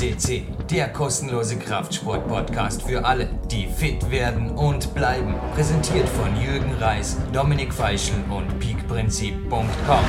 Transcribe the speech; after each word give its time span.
FCC, 0.00 0.44
der 0.70 0.88
kostenlose 0.88 1.58
Kraftsport-Podcast 1.58 2.82
für 2.82 3.04
alle, 3.04 3.28
die 3.50 3.66
fit 3.66 4.10
werden 4.10 4.50
und 4.50 4.94
bleiben. 4.94 5.34
Präsentiert 5.54 6.08
von 6.08 6.34
Jürgen 6.40 6.72
Reis, 6.80 7.18
Dominik 7.34 7.74
Feischl 7.74 8.14
und 8.30 8.58
peakprinzip.com. 8.58 10.04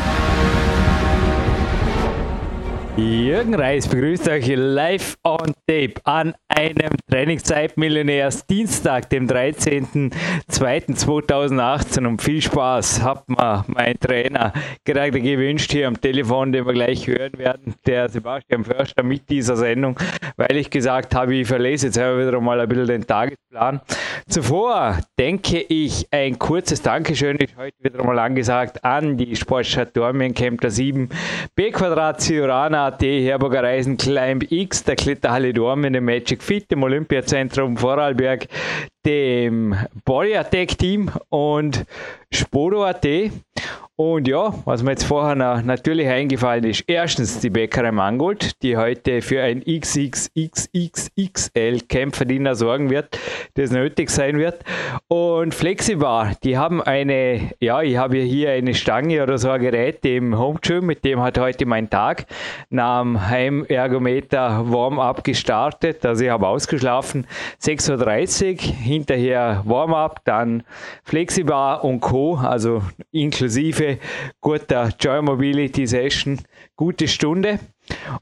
Jürgen 2.96 3.56
Reis 3.56 3.88
begrüßt 3.88 4.30
euch 4.30 4.48
live 4.56 5.18
on 5.24 5.54
tape 5.68 5.96
an 6.06 6.36
einem 6.62 6.92
Trainingszeitmillionärs 7.10 8.46
Dienstag, 8.46 9.10
dem 9.10 9.28
13.02.2018 9.28 12.06
und 12.06 12.22
viel 12.22 12.40
Spaß 12.42 13.02
hat 13.02 13.28
mir 13.28 13.66
mein 13.68 14.00
Trainer 14.00 14.54
gerade 14.86 15.20
gewünscht 15.20 15.72
hier 15.72 15.88
am 15.88 16.00
Telefon, 16.00 16.52
den 16.52 16.68
wir 16.68 16.74
gleich 16.74 17.08
hören 17.08 17.36
werden, 17.38 17.74
der 17.88 18.10
Sebastian 18.10 18.64
Förster 18.64 19.02
mit 19.02 19.28
dieser 19.30 19.56
Sendung, 19.56 20.00
weil 20.38 20.58
ich 20.58 20.70
gesagt 20.70 21.16
habe, 21.16 21.34
ich 21.34 21.48
verlese 21.48 21.88
jetzt 21.88 21.98
wieder 21.98 22.40
mal 22.40 22.60
ein 22.60 22.70
bisschen 22.70 22.86
den 22.86 23.08
Tagesplan. 23.08 23.82
Zuvor 24.28 25.00
denke 25.18 25.62
ich, 25.62 26.06
ein 26.12 26.38
kurzes 26.38 26.84
Dankeschön 26.84 27.38
ist 27.38 27.58
heute 27.58 27.78
wieder 27.80 28.04
mal 28.04 28.20
angesagt 28.20 28.86
an 28.86 29.18
die 29.18 29.36
Sportstadt 29.36 29.98
Dormien, 29.98 30.36
Camp 30.36 30.62
7, 30.64 31.10
B 31.56 31.72
Quadrat 31.72 32.22
Ciurana 32.22 32.86
AT, 32.88 33.02
Herburger 33.02 33.64
Reisen, 33.64 33.98
Climb 33.98 34.52
X, 34.52 34.84
der 34.84 34.96
Kletterhalle 34.96 35.54
Dormen, 35.54 35.94
dem 35.94 36.06
Magic 36.06 36.44
fit 36.52 36.70
im 36.74 36.84
Olympiazentrum 36.84 37.78
Vorarlberg, 37.78 38.46
dem 39.06 39.74
Polyatec-Team 40.04 41.10
und 41.30 41.86
Sporo.at. 42.30 43.06
Und 44.04 44.28
ja, 44.28 44.52
was 44.66 44.82
mir 44.82 44.90
jetzt 44.94 45.04
vorher 45.04 45.36
natürlich 45.36 46.08
eingefallen 46.08 46.64
ist, 46.64 46.86
erstens 46.88 47.40
die 47.40 47.52
Bäckerei 47.52 47.92
Mangold, 47.92 48.64
die 48.64 48.76
heute 48.76 49.22
für 49.22 49.44
ein 49.44 49.62
XXXXL 49.64 50.72
Kämpferdiener 51.88 52.56
sorgen 52.56 52.90
wird, 52.90 53.20
das 53.54 53.70
nötig 53.70 54.10
sein 54.10 54.40
wird. 54.40 54.64
Und 55.08 55.54
Flexibar, 55.54 56.32
die 56.44 56.58
haben 56.58 56.82
eine, 56.82 57.52
ja, 57.60 57.84
ich 57.84 57.96
habe 57.96 58.18
hier 58.18 58.54
eine 58.54 58.74
Stange 58.74 59.22
oder 59.22 59.38
so 59.38 59.52
ein 59.52 59.62
Gerät 59.62 60.04
im 60.04 60.36
Home 60.36 60.58
Gym, 60.64 60.88
mit 60.88 61.06
dem 61.06 61.22
hat 61.22 61.38
heute 61.38 61.68
mein 61.68 61.88
Tag 61.88 62.26
nach 62.72 63.04
dem 63.04 63.30
Heimergometer 63.30 64.64
Warm-up 64.72 65.24
gestartet. 65.24 66.04
Also 66.08 66.24
ich 66.24 66.32
habe 66.32 66.48
ausgeschlafen, 66.48 67.28
6.30 67.62 68.54
Uhr, 68.54 68.62
hinterher 68.78 69.62
Warm-up, 69.68 70.22
dann 70.26 70.64
Flexibar 71.04 71.84
und 71.84 72.00
Co., 72.00 72.38
also 72.38 72.82
inklusive 73.12 73.91
guter 74.40 74.90
Joy 75.00 75.22
Mobility 75.22 75.88
Session, 75.88 76.40
gute 76.76 77.08
Stunde. 77.08 77.60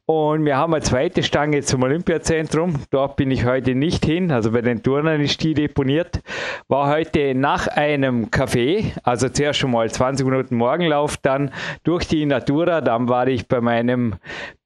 Und 0.06 0.46
wir 0.46 0.58
haben 0.58 0.74
eine 0.74 0.84
zweite 0.84 1.24
Stange 1.24 1.62
zum 1.62 1.84
Olympiazentrum. 1.84 2.76
Dort 2.90 3.18
bin 3.18 3.30
ich 3.32 3.46
heute 3.46 3.76
nicht 3.76 4.06
hin. 4.06 4.32
Also 4.32 4.52
bei 4.52 4.62
den 4.62 4.82
Turnern 4.82 5.22
ist 5.22 5.44
die 5.44 5.54
deponiert. 5.54 6.22
War 6.68 6.90
heute 6.90 7.36
nach 7.36 7.68
einem 7.68 8.28
Café, 8.28 8.94
also 9.04 9.30
zuerst 9.30 9.60
schon 9.60 9.72
mal 9.72 9.90
20 9.90 10.26
Minuten 10.26 10.56
Morgenlauf, 10.56 11.18
dann 11.18 11.52
durch 11.84 12.08
die 12.08 12.26
Natura. 12.26 12.82
Dann 12.82 13.10
war 13.10 13.28
ich 13.28 13.48
bei 13.48 13.62
meinem 13.62 14.16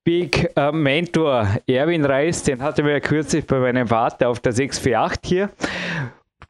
Big 0.04 0.50
äh, 0.58 0.72
Mentor 0.72 1.48
Erwin 1.66 2.06
Reis. 2.06 2.44
Den 2.44 2.62
hatte 2.62 2.86
wir 2.86 3.00
kürzlich 3.00 3.46
bei 3.46 3.60
meinem 3.60 3.88
Vater 3.88 4.30
auf 4.30 4.40
der 4.40 4.52
648 4.52 5.20
hier 5.30 5.50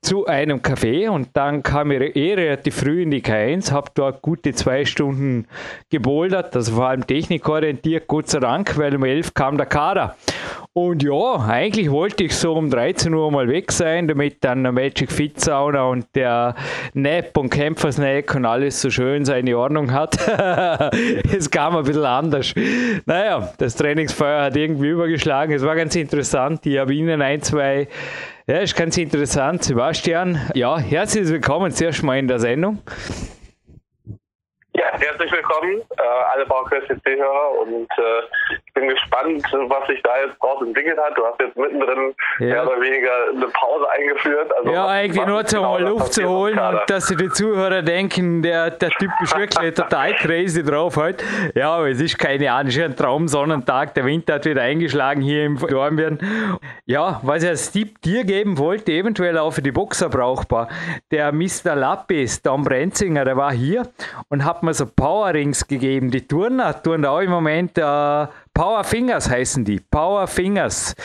zu 0.03 0.25
einem 0.25 0.59
Café 0.59 1.09
und 1.09 1.29
dann 1.33 1.63
kam 1.63 1.91
ich 1.91 2.15
eh 2.15 2.33
relativ 2.33 2.75
früh 2.75 3.01
in 3.01 3.11
die 3.11 3.21
K1, 3.21 3.71
habe 3.71 3.89
dort 3.93 4.21
gute 4.21 4.53
zwei 4.53 4.85
Stunden 4.85 5.47
gebouldert, 5.89 6.55
also 6.55 6.73
vor 6.75 6.87
allem 6.89 7.07
technikorientiert, 7.07 8.07
Gott 8.07 8.29
sei 8.29 8.39
Dank, 8.39 8.77
weil 8.77 8.95
um 8.95 9.03
11 9.03 9.33
kam 9.33 9.57
der 9.57 9.65
Kader. 9.65 10.15
Und 10.75 11.03
ja, 11.03 11.35
eigentlich 11.47 11.91
wollte 11.91 12.23
ich 12.23 12.35
so 12.35 12.55
um 12.55 12.71
13 12.71 13.13
Uhr 13.13 13.29
mal 13.29 13.47
weg 13.47 13.71
sein, 13.71 14.07
damit 14.07 14.43
dann 14.43 14.63
der 14.63 14.71
Magic 14.71 15.11
Fit 15.11 15.39
Sauna 15.39 15.83
und 15.83 16.07
der 16.15 16.55
Nap 16.95 17.37
und 17.37 17.51
Kämpfersnack 17.51 18.33
und 18.33 18.45
alles 18.47 18.81
so 18.81 18.89
schön 18.89 19.23
seine 19.23 19.55
Ordnung 19.55 19.91
hat. 19.91 20.17
es 21.31 21.51
kam 21.51 21.77
ein 21.77 21.83
bisschen 21.83 22.05
anders. 22.05 22.55
Naja, 23.05 23.53
das 23.59 23.75
Trainingsfeuer 23.75 24.45
hat 24.45 24.55
irgendwie 24.57 24.87
übergeschlagen. 24.87 25.53
Es 25.53 25.63
war 25.63 25.75
ganz 25.75 25.95
interessant. 25.95 26.65
Ich 26.65 26.79
habe 26.79 26.91
Ihnen 26.91 27.21
ein, 27.21 27.43
zwei 27.43 27.87
ja, 28.47 28.57
ist 28.57 28.75
ganz 28.75 28.97
interessant. 28.97 29.63
Sebastian, 29.63 30.39
ja, 30.55 30.79
herzlich 30.79 31.29
willkommen 31.29 31.71
zuerst 31.71 32.01
mal 32.01 32.17
in 32.17 32.27
der 32.27 32.39
Sendung. 32.39 32.81
Ja, 34.75 34.85
herzlich 34.97 35.31
willkommen, 35.31 35.81
äh, 35.97 36.01
alle 36.33 36.47
PowerQuest-CC-Hörer 36.47 37.59
und 37.59 37.87
äh, 37.91 38.57
bin 38.73 38.89
gespannt, 38.89 39.43
was 39.69 39.87
sich 39.87 40.01
da 40.01 40.09
jetzt 40.25 40.41
draus 40.41 40.61
entwickelt 40.61 40.97
hat. 40.97 41.17
Du 41.17 41.25
hast 41.25 41.39
jetzt 41.39 41.55
mittendrin 41.55 42.15
ja. 42.39 42.47
mehr 42.47 42.67
oder 42.67 42.81
weniger 42.81 43.11
eine 43.29 43.47
Pause 43.47 43.89
eingeführt. 43.89 44.51
Also 44.55 44.71
ja, 44.71 44.87
eigentlich 44.87 45.25
nur 45.25 45.45
zum 45.45 45.59
genau 45.59 45.77
Luft 45.77 46.13
zu 46.13 46.27
holen 46.27 46.57
und 46.57 46.81
dass 46.87 47.07
die 47.07 47.29
Zuhörer 47.29 47.81
denken, 47.83 48.41
der, 48.41 48.71
der 48.71 48.89
Typ 48.89 49.11
ist 49.21 49.37
wirklich 49.37 49.73
total 49.75 50.15
crazy 50.15 50.63
drauf 50.63 50.97
heute. 50.97 51.23
Ja, 51.53 51.75
aber 51.75 51.89
es 51.89 52.01
ist 52.01 52.17
keine 52.17 52.51
Ahnung, 52.51 52.69
es 52.69 52.77
ist 52.77 52.83
ein 52.83 52.95
Traumsonnentag, 52.95 53.93
der 53.93 54.05
Winter 54.05 54.35
hat 54.35 54.45
wieder 54.45 54.61
eingeschlagen 54.61 55.21
hier 55.21 55.45
im 55.45 55.57
Dornbirn. 55.59 56.19
Ja, 56.85 57.19
was 57.23 57.43
ich 57.43 57.49
als 57.49 57.71
Tipp 57.71 58.01
dir 58.01 58.23
geben 58.23 58.57
wollte, 58.57 58.91
eventuell 58.91 59.37
auch 59.37 59.51
für 59.51 59.61
die 59.61 59.71
Boxer 59.71 60.09
brauchbar, 60.09 60.67
der 61.11 61.31
Mr. 61.31 61.75
Lappis, 61.75 62.41
Tom 62.41 62.63
Brenzinger, 62.63 63.23
der 63.23 63.37
war 63.37 63.51
hier 63.51 63.83
und 64.29 64.43
hat 64.45 64.63
mir 64.63 64.73
so 64.73 64.85
Power 64.85 65.33
Rings 65.33 65.67
gegeben. 65.67 66.09
Die 66.09 66.27
Turner 66.27 66.81
tun 66.81 67.05
auch 67.05 67.19
im 67.19 67.29
Moment 67.29 67.77
äh, 67.77 68.27
Power 68.53 68.83
Fingers 68.83 69.29
heißen 69.29 69.65
die. 69.65 69.79
Power 69.79 70.27
Fingers. 70.27 70.95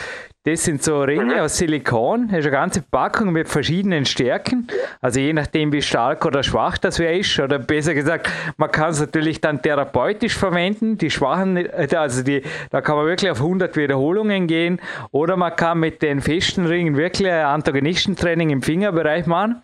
Das 0.43 0.63
sind 0.63 0.83
so 0.83 1.01
Ringe 1.01 1.35
mhm. 1.35 1.39
aus 1.41 1.57
Silikon. 1.57 2.27
Das 2.27 2.39
ist 2.39 2.45
eine 2.45 2.51
ganze 2.51 2.81
Packung 2.81 3.31
mit 3.31 3.49
verschiedenen 3.49 4.05
Stärken. 4.05 4.67
Also 5.01 5.19
je 5.19 5.33
nachdem, 5.33 5.71
wie 5.73 5.81
stark 5.81 6.25
oder 6.25 6.43
schwach 6.43 6.77
das 6.77 6.99
wer 6.99 7.17
ist. 7.17 7.39
Oder 7.39 7.57
besser 7.57 7.93
gesagt, 7.95 8.29
man 8.57 8.71
kann 8.71 8.91
es 8.91 8.99
natürlich 8.99 9.41
dann 9.41 9.61
therapeutisch 9.61 10.35
verwenden. 10.35 10.97
Die 10.97 11.09
schwachen, 11.09 11.69
also 11.71 12.23
die, 12.23 12.43
da 12.69 12.81
kann 12.81 12.97
man 12.97 13.07
wirklich 13.07 13.31
auf 13.31 13.41
100 13.41 13.75
Wiederholungen 13.75 14.47
gehen. 14.47 14.79
Oder 15.11 15.35
man 15.35 15.55
kann 15.55 15.79
mit 15.79 16.03
den 16.03 16.21
festen 16.21 16.67
Ringen 16.67 16.95
wirklich 16.97 17.29
ein 17.29 17.45
Antagonistentraining 17.45 18.51
im 18.51 18.61
Fingerbereich 18.61 19.25
machen. 19.25 19.61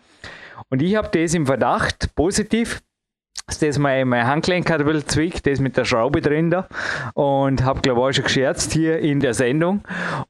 Und 0.70 0.82
ich 0.82 0.96
habe 0.96 1.08
das 1.12 1.34
im 1.34 1.46
Verdacht, 1.46 2.14
positiv, 2.16 2.80
das 3.46 3.78
mein, 3.78 4.08
mein 4.08 4.26
Handgelenk 4.26 4.68
hat 4.70 4.80
ein 4.80 4.86
bisschen 4.86 5.08
zwickt, 5.08 5.46
das 5.46 5.60
mit 5.60 5.76
der 5.76 5.84
Schraube 5.84 6.20
drin 6.20 6.50
da. 6.50 6.66
Und 7.14 7.64
habe, 7.64 7.80
glaube 7.80 8.00
ich, 8.00 8.06
auch 8.06 8.12
schon 8.12 8.24
gescherzt 8.24 8.72
hier 8.72 8.98
in 8.98 9.20
der 9.20 9.34
Sendung. 9.34 9.82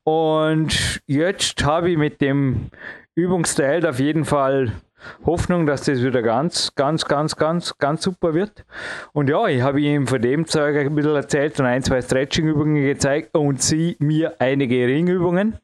Und 0.05 1.01
jetzt 1.07 1.65
habe 1.65 1.91
ich 1.91 1.97
mit 1.97 2.21
dem 2.21 2.71
Übungsteil 3.15 3.87
auf 3.87 3.99
jeden 3.99 4.27
Fall 4.27 4.73
Hoffnung, 5.25 5.67
dass 5.67 5.83
das 5.83 6.03
wieder 6.03 6.23
ganz, 6.23 6.75
ganz, 6.75 7.05
ganz, 7.05 7.37
ganz, 7.37 7.77
ganz 7.79 8.03
super 8.03 8.35
wird. 8.35 8.65
Und 9.13 9.29
ja, 9.29 9.47
ich 9.47 9.63
habe 9.63 9.81
ihm 9.81 10.07
von 10.07 10.21
dem 10.21 10.47
Zeug 10.47 10.77
ein 10.77 10.95
bisschen 10.95 11.15
erzählt 11.15 11.59
und 11.61 11.67
ein, 11.67 11.83
zwei 11.83 12.01
Stretching-Übungen 12.01 12.83
gezeigt 12.83 13.37
und 13.37 13.63
sie 13.63 13.97
mir 13.99 14.35
einige 14.39 14.87
Ringübungen. 14.87 15.59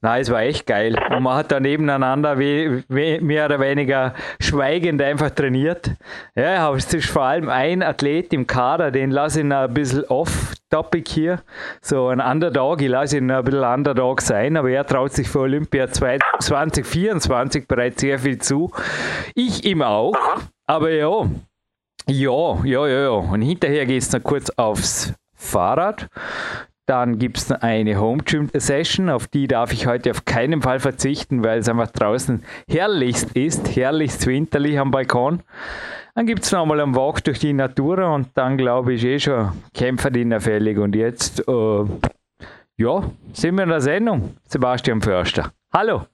Na, 0.00 0.18
es 0.18 0.30
war 0.30 0.42
echt 0.42 0.66
geil. 0.66 0.96
Und 1.10 1.22
man 1.22 1.36
hat 1.36 1.52
da 1.52 1.60
nebeneinander 1.60 2.38
we, 2.38 2.84
we, 2.88 3.20
mehr 3.20 3.46
oder 3.46 3.60
weniger 3.60 4.14
schweigend 4.40 5.02
einfach 5.02 5.30
trainiert. 5.30 5.90
Ja, 6.34 6.72
es 6.74 6.92
ist 6.92 7.10
vor 7.10 7.22
allem 7.22 7.48
ein 7.48 7.82
Athlet 7.82 8.32
im 8.32 8.46
Kader, 8.46 8.90
den 8.90 9.10
lasse 9.10 9.40
ich 9.40 9.46
noch 9.46 9.68
ein 9.68 9.74
bisschen 9.74 10.04
off 10.04 10.54
Topic 10.70 11.10
hier. 11.10 11.40
So 11.82 12.08
ein 12.08 12.20
Underdog, 12.20 12.80
ich 12.80 12.88
lasse 12.88 13.18
ihn 13.18 13.30
ein 13.30 13.44
bisschen 13.44 13.64
Underdog 13.64 14.22
sein, 14.22 14.56
aber 14.56 14.70
er 14.70 14.86
traut 14.86 15.12
sich 15.12 15.28
für 15.28 15.40
Olympia 15.40 15.90
2024 15.90 17.66
bereits 17.66 18.00
sehr 18.00 18.20
viel 18.20 18.38
zu. 18.38 18.69
Ich 19.34 19.64
ihm 19.64 19.82
auch, 19.82 20.14
aber 20.66 20.90
ja, 20.90 21.26
ja, 22.08 22.64
ja, 22.64 22.86
ja, 22.86 23.00
ja. 23.02 23.10
Und 23.10 23.42
hinterher 23.42 23.86
geht 23.86 24.02
es 24.02 24.12
noch 24.12 24.22
kurz 24.22 24.50
aufs 24.50 25.12
Fahrrad. 25.34 26.08
Dann 26.86 27.18
gibt 27.18 27.38
es 27.38 27.52
eine 27.52 28.00
Home 28.00 28.24
Gym 28.24 28.50
Session, 28.52 29.10
auf 29.10 29.28
die 29.28 29.46
darf 29.46 29.72
ich 29.72 29.86
heute 29.86 30.10
auf 30.10 30.24
keinen 30.24 30.60
Fall 30.60 30.80
verzichten, 30.80 31.44
weil 31.44 31.60
es 31.60 31.68
einfach 31.68 31.90
draußen 31.92 32.42
herrlichst 32.68 33.30
ist, 33.36 33.76
herrlichst 33.76 34.26
winterlich 34.26 34.76
am 34.76 34.90
Balkon. 34.90 35.42
Dann 36.16 36.26
gibt 36.26 36.42
es 36.42 36.50
nochmal 36.50 36.80
einen 36.80 36.96
Walk 36.96 37.22
durch 37.22 37.38
die 37.38 37.52
Natur 37.52 38.12
und 38.12 38.30
dann 38.34 38.56
glaube 38.56 38.94
ich 38.94 39.04
eh 39.04 39.20
schon 39.20 39.52
Kämpferdiener 39.72 40.40
fällig. 40.40 40.78
Und 40.78 40.96
jetzt, 40.96 41.46
äh, 41.46 41.84
ja, 42.76 43.04
sind 43.34 43.54
wir 43.54 43.62
in 43.62 43.70
der 43.70 43.80
Sendung. 43.80 44.36
Sebastian 44.48 45.00
Förster. 45.00 45.52
Hallo. 45.72 46.09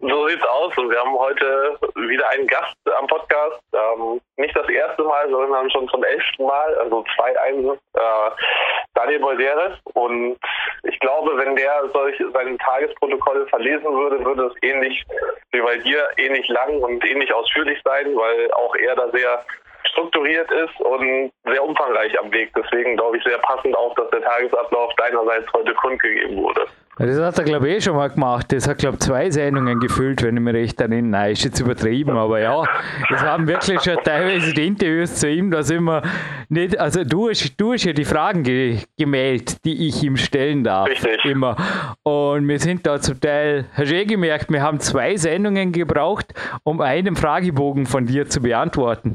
So 0.00 0.28
sieht's 0.28 0.46
aus 0.46 0.76
und 0.78 0.90
wir 0.90 0.98
haben 1.00 1.18
heute 1.18 1.78
wieder 1.96 2.28
einen 2.30 2.46
Gast 2.46 2.76
am 2.96 3.06
Podcast. 3.06 3.60
Ähm, 3.72 4.20
nicht 4.36 4.56
das 4.56 4.68
erste 4.68 5.02
Mal, 5.02 5.28
sondern 5.28 5.70
schon 5.70 5.88
zum 5.88 6.04
elften 6.04 6.46
Mal, 6.46 6.74
also 6.76 7.04
zwei 7.16 7.38
Einsen, 7.40 7.72
äh, 7.94 8.30
Daniel 8.94 9.18
Bolderes. 9.20 9.78
Und 9.94 10.38
ich 10.84 10.98
glaube, 11.00 11.36
wenn 11.38 11.56
der 11.56 11.88
solch 11.92 12.16
sein 12.32 12.58
Tagesprotokoll 12.58 13.46
verlesen 13.48 13.92
würde, 13.92 14.24
würde 14.24 14.46
es 14.46 14.54
ähnlich 14.62 15.04
wie 15.50 15.60
bei 15.60 15.78
dir 15.78 16.08
ähnlich 16.16 16.46
lang 16.48 16.80
und 16.80 17.04
ähnlich 17.04 17.32
ausführlich 17.34 17.80
sein, 17.84 18.14
weil 18.16 18.52
auch 18.52 18.74
er 18.76 18.94
da 18.94 19.10
sehr 19.10 19.44
strukturiert 19.90 20.50
ist 20.52 20.80
und 20.80 21.32
sehr 21.44 21.64
umfangreich 21.64 22.18
am 22.20 22.32
Weg. 22.32 22.52
Deswegen 22.54 22.96
glaube 22.96 23.16
ich 23.16 23.24
sehr 23.24 23.38
passend 23.38 23.76
auch, 23.76 23.94
dass 23.94 24.10
der 24.10 24.22
Tagesablauf 24.22 24.94
deinerseits 24.96 25.52
heute 25.52 25.74
kundgegeben 25.74 26.36
wurde. 26.36 26.66
Das 26.98 27.18
hat 27.20 27.38
er, 27.38 27.44
glaube 27.44 27.68
ich, 27.68 27.76
eh 27.76 27.80
schon 27.80 27.94
mal 27.94 28.08
gemacht. 28.08 28.52
Das 28.52 28.66
hat, 28.66 28.78
glaube 28.78 28.96
ich, 28.96 29.00
zwei 29.00 29.30
Sendungen 29.30 29.78
gefüllt, 29.78 30.22
wenn 30.22 30.36
ich 30.36 30.42
mich 30.42 30.54
recht 30.54 30.80
erinnere. 30.80 31.02
Nein, 31.02 31.32
ist 31.32 31.44
jetzt 31.44 31.60
übertrieben, 31.60 32.16
aber 32.16 32.40
ja, 32.40 32.64
es 33.14 33.22
haben 33.22 33.46
wirklich 33.46 33.80
schon 33.82 33.96
teilweise 34.02 34.52
die 34.52 34.66
Interviews 34.66 35.14
zu 35.14 35.30
ihm, 35.30 35.50
da 35.50 35.62
sind 35.62 35.84
wir 35.84 36.02
nicht, 36.48 36.78
also 36.78 37.04
du 37.04 37.28
hast, 37.28 37.54
du 37.56 37.72
hast 37.72 37.84
ja 37.84 37.92
die 37.92 38.04
Fragen 38.04 38.42
ge 38.42 38.78
gemeldet, 38.96 39.64
die 39.64 39.86
ich 39.86 40.02
ihm 40.02 40.16
stellen 40.16 40.64
darf. 40.64 40.88
Richtig. 40.88 41.24
Immer. 41.24 41.56
Und 42.02 42.48
wir 42.48 42.58
sind 42.58 42.84
da 42.84 43.00
zum 43.00 43.20
Teil, 43.20 43.66
hast 43.74 43.90
du 43.90 43.94
eh 43.94 44.04
gemerkt, 44.04 44.50
wir 44.50 44.62
haben 44.62 44.80
zwei 44.80 45.16
Sendungen 45.16 45.70
gebraucht, 45.70 46.34
um 46.64 46.80
einen 46.80 47.14
Fragebogen 47.14 47.86
von 47.86 48.06
dir 48.06 48.28
zu 48.28 48.40
beantworten. 48.40 49.14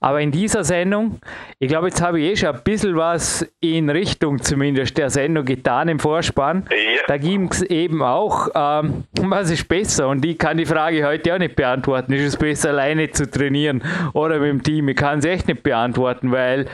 Aber 0.00 0.20
in 0.20 0.30
dieser 0.30 0.64
Sendung, 0.64 1.18
ich 1.58 1.68
glaube, 1.68 1.88
jetzt 1.88 2.00
habe 2.00 2.20
ich 2.20 2.32
eh 2.32 2.36
schon 2.36 2.54
ein 2.54 2.62
bisschen 2.62 2.96
was 2.96 3.46
in 3.60 3.90
Richtung 3.90 4.40
zumindest 4.40 4.96
der 4.96 5.10
Sendung 5.10 5.44
getan 5.44 5.88
im 5.88 5.98
Vorspann. 5.98 6.64
Ja. 6.70 7.02
Da 7.06 7.17
ging 7.18 7.48
es 7.50 7.62
eben 7.62 8.02
auch, 8.02 8.48
ähm, 8.54 9.04
was 9.20 9.50
ist 9.50 9.68
besser? 9.68 10.08
Und 10.08 10.24
ich 10.24 10.38
kann 10.38 10.56
die 10.56 10.66
Frage 10.66 11.06
heute 11.06 11.34
auch 11.34 11.38
nicht 11.38 11.56
beantworten. 11.56 12.12
Ist 12.12 12.26
es 12.26 12.36
besser, 12.36 12.70
alleine 12.70 13.10
zu 13.10 13.30
trainieren 13.30 13.82
oder 14.14 14.38
mit 14.38 14.48
dem 14.48 14.62
Team? 14.62 14.88
Ich 14.88 14.96
kann 14.96 15.18
es 15.18 15.24
echt 15.24 15.48
nicht 15.48 15.62
beantworten, 15.62 16.32
weil 16.32 16.66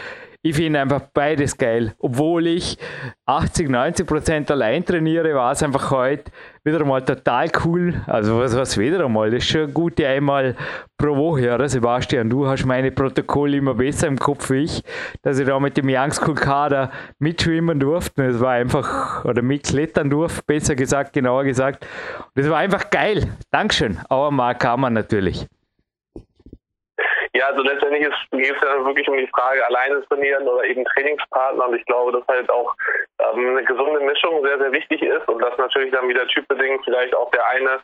ich 0.47 0.57
finde 0.57 0.79
einfach 0.79 1.01
beides 1.15 1.57
geil. 1.57 1.95
Obwohl 1.99 2.47
ich 2.47 2.77
80, 3.25 3.71
90 3.71 4.07
Prozent 4.07 4.51
allein 4.51 4.85
trainiere, 4.85 5.35
war 5.35 5.53
es 5.53 5.63
einfach 5.63 5.91
heute 5.91 6.31
wieder 6.63 6.81
einmal 6.81 7.03
total 7.03 7.51
cool. 7.65 7.95
Also 8.07 8.39
was, 8.39 8.55
was 8.55 8.77
wieder 8.77 9.03
einmal, 9.03 9.31
das 9.31 9.43
ist 9.43 9.49
schon 9.49 9.63
eine 9.63 9.73
gute 9.73 10.07
einmal 10.07 10.55
pro 10.99 11.17
Woche, 11.17 11.55
oder 11.55 11.67
Sebastian? 11.67 12.29
Du 12.29 12.47
hast 12.47 12.67
meine 12.67 12.93
Protokolle 12.93 13.57
immer 13.57 13.73
besser 13.73 14.07
im 14.07 14.19
Kopf 14.19 14.51
wie 14.51 14.65
ich, 14.65 14.83
dass 15.23 15.39
ich 15.39 15.47
da 15.47 15.59
mit 15.59 15.79
dem 15.79 15.89
Young 15.89 16.13
School 16.13 16.35
Kader 16.35 16.91
mitschwimmen 17.19 17.81
durfte. 17.81 18.25
Es 18.27 18.39
war 18.39 18.53
einfach, 18.53 19.25
oder 19.25 19.41
mitklettern 19.41 20.11
durfte, 20.11 20.43
besser 20.47 20.75
gesagt, 20.75 21.15
genauer 21.15 21.45
gesagt. 21.45 21.87
Das 22.35 22.51
war 22.51 22.59
einfach 22.59 22.91
geil. 22.91 23.29
Dankeschön. 23.51 23.99
Aber 24.11 24.31
mal 24.31 24.53
kann 24.53 24.81
man 24.81 24.93
natürlich. 24.93 25.47
Ja, 27.37 27.49
also 27.49 27.63
letztendlich 27.63 28.07
geht 28.31 28.55
es 28.55 28.63
ja 28.63 28.85
wirklich 28.85 29.09
um 29.09 29.17
die 29.17 29.27
Frage, 29.27 29.67
alleine 29.67 30.07
trainieren 30.07 30.47
oder 30.47 30.65
eben 30.65 30.85
Trainingspartner. 30.85 31.69
Und 31.69 31.75
ich 31.75 31.85
glaube, 31.87 32.13
dass 32.13 32.27
halt 32.29 32.49
auch 32.49 32.73
ähm, 33.19 33.49
eine 33.51 33.65
gesunde 33.65 34.01
Mischung 34.01 34.41
sehr, 34.45 34.59
sehr 34.59 34.71
wichtig 34.71 35.03
ist 35.03 35.27
und 35.29 35.41
dass 35.43 35.59
natürlich 35.59 35.91
dann 35.93 36.09
wieder 36.09 36.27
typbedingt 36.29 36.85
vielleicht 36.85 37.15
auch 37.15 37.31
der 37.33 37.45
eine 37.49 37.81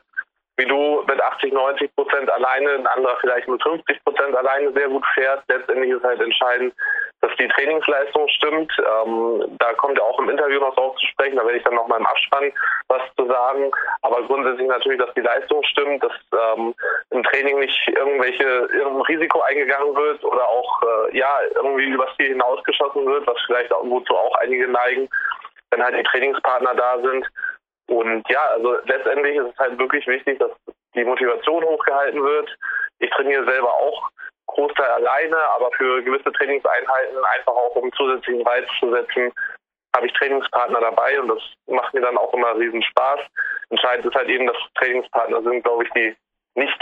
wie 0.60 0.66
du 0.66 1.02
mit 1.08 1.20
80, 1.20 1.52
90 1.52 1.96
Prozent 1.96 2.30
alleine, 2.30 2.72
ein 2.72 2.86
anderer 2.86 3.16
vielleicht 3.20 3.48
mit 3.48 3.62
50 3.62 4.04
Prozent 4.04 4.36
alleine 4.36 4.72
sehr 4.72 4.88
gut 4.88 5.04
fährt. 5.14 5.42
Letztendlich 5.48 5.90
ist 5.90 6.04
halt 6.04 6.20
entscheidend, 6.20 6.74
dass 7.22 7.30
die 7.38 7.48
Trainingsleistung 7.48 8.28
stimmt. 8.28 8.70
Ähm, 8.78 9.56
da 9.58 9.72
kommt 9.74 9.96
ja 9.96 10.04
auch 10.04 10.18
im 10.18 10.28
Interview 10.28 10.60
noch 10.60 10.74
drauf 10.74 10.96
zu 10.96 11.06
sprechen, 11.06 11.36
da 11.36 11.44
werde 11.44 11.58
ich 11.58 11.64
dann 11.64 11.74
noch 11.74 11.88
mal 11.88 11.98
im 11.98 12.06
Abspann 12.06 12.52
was 12.88 13.00
zu 13.16 13.26
sagen. 13.26 13.70
Aber 14.02 14.22
grundsätzlich 14.26 14.68
natürlich, 14.68 15.00
dass 15.00 15.14
die 15.14 15.20
Leistung 15.20 15.62
stimmt, 15.64 16.02
dass 16.02 16.12
ähm, 16.32 16.74
im 17.10 17.22
Training 17.24 17.58
nicht 17.60 17.88
irgendwelche 17.88 18.44
irgendein 18.44 19.02
Risiko 19.02 19.40
eingegangen 19.40 19.96
wird 19.96 20.22
oder 20.24 20.46
auch 20.46 20.82
äh, 20.82 21.16
ja 21.16 21.38
irgendwie 21.54 21.86
übers 21.86 22.14
Ziel 22.16 22.28
hinausgeschossen 22.28 23.06
wird, 23.06 23.26
was 23.26 23.36
vielleicht 23.46 23.72
auch, 23.72 23.84
wozu 23.84 24.14
auch 24.14 24.34
einige 24.36 24.68
neigen, 24.68 25.08
wenn 25.70 25.82
halt 25.82 25.96
die 25.96 26.02
Trainingspartner 26.02 26.74
da 26.74 26.98
sind. 27.00 27.26
Und 27.90 28.22
ja, 28.30 28.40
also 28.52 28.76
letztendlich 28.84 29.36
ist 29.36 29.48
es 29.52 29.58
halt 29.58 29.76
wirklich 29.76 30.06
wichtig, 30.06 30.38
dass 30.38 30.52
die 30.94 31.04
Motivation 31.04 31.64
hochgehalten 31.64 32.22
wird. 32.22 32.56
Ich 33.00 33.10
trainiere 33.10 33.44
selber 33.44 33.74
auch 33.74 34.08
Großteil 34.46 34.90
alleine, 34.90 35.36
aber 35.56 35.70
für 35.72 36.00
gewisse 36.02 36.32
Trainingseinheiten 36.32 37.18
einfach 37.36 37.52
auch 37.52 37.74
um 37.74 37.92
zusätzlichen 37.92 38.46
Reiz 38.46 38.66
zu 38.78 38.92
setzen, 38.92 39.32
habe 39.96 40.06
ich 40.06 40.12
Trainingspartner 40.12 40.80
dabei 40.80 41.20
und 41.20 41.28
das 41.28 41.42
macht 41.66 41.92
mir 41.92 42.00
dann 42.00 42.16
auch 42.16 42.32
immer 42.32 42.56
riesen 42.56 42.82
Spaß. 42.82 43.20
Entscheidend 43.70 44.06
ist 44.06 44.14
halt 44.14 44.28
eben, 44.28 44.46
dass 44.46 44.56
Trainingspartner 44.76 45.42
sind, 45.42 45.64
glaube 45.64 45.82
ich, 45.82 45.90
die 45.90 46.16
nicht 46.54 46.80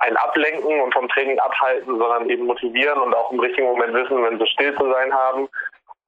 ein 0.00 0.16
Ablenken 0.16 0.80
und 0.80 0.92
vom 0.92 1.08
Training 1.08 1.38
abhalten, 1.38 1.98
sondern 1.98 2.28
eben 2.30 2.46
motivieren 2.46 3.00
und 3.00 3.14
auch 3.14 3.30
im 3.30 3.38
richtigen 3.38 3.68
Moment 3.68 3.94
wissen, 3.94 4.24
wenn 4.24 4.38
sie 4.38 4.46
still 4.48 4.76
zu 4.76 4.90
sein 4.90 5.12
haben 5.12 5.48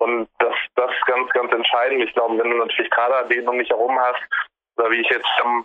und 0.00 0.28
das, 0.38 0.54
das 0.76 0.90
ist 0.90 1.06
ganz, 1.06 1.30
ganz 1.30 1.52
entscheidend. 1.52 2.02
Ich 2.02 2.12
glaube, 2.14 2.38
wenn 2.38 2.50
du 2.50 2.56
natürlich 2.56 2.90
um 3.46 3.58
dich 3.58 3.68
herum 3.68 3.98
hast, 3.98 4.22
oder 4.76 4.90
wie 4.90 5.00
ich 5.00 5.08
jetzt 5.10 5.28
am 5.42 5.64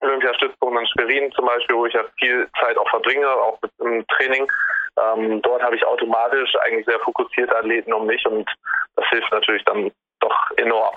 Olympiastützpunkt 0.00 0.80
in 0.80 0.86
Schwerin 0.88 1.32
zum 1.32 1.46
Beispiel, 1.46 1.76
wo 1.76 1.86
ich 1.86 1.94
ja 1.94 2.02
viel 2.18 2.48
Zeit 2.60 2.76
auch 2.78 2.88
verbringe, 2.88 3.28
auch 3.28 3.58
im 3.78 4.04
Training, 4.08 4.50
ähm, 5.00 5.42
dort 5.42 5.62
habe 5.62 5.76
ich 5.76 5.86
automatisch 5.86 6.54
eigentlich 6.64 6.86
sehr 6.86 6.98
fokussierte 7.00 7.56
Athleten 7.56 7.92
um 7.92 8.06
mich 8.06 8.24
und 8.26 8.48
das 8.96 9.06
hilft 9.10 9.30
natürlich 9.32 9.64
dann 9.64 9.90
doch 10.20 10.50
enorm. 10.56 10.96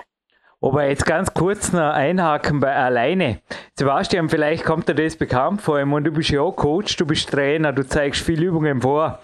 Aber 0.62 0.84
jetzt 0.84 1.04
ganz 1.04 1.32
kurz 1.32 1.72
noch 1.72 1.92
einhaken 1.92 2.60
bei 2.60 2.74
alleine. 2.74 3.42
Sebastian, 3.74 4.30
vielleicht 4.30 4.64
kommt 4.64 4.88
dir 4.88 4.94
das 4.94 5.16
bekannt 5.16 5.60
vor, 5.60 5.80
und 5.80 6.04
du 6.04 6.10
bist 6.10 6.30
ja 6.30 6.40
auch 6.40 6.56
Coach, 6.56 6.96
du 6.96 7.06
bist 7.06 7.30
Trainer, 7.30 7.72
du 7.72 7.86
zeigst 7.86 8.24
viele 8.24 8.46
Übungen 8.46 8.80
vor. 8.80 9.20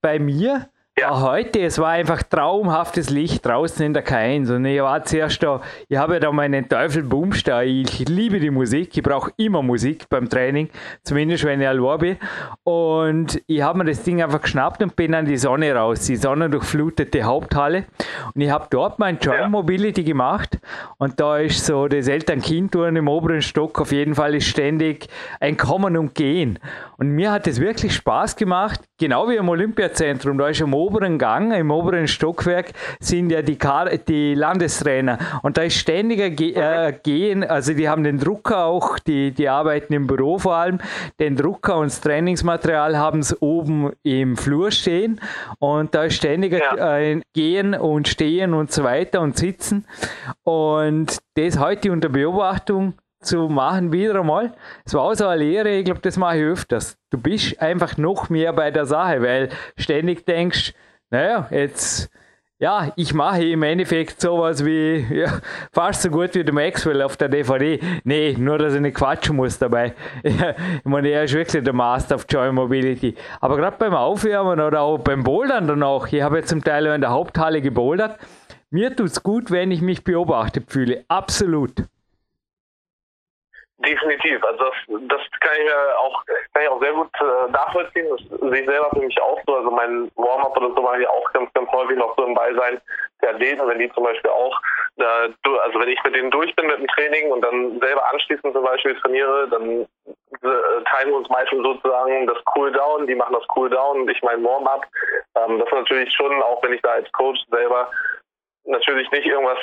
Bei 0.00 0.18
mir 0.18 0.69
ja. 0.98 1.20
heute, 1.20 1.60
es 1.60 1.78
war 1.78 1.90
einfach 1.90 2.22
traumhaftes 2.22 3.10
Licht 3.10 3.44
draußen 3.46 3.86
in 3.86 3.94
der 3.94 4.04
K1 4.04 4.54
und 4.54 4.64
ich 4.64 4.80
war 4.80 5.02
zuerst 5.04 5.42
da, 5.42 5.60
ich 5.88 5.96
habe 5.96 6.14
ja 6.14 6.20
da 6.20 6.32
meinen 6.32 6.68
Teufel 6.68 7.02
Boomstar, 7.02 7.64
ich 7.64 8.08
liebe 8.08 8.38
die 8.40 8.50
Musik, 8.50 8.96
ich 8.96 9.02
brauche 9.02 9.32
immer 9.36 9.62
Musik 9.62 10.08
beim 10.08 10.28
Training, 10.28 10.68
zumindest 11.02 11.44
wenn 11.44 11.60
ich 11.60 11.68
allein 11.68 11.98
bin. 11.98 12.16
Und 12.64 13.42
ich 13.46 13.62
habe 13.62 13.78
mir 13.78 13.84
das 13.84 14.02
Ding 14.02 14.22
einfach 14.22 14.42
geschnappt 14.42 14.82
und 14.82 14.96
bin 14.96 15.14
an 15.14 15.24
die 15.24 15.36
Sonne 15.36 15.74
raus, 15.74 16.06
die 16.06 16.16
sonnendurchflutete 16.16 17.22
Haupthalle. 17.22 17.84
Und 18.34 18.40
ich 18.40 18.50
habe 18.50 18.66
dort 18.70 18.98
mein 18.98 19.18
Joint 19.18 19.40
ja. 19.40 19.48
Mobility 19.48 20.04
gemacht. 20.04 20.58
Und 20.98 21.18
da 21.20 21.38
ist 21.38 21.64
so 21.64 21.88
das 21.88 22.08
Eltern-Kind-Touren 22.08 22.96
im 22.96 23.08
oberen 23.08 23.42
Stock 23.42 23.80
auf 23.80 23.92
jeden 23.92 24.14
Fall 24.14 24.34
ist 24.34 24.46
ständig 24.46 25.08
ein 25.40 25.56
Kommen 25.56 25.96
und 25.96 26.14
Gehen. 26.14 26.58
Und 26.98 27.10
mir 27.10 27.32
hat 27.32 27.46
es 27.46 27.60
wirklich 27.60 27.94
Spaß 27.94 28.36
gemacht, 28.36 28.80
genau 28.98 29.28
wie 29.28 29.36
im 29.36 29.48
Olympiazentrum, 29.48 30.36
da 30.36 30.48
ist 30.48 30.60
am 30.60 30.74
oberen 30.80 31.18
Gang, 31.18 31.52
im 31.52 31.70
oberen 31.70 32.08
Stockwerk, 32.08 32.72
sind 33.00 33.30
ja 33.30 33.42
die, 33.42 33.56
Kar 33.56 33.90
die 33.96 34.34
Landestrainer. 34.34 35.18
Und 35.42 35.56
da 35.56 35.62
ist 35.62 35.76
ständiger 35.76 36.30
Ge 36.30 36.54
äh, 36.54 36.92
Gehen, 37.02 37.44
also 37.44 37.74
die 37.74 37.88
haben 37.88 38.04
den 38.04 38.18
Drucker 38.18 38.64
auch, 38.64 38.98
die, 38.98 39.32
die 39.32 39.48
arbeiten 39.48 39.92
im 39.92 40.06
Büro 40.06 40.38
vor 40.38 40.54
allem, 40.54 40.78
den 41.18 41.36
Drucker 41.36 41.76
und 41.76 41.86
das 41.86 42.00
Trainingsmaterial 42.00 42.98
haben 42.98 43.22
sie 43.22 43.36
oben 43.40 43.92
im 44.02 44.36
Flur 44.36 44.70
stehen. 44.70 45.20
Und 45.58 45.94
da 45.94 46.04
ist 46.04 46.14
ständiger 46.14 46.58
ja. 46.58 46.98
äh, 46.98 47.20
Gehen 47.34 47.74
und 47.74 48.08
Stehen 48.08 48.54
und 48.54 48.72
so 48.72 48.84
weiter 48.84 49.20
und 49.20 49.36
Sitzen. 49.36 49.86
Und 50.42 51.18
das 51.34 51.58
heute 51.58 51.92
unter 51.92 52.08
Beobachtung 52.08 52.94
zu 53.20 53.48
machen, 53.48 53.92
wieder 53.92 54.18
einmal. 54.20 54.52
Es 54.84 54.94
war 54.94 55.02
auch 55.02 55.14
so 55.14 55.26
eine 55.26 55.42
Lehre, 55.42 55.70
ich 55.70 55.84
glaube, 55.84 56.00
das 56.00 56.16
mache 56.16 56.38
ich 56.38 56.44
öfters. 56.44 56.96
Du 57.10 57.18
bist 57.18 57.60
einfach 57.60 57.96
noch 57.96 58.30
mehr 58.30 58.52
bei 58.52 58.70
der 58.70 58.86
Sache, 58.86 59.22
weil 59.22 59.50
ständig 59.76 60.24
denkst, 60.24 60.72
naja, 61.10 61.46
jetzt, 61.50 62.10
ja, 62.58 62.92
ich 62.96 63.12
mache 63.14 63.44
im 63.44 63.62
Endeffekt 63.62 64.20
sowas 64.20 64.64
wie, 64.64 65.06
ja, 65.10 65.40
fast 65.72 66.02
so 66.02 66.10
gut 66.10 66.34
wie 66.34 66.44
der 66.44 66.54
Maxwell 66.54 67.02
auf 67.02 67.16
der 67.16 67.28
DVD. 67.28 67.78
Nee, 68.04 68.36
nur, 68.38 68.58
dass 68.58 68.74
ich 68.74 68.80
nicht 68.80 68.96
quatschen 68.96 69.36
muss 69.36 69.58
dabei. 69.58 69.94
ich 70.22 70.34
meine, 70.84 71.08
er 71.08 71.24
ist 71.24 71.34
wirklich 71.34 71.62
der 71.62 71.72
Master 71.72 72.14
of 72.14 72.26
Joy 72.28 72.52
Mobility. 72.52 73.14
Aber 73.40 73.56
gerade 73.56 73.76
beim 73.78 73.94
Aufwärmen 73.94 74.60
oder 74.60 74.80
auch 74.80 74.98
beim 74.98 75.22
Bouldern 75.22 75.66
danach, 75.66 76.10
ich 76.12 76.22
habe 76.22 76.38
ja 76.38 76.44
zum 76.44 76.64
Teil 76.64 76.86
in 76.86 77.00
der 77.00 77.10
Haupthalle 77.10 77.60
gebouldert, 77.60 78.18
mir 78.70 78.94
tut 78.94 79.08
es 79.08 79.22
gut, 79.22 79.50
wenn 79.50 79.72
ich 79.72 79.82
mich 79.82 80.04
beobachtet 80.04 80.70
fühle. 80.70 81.04
Absolut. 81.08 81.84
Definitiv. 83.84 84.44
Also 84.44 84.64
das, 84.64 84.74
das 85.08 85.20
kann 85.40 85.56
ich 85.56 85.64
mir 85.64 85.98
auch, 85.98 86.22
kann 86.52 86.62
ich 86.62 86.68
auch 86.68 86.82
sehr 86.82 86.92
gut 86.92 87.10
äh, 87.18 87.50
nachvollziehen. 87.50 88.06
Das 88.10 88.50
sehe 88.50 88.60
ich 88.60 88.68
selber 88.68 88.90
für 88.90 89.00
mich 89.00 89.22
auch 89.22 89.38
so. 89.46 89.56
Also 89.56 89.70
mein 89.70 90.10
Warm-up 90.16 90.54
oder 90.56 90.68
so 90.74 90.82
mache 90.82 91.00
ich 91.00 91.08
auch 91.08 91.32
ganz, 91.32 91.50
ganz 91.54 91.70
häufig 91.72 91.96
noch 91.96 92.14
so 92.16 92.26
im 92.26 92.34
Beisein 92.34 92.78
der 93.22 93.30
Athleten, 93.30 93.66
wenn 93.66 93.78
die 93.78 93.90
zum 93.92 94.04
Beispiel 94.04 94.30
auch, 94.30 94.60
äh, 94.98 95.02
also 95.02 95.80
wenn 95.80 95.88
ich 95.88 96.02
mit 96.04 96.14
denen 96.14 96.30
durch 96.30 96.54
bin 96.56 96.66
mit 96.66 96.78
dem 96.78 96.88
Training 96.88 97.30
und 97.32 97.40
dann 97.40 97.80
selber 97.80 98.06
anschließend 98.12 98.52
zum 98.52 98.64
Beispiel 98.64 98.94
trainiere, 99.00 99.48
dann 99.48 99.86
äh, 100.42 100.84
teilen 100.90 101.10
wir 101.10 101.16
uns 101.16 101.28
meistens 101.30 101.62
sozusagen 101.62 102.26
das 102.26 102.38
Cool-Down, 102.54 103.06
die 103.06 103.14
machen 103.14 103.34
das 103.34 103.46
Cool-Down 103.56 104.02
und 104.02 104.10
ich 104.10 104.22
mein 104.22 104.44
Warm-up. 104.44 104.84
Ähm, 105.36 105.58
das 105.58 105.68
ist 105.68 105.74
natürlich 105.74 106.12
schon, 106.14 106.42
auch 106.42 106.62
wenn 106.62 106.74
ich 106.74 106.82
da 106.82 106.90
als 106.90 107.10
Coach 107.12 107.40
selber 107.50 107.90
natürlich 108.64 109.10
nicht 109.10 109.26
irgendwas 109.26 109.58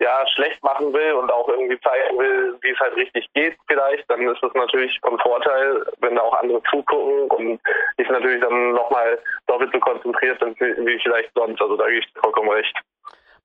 ja 0.00 0.24
schlecht 0.34 0.62
machen 0.62 0.92
will 0.92 1.12
und 1.12 1.30
auch 1.30 1.48
irgendwie 1.48 1.78
zeigen 1.80 2.18
will, 2.18 2.58
wie 2.60 2.70
es 2.70 2.78
halt 2.80 2.96
richtig 2.96 3.26
geht 3.34 3.56
vielleicht, 3.68 4.08
dann 4.10 4.20
ist 4.28 4.42
es 4.42 4.54
natürlich 4.54 4.98
von 5.00 5.18
Vorteil, 5.20 5.84
wenn 6.00 6.16
da 6.16 6.22
auch 6.22 6.34
andere 6.34 6.62
zugucken 6.70 7.28
und 7.28 7.60
ich 7.96 8.08
natürlich 8.08 8.40
dann 8.42 8.72
nochmal 8.72 9.18
doppelt 9.46 9.70
so 9.72 9.80
konzentriert 9.80 10.38
bin 10.40 10.54
wie 10.58 10.98
vielleicht 11.02 11.30
sonst. 11.34 11.60
Also 11.60 11.76
da 11.76 11.86
gebe 11.86 11.98
ich 11.98 12.12
vollkommen 12.20 12.50
recht. 12.50 12.76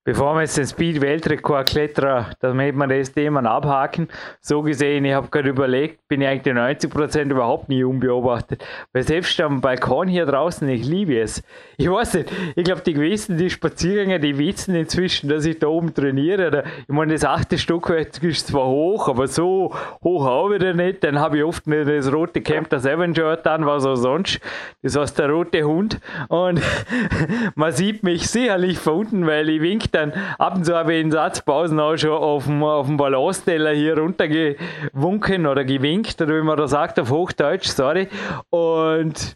Bevor 0.08 0.36
wir 0.36 0.44
jetzt 0.44 0.58
den 0.58 0.66
Speed-Weltrekord-Kletterer, 0.66 2.28
damit 2.40 2.78
wir 2.78 2.88
das 2.88 3.12
Thema 3.12 3.44
abhaken, 3.44 4.08
so 4.40 4.62
gesehen, 4.62 5.04
ich 5.04 5.12
habe 5.12 5.28
gerade 5.28 5.50
überlegt, 5.50 6.08
bin 6.08 6.22
ich 6.22 6.30
eigentlich 6.30 6.56
90% 6.56 7.30
überhaupt 7.30 7.68
nie 7.68 7.84
unbeobachtet. 7.84 8.64
Weil 8.94 9.04
selbst 9.04 9.38
am 9.42 9.60
Balkon 9.60 10.08
hier 10.08 10.26
draußen, 10.26 10.66
ich 10.70 10.86
liebe 10.86 11.20
es. 11.20 11.44
Ich 11.76 11.92
weiß 11.92 12.14
nicht, 12.14 12.32
ich 12.56 12.64
glaube, 12.64 12.84
die 12.84 12.94
gewissen, 12.94 13.38
die 13.38 13.50
Spaziergänger, 13.50 14.20
die 14.20 14.38
wissen 14.38 14.76
inzwischen, 14.76 15.28
dass 15.28 15.46
ich 15.46 15.60
da 15.60 15.68
oben 15.68 15.94
trainiere. 15.94 16.48
Oder, 16.48 16.64
ich 16.64 16.88
meine, 16.88 17.12
das 17.12 17.26
achte 17.26 17.58
Stockwerk 17.58 18.24
ist 18.24 18.48
zwar 18.48 18.68
hoch, 18.68 19.10
aber 19.10 19.28
so 19.28 19.76
hoch 20.02 20.52
ich 20.52 20.60
da 20.60 20.72
nicht. 20.72 21.04
Dann 21.04 21.20
habe 21.20 21.40
ich 21.40 21.44
oft 21.44 21.68
nicht 21.68 21.86
das 21.86 22.14
rote 22.14 22.40
Camp 22.40 22.70
Seven 22.74 23.14
Shirt 23.14 23.46
an, 23.46 23.66
was 23.66 23.86
auch 23.86 23.96
sonst. 23.96 24.40
Das 24.82 24.96
heißt, 24.96 25.20
der 25.20 25.32
rote 25.32 25.64
Hund. 25.64 26.00
Und 26.30 26.62
man 27.56 27.74
sieht 27.74 28.04
mich 28.04 28.30
sicherlich 28.30 28.80
von 28.80 29.00
unten, 29.00 29.28
weil 29.28 29.50
ich 29.50 29.62
wink 29.62 29.97
dann 29.98 30.14
ab 30.38 30.56
und 30.56 30.66
zu 30.66 30.76
habe 30.76 30.94
ich 30.94 31.02
in 31.02 31.12
Satzpausen 31.12 31.80
auch 31.80 31.98
schon 31.98 32.12
auf 32.12 32.46
dem, 32.46 32.64
auf 32.64 32.88
dem 32.88 32.98
Ballonsteller 32.98 33.72
hier 33.72 33.98
runtergewunken 33.98 35.48
oder 35.48 35.66
gewinkt, 35.66 36.22
oder 36.22 36.38
wie 36.38 36.44
man 36.44 36.58
da 36.58 36.68
sagt 36.68 37.00
auf 37.00 37.10
Hochdeutsch, 37.10 37.68
sorry. 37.68 38.08
Und 38.50 39.36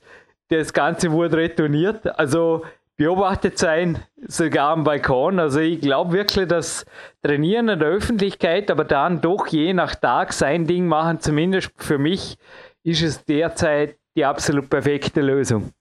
das 0.49 0.73
Ganze 0.73 1.11
wurde 1.11 1.37
retourniert. 1.37 2.19
Also 2.19 2.63
beobachtet 2.97 3.57
sein, 3.57 3.97
sogar 4.27 4.69
am 4.69 4.83
Balkon. 4.83 5.39
Also 5.39 5.59
ich 5.59 5.81
glaube 5.81 6.13
wirklich, 6.13 6.47
dass 6.47 6.85
Trainieren 7.23 7.69
in 7.69 7.79
der 7.79 7.87
Öffentlichkeit, 7.87 8.69
aber 8.69 8.83
dann 8.83 9.21
doch 9.21 9.47
je 9.47 9.73
nach 9.73 9.95
Tag 9.95 10.33
sein 10.33 10.67
Ding 10.67 10.87
machen, 10.87 11.19
zumindest 11.19 11.71
für 11.77 11.97
mich, 11.97 12.37
ist 12.83 13.01
es 13.01 13.25
derzeit 13.25 13.95
die 14.15 14.25
absolut 14.25 14.69
perfekte 14.69 15.21
Lösung. 15.21 15.71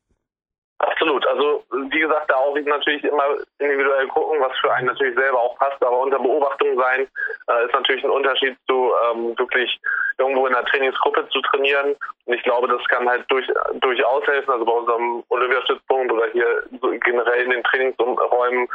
Absolut. 0.79 1.27
Also 1.27 1.65
wie 1.91 2.01
gesagt, 2.01 2.31
da 2.31 2.37
auch 2.37 2.55
natürlich 2.55 3.05
immer 3.05 3.25
individuell 3.59 4.07
gucken, 4.09 4.30
was 4.41 4.57
für 4.59 4.73
einen 4.73 4.87
natürlich 4.87 5.17
selber 5.17 5.39
auch 5.39 5.57
passt, 5.59 5.83
aber 5.85 5.99
unter 5.99 6.19
Beobachtung 6.19 6.79
sein 6.79 7.07
äh, 7.49 7.67
ist 7.67 7.75
natürlich 7.75 8.05
ein 8.05 8.11
Unterschied 8.11 8.57
zu 8.69 8.93
ähm, 9.11 9.39
wirklich 9.39 9.79
irgendwo 10.19 10.47
in 10.47 10.55
einer 10.55 10.67
Trainingsgruppe 10.67 11.29
zu 11.31 11.41
trainieren. 11.43 11.97
Und 12.27 12.35
ich 12.35 12.43
glaube, 12.43 12.69
das 12.69 12.85
kann 12.89 13.09
halt 13.09 13.25
durch, 13.29 13.47
durchaus 13.81 14.27
helfen. 14.27 14.51
Also 14.51 14.65
bei 14.65 14.73
unserem 14.73 15.25
Olympiastützpunkt 15.29 16.13
oder 16.13 16.27
hier 16.33 16.63
generell 17.05 17.45
in 17.45 17.51
den 17.51 17.65
Trainingsräumen, 17.65 18.69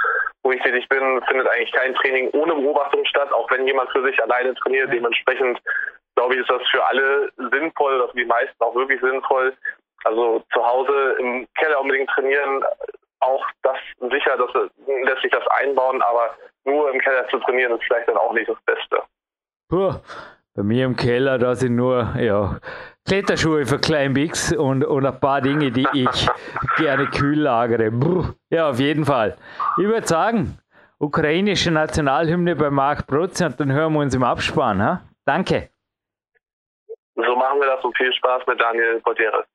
wo 0.44 0.52
ich 0.52 0.62
tätig 0.62 0.88
bin, 0.90 1.22
findet 1.28 1.48
eigentlich 1.50 1.72
kein 1.72 1.94
Training 1.96 2.30
ohne 2.32 2.56
Beobachtung 2.56 3.06
statt, 3.06 3.32
auch 3.32 3.50
wenn 3.52 3.68
jemand 3.68 3.92
für 3.92 4.04
sich 4.04 4.22
alleine 4.22 4.56
trainiert. 4.56 4.92
Dementsprechend 4.92 5.60
glaube 6.16 6.36
ich, 6.36 6.42
ist 6.42 6.50
das 6.50 6.62
für 6.70 6.84
alle 6.86 7.30
sinnvoll, 7.52 7.96
oder 7.96 8.10
für 8.10 8.18
die 8.18 8.26
meisten 8.26 8.64
auch 8.64 8.76
wirklich 8.76 9.00
sinnvoll, 9.02 9.54
also 10.04 10.44
zu 10.54 10.66
Hause 10.66 11.16
im 11.20 11.48
Keller 11.58 11.82
unbedingt 11.82 12.10
trainieren, 12.10 12.64
auch 13.26 13.46
das 13.64 13.78
sicher, 14.12 14.38
dass 14.38 14.52
lässt 14.88 15.22
sich 15.22 15.32
das 15.32 15.46
einbauen, 15.60 16.02
aber 16.02 16.36
nur 16.66 16.92
im 16.92 17.00
Keller 17.00 17.28
zu 17.30 17.38
trainieren 17.40 17.74
ist 17.74 17.84
vielleicht 17.84 18.08
dann 18.08 18.18
auch 18.18 18.34
nicht 18.34 18.50
das 18.50 18.58
Beste. 18.66 19.02
Puh, 19.70 19.94
bei 20.56 20.64
mir 20.64 20.86
im 20.86 20.96
Keller, 20.96 21.38
da 21.38 21.56
sind 21.56 21.76
nur 21.76 22.14
ja, 22.18 22.60
Kletterschuhe 23.08 23.66
für 23.66 23.80
Klein 23.80 24.14
Bix 24.14 24.54
und, 24.56 24.84
und 24.84 25.06
ein 25.06 25.20
paar 25.20 25.42
Dinge, 25.42 25.72
die 25.72 25.88
ich 25.94 26.28
gerne 26.78 27.08
kühl 27.08 27.40
lagere. 27.40 27.92
Brr. 27.92 28.34
Ja, 28.50 28.70
auf 28.70 28.80
jeden 28.80 29.06
Fall. 29.06 29.38
Ich 29.78 29.84
würde 29.84 30.08
sagen, 30.08 30.58
ukrainische 31.00 31.72
Nationalhymne 31.72 32.56
bei 32.56 32.70
Marc 32.70 33.06
Protz 33.06 33.42
und 33.42 33.60
dann 33.60 33.72
hören 33.72 33.94
wir 33.94 34.00
uns 34.00 34.16
im 34.16 34.24
Abspann. 34.24 34.82
Ha? 34.82 35.02
Danke. 35.26 35.70
So 37.16 37.36
machen 37.36 37.60
wir 37.60 37.68
das 37.68 37.84
und 37.84 37.96
viel 37.98 38.14
Spaß 38.14 38.46
mit 38.48 38.60
Daniel 38.60 39.02
Gutierrez. 39.02 39.46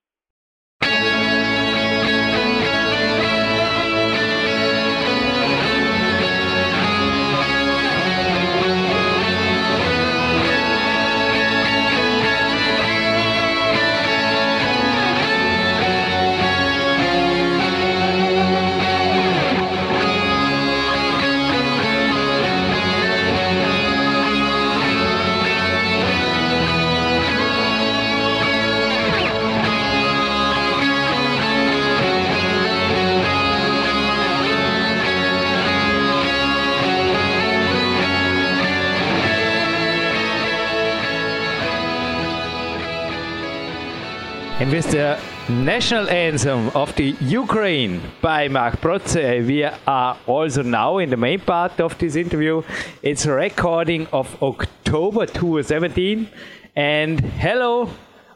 And 44.60 44.70
with 44.72 44.90
the 44.90 45.18
national 45.48 46.10
anthem 46.10 46.68
of 46.74 46.94
the 46.94 47.16
Ukraine 47.22 48.02
by 48.20 48.48
Mark 48.48 48.78
Protze, 48.82 49.46
we 49.46 49.64
are 49.64 50.18
also 50.26 50.62
now 50.62 50.98
in 50.98 51.08
the 51.08 51.16
main 51.16 51.40
part 51.40 51.80
of 51.80 51.96
this 51.96 52.14
interview. 52.14 52.62
It's 53.00 53.24
a 53.24 53.32
recording 53.32 54.06
of 54.12 54.36
October 54.42 55.24
2017. 55.24 56.28
And 56.76 57.20
hello 57.20 57.88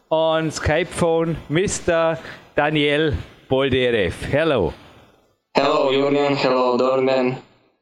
on 0.09 0.49
Skype 0.49 0.87
phone, 0.87 1.37
Mr. 1.51 2.19
Daniel 2.57 3.13
Boldyrev. 3.51 4.15
Hello. 4.15 4.73
Hello, 5.55 5.93
Julian. 5.93 6.37
Hello, 6.37 6.79
Dorman. 6.79 7.37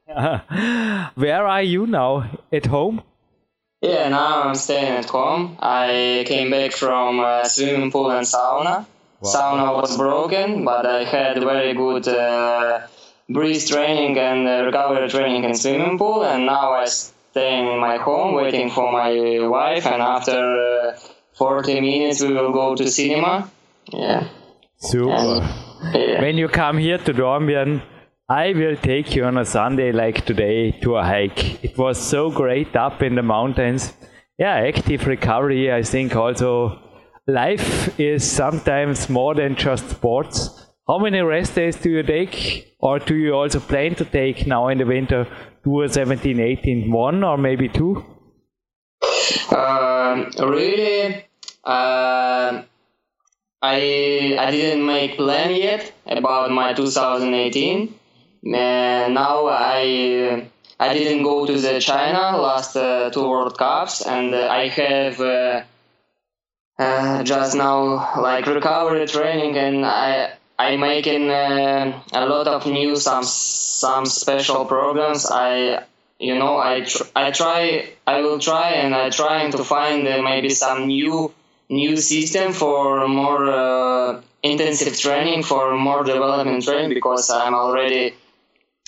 Where 1.15 1.47
are 1.47 1.63
you 1.63 1.87
now? 1.87 2.29
At 2.53 2.67
home? 2.67 3.03
Yeah, 3.83 4.09
now 4.11 4.45
I'm 4.45 4.55
staying 4.55 4.93
at 4.93 5.07
home. 5.07 5.59
I 5.61 6.23
came 6.27 6.51
back 6.53 6.71
from 6.71 7.19
uh, 7.19 7.43
swimming 7.43 7.91
pool 7.91 8.12
and 8.12 8.25
sauna. 8.25 8.87
Wow. 9.21 9.33
Sauna 9.33 9.75
was 9.75 9.97
broken, 9.97 10.65
but 10.65 10.87
I 10.87 11.03
had 11.03 11.43
very 11.43 11.75
good 11.75 12.07
uh, 12.07 12.87
breeze 13.29 13.69
training 13.69 14.17
and 14.19 14.47
uh, 14.47 14.65
recovery 14.65 15.09
training 15.09 15.43
in 15.43 15.55
swimming 15.57 15.99
pool, 15.99 16.25
and 16.25 16.47
now 16.47 16.75
I 16.75 16.85
stay 16.85 17.59
in 17.59 17.81
my 17.81 17.97
home 17.97 18.35
waiting 18.35 18.71
for 18.71 18.93
my 18.93 19.11
wife. 19.49 19.85
And 19.87 20.01
after 20.01 20.39
uh, 20.93 20.99
40 21.35 21.81
minutes, 21.81 22.23
we 22.23 22.33
will 22.33 22.53
go 22.53 22.77
to 22.77 22.89
cinema. 22.89 23.51
Yeah. 23.93 24.29
Super. 24.79 25.11
And, 25.11 25.95
yeah. 25.95 26.21
When 26.21 26.39
you 26.39 26.47
come 26.47 26.79
here 26.79 26.99
to 26.99 27.12
Dornbirn, 27.12 27.83
I 28.33 28.55
will 28.55 28.77
take 28.77 29.15
you 29.15 29.25
on 29.27 29.37
a 29.37 29.45
Sunday 29.45 29.93
like 29.93 30.25
today 30.25 30.71
to 30.83 30.97
a 30.97 31.05
hike. 31.05 31.62
It 31.62 31.77
was 31.77 32.01
so 32.01 32.31
great 32.31 32.75
up 32.75 33.03
in 33.03 33.15
the 33.15 33.23
mountains. 33.23 33.93
Yeah, 34.39 34.55
active 34.55 35.07
recovery. 35.07 35.71
I 35.71 35.83
think 35.83 36.17
also 36.17 36.81
life 37.27 38.01
is 38.01 38.25
sometimes 38.25 39.11
more 39.11 39.35
than 39.35 39.55
just 39.55 39.91
sports. 39.91 40.67
How 40.89 40.99
many 40.99 41.21
rest 41.21 41.57
days 41.57 41.77
do 41.77 41.91
you 41.91 42.03
take, 42.03 42.75
or 42.79 42.99
do 43.01 43.15
you 43.15 43.35
also 43.35 43.61
plan 43.61 43.97
to 43.97 44.07
take 44.07 44.47
now 44.47 44.69
in 44.69 44.79
the 44.79 44.87
winter? 44.87 45.27
Two, 45.62 45.87
17, 45.87 46.41
18, 46.41 46.91
one, 46.91 47.23
or 47.23 47.37
maybe 47.37 47.69
two? 47.69 48.03
Um, 49.55 50.31
really, 50.39 51.27
uh, 51.65 52.62
I 53.61 53.77
I 54.47 54.51
didn't 54.51 54.87
make 54.87 55.19
plan 55.19 55.55
yet 55.55 55.93
about 56.07 56.51
my 56.51 56.73
2018 56.73 57.99
now 58.43 59.47
I 59.47 60.49
I 60.81 60.93
didn't 60.93 61.23
go 61.23 61.47
to 61.47 61.53
the 61.53 61.81
China 61.81 62.37
last 62.39 62.77
uh, 62.77 63.09
two 63.11 63.29
World 63.29 63.57
Cups, 63.57 64.03
and 64.05 64.35
uh, 64.35 64.49
I 64.51 64.67
have 64.67 65.21
uh, 65.21 65.63
uh, 66.79 67.23
just 67.23 67.55
now 67.55 68.21
like 68.21 68.47
recovery 68.47 69.07
training, 69.07 69.57
and 69.57 69.87
I 69.87 70.33
I 70.59 70.77
making 70.77 71.31
uh, 71.31 72.03
a 72.13 72.27
lot 72.27 72.49
of 72.49 72.67
new 72.67 72.97
some 72.97 73.23
some 73.23 74.07
special 74.07 74.65
programs. 74.65 75.25
I 75.31 75.85
you 76.19 76.37
know 76.37 76.59
I 76.59 76.81
tr- 76.81 77.11
I 77.15 77.31
try 77.31 77.91
I 78.07 78.21
will 78.23 78.41
try 78.41 78.71
and 78.71 78.93
I 78.93 79.11
trying 79.11 79.53
to 79.53 79.63
find 79.63 80.07
uh, 80.09 80.21
maybe 80.21 80.49
some 80.51 80.87
new 80.89 81.33
new 81.69 81.97
system 81.97 82.53
for 82.53 83.07
more 83.07 84.21
intensive 84.43 84.99
training 84.99 85.45
for 85.45 85.77
more 85.77 86.03
development 86.03 86.65
training 86.65 86.93
because 86.93 87.31
I'm 87.31 87.55
already 87.55 88.15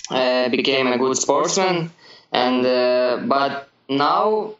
uh, 0.09 0.49
became 0.49 0.87
a 0.87 0.97
good 0.97 1.17
sportsman, 1.17 1.91
and 2.31 2.65
uh, 2.65 3.17
but 3.25 3.69
now 3.89 4.55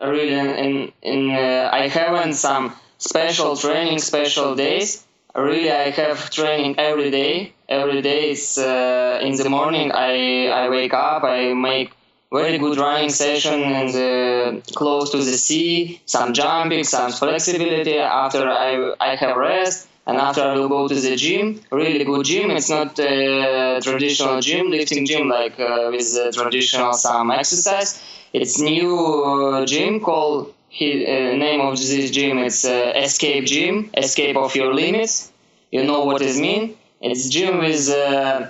really 0.00 0.34
in 0.34 0.92
in 1.02 1.30
uh, 1.30 1.70
I 1.72 1.88
haven't 1.88 2.34
some 2.34 2.72
special 2.98 3.56
training, 3.56 3.98
special 3.98 4.54
days. 4.54 5.04
Really, 5.34 5.70
I 5.72 5.90
have 5.90 6.30
training 6.30 6.74
every 6.78 7.10
day. 7.10 7.52
Every 7.68 8.02
day 8.02 8.30
it's 8.32 8.58
uh, 8.58 9.20
in 9.22 9.34
the 9.36 9.48
morning. 9.48 9.92
I 9.92 10.48
I 10.48 10.68
wake 10.68 10.94
up. 10.94 11.24
I 11.24 11.54
make 11.54 11.90
very 12.32 12.58
good 12.58 12.78
running 12.78 13.10
session 13.10 13.62
and 13.62 13.90
uh, 13.94 14.60
close 14.74 15.10
to 15.10 15.18
the 15.18 15.36
sea. 15.46 16.00
Some 16.06 16.32
jumping, 16.34 16.84
some 16.84 17.12
flexibility. 17.12 17.98
After 17.98 18.48
I 18.48 18.94
I 19.00 19.16
have 19.16 19.36
rest 19.36 19.88
and 20.06 20.16
after 20.18 20.42
I 20.42 20.54
will 20.54 20.68
go 20.68 20.88
to 20.88 20.94
the 20.94 21.16
gym, 21.16 21.60
really 21.70 22.04
good 22.04 22.24
gym. 22.26 22.50
It's 22.50 22.70
not 22.70 22.98
a 22.98 23.80
traditional 23.82 24.40
gym, 24.40 24.70
lifting 24.70 25.06
gym 25.06 25.28
like 25.28 25.58
uh, 25.60 25.90
with 25.92 26.34
traditional 26.34 26.92
some 26.94 27.30
exercise. 27.30 28.02
It's 28.32 28.60
new 28.60 29.64
gym 29.66 30.00
called 30.00 30.54
he, 30.68 31.06
uh, 31.06 31.36
name 31.36 31.60
of 31.60 31.76
this 31.76 32.10
gym. 32.10 32.38
It's 32.38 32.64
uh, 32.64 32.92
Escape 32.96 33.44
Gym, 33.44 33.90
Escape 33.96 34.36
of 34.36 34.54
Your 34.56 34.74
Limits. 34.74 35.30
You 35.70 35.84
know 35.84 36.04
what 36.04 36.22
it 36.22 36.36
mean? 36.36 36.76
It's 37.00 37.28
gym 37.28 37.58
with 37.58 37.88
uh, 37.90 38.46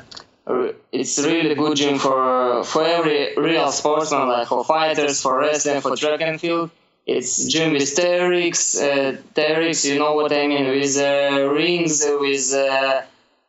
it's 0.93 1.19
really 1.19 1.55
good 1.55 1.77
gym 1.77 1.99
for 1.99 2.65
for 2.65 2.85
every 2.85 3.35
real 3.37 3.71
sportsman, 3.73 4.29
like 4.29 4.49
for 4.49 4.65
fighters, 4.65 5.21
for 5.23 5.39
wrestling, 5.39 5.81
for 5.81 5.97
track 5.97 6.21
and 6.21 6.41
field. 6.41 6.71
It's 7.07 7.47
gym 7.47 7.73
with 7.73 7.83
TRX, 7.83 8.81
uh, 8.81 9.17
TRX, 9.35 9.85
you 9.87 9.99
know 9.99 10.15
what 10.15 10.33
I 10.33 10.47
mean, 10.47 10.69
with 10.69 10.97
uh, 10.97 11.51
rings, 11.51 12.05
with 12.07 12.55
uh, 12.55 13.03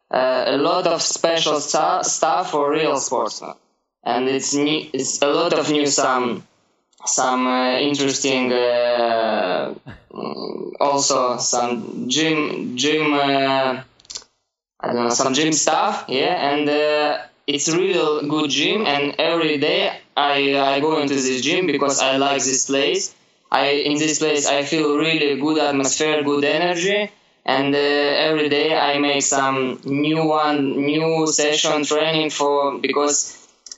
uh, 0.10 0.44
a 0.48 0.58
lot 0.58 0.88
of 0.88 1.02
special 1.02 1.60
stu- 1.60 2.04
stuff 2.04 2.52
for 2.52 2.72
real 2.72 2.98
sportsmen. 2.98 3.54
And 4.04 4.28
it's 4.28 4.56
new, 4.56 4.90
it's 4.92 5.22
a 5.22 5.28
lot 5.28 5.54
of 5.54 5.70
new 5.72 5.86
some 5.86 6.44
some 7.06 7.46
uh, 7.48 7.78
interesting 7.78 8.52
uh, 8.52 9.74
also 10.80 11.38
some 11.38 12.10
gym 12.10 12.76
gym 12.78 13.14
I 13.14 13.84
don't 14.82 14.96
know 14.96 15.10
some 15.10 15.34
gym 15.34 15.54
stuff 15.54 16.06
yeah 16.08 16.52
and 16.52 17.20
it's 17.46 17.70
real 17.70 18.28
good 18.28 18.50
gym 18.50 18.86
and 18.86 19.16
every 19.20 19.58
day 19.58 20.00
I, 20.16 20.56
I 20.58 20.80
go 20.80 21.00
into 21.02 21.14
this 21.16 21.42
gym 21.42 21.68
because 21.68 22.00
I 22.00 22.18
like 22.18 22.44
this 22.44 22.66
place 22.66 23.14
I 23.54 23.66
in 23.90 23.98
this 23.98 24.20
place 24.20 24.48
I 24.48 24.64
feel 24.64 24.98
really 24.98 25.40
good 25.40 25.60
atmosphere 25.60 26.24
good 26.24 26.44
energy 26.44 27.10
and 27.46 27.76
uh, 27.76 27.78
every 27.78 28.50
day 28.50 28.76
I 28.76 28.98
make 29.00 29.22
some 29.22 29.80
new 29.86 30.26
one 30.26 30.60
new 30.92 31.28
session 31.28 31.84
training 31.84 32.30
for 32.30 32.80
because 32.80 33.18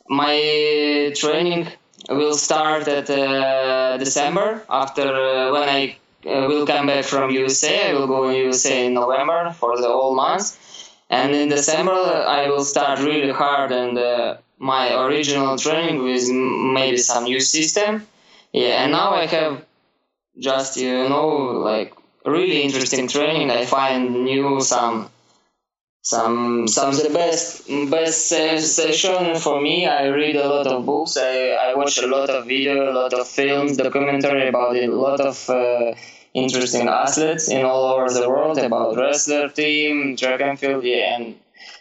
my 0.07 1.11
training 1.15 1.67
will 2.09 2.35
start 2.35 2.87
at 2.87 3.09
uh, 3.09 3.97
December 3.97 4.63
after 4.69 5.07
uh, 5.07 5.51
when 5.51 5.67
I 5.67 5.97
uh, 6.25 6.47
will 6.47 6.65
come 6.65 6.87
back 6.87 7.05
from 7.05 7.31
USA. 7.31 7.89
I 7.89 7.93
will 7.93 8.07
go 8.07 8.29
in 8.29 8.35
USA 8.35 8.85
in 8.85 8.93
November 8.93 9.51
for 9.51 9.77
the 9.77 9.87
whole 9.87 10.15
month, 10.15 10.57
and 11.09 11.33
in 11.33 11.49
December 11.49 11.91
I 11.91 12.47
will 12.49 12.63
start 12.63 12.99
really 12.99 13.31
hard 13.31 13.71
and 13.71 13.97
uh, 13.97 14.37
my 14.59 14.93
original 15.05 15.57
training 15.57 16.03
with 16.03 16.29
maybe 16.29 16.97
some 16.97 17.23
new 17.25 17.39
system. 17.39 18.07
Yeah, 18.53 18.83
and 18.83 18.91
now 18.91 19.09
I 19.11 19.25
have 19.25 19.64
just 20.39 20.77
you 20.77 21.09
know 21.09 21.27
like 21.63 21.93
really 22.25 22.61
interesting 22.63 23.07
training. 23.07 23.51
I 23.51 23.65
find 23.65 24.23
new 24.23 24.61
some 24.61 25.09
some 26.01 26.67
some 26.67 26.89
of 26.89 27.01
the 27.01 27.09
best 27.09 27.67
best 27.89 28.29
session 28.29 29.35
for 29.37 29.61
me. 29.61 29.87
I 29.87 30.07
read 30.07 30.35
a 30.35 30.47
lot 30.47 30.67
of 30.67 30.85
books. 30.85 31.17
I, 31.17 31.49
I 31.49 31.75
watch 31.75 31.97
a 31.97 32.07
lot 32.07 32.29
of 32.29 32.45
video, 32.45 32.91
a 32.91 32.93
lot 32.93 33.13
of 33.13 33.27
films, 33.27 33.77
documentary 33.77 34.47
about 34.47 34.75
a 34.75 34.87
lot 34.87 35.19
of 35.19 35.49
uh, 35.49 35.93
interesting 36.33 36.87
athletes 36.87 37.49
in 37.49 37.65
all 37.65 37.85
over 37.85 38.13
the 38.13 38.29
world 38.29 38.57
about 38.59 38.97
wrestler 38.97 39.49
team, 39.49 40.15
track 40.15 40.41
and 40.41 40.59
field. 40.59 40.83
Yeah, 40.83 41.15
and 41.15 41.35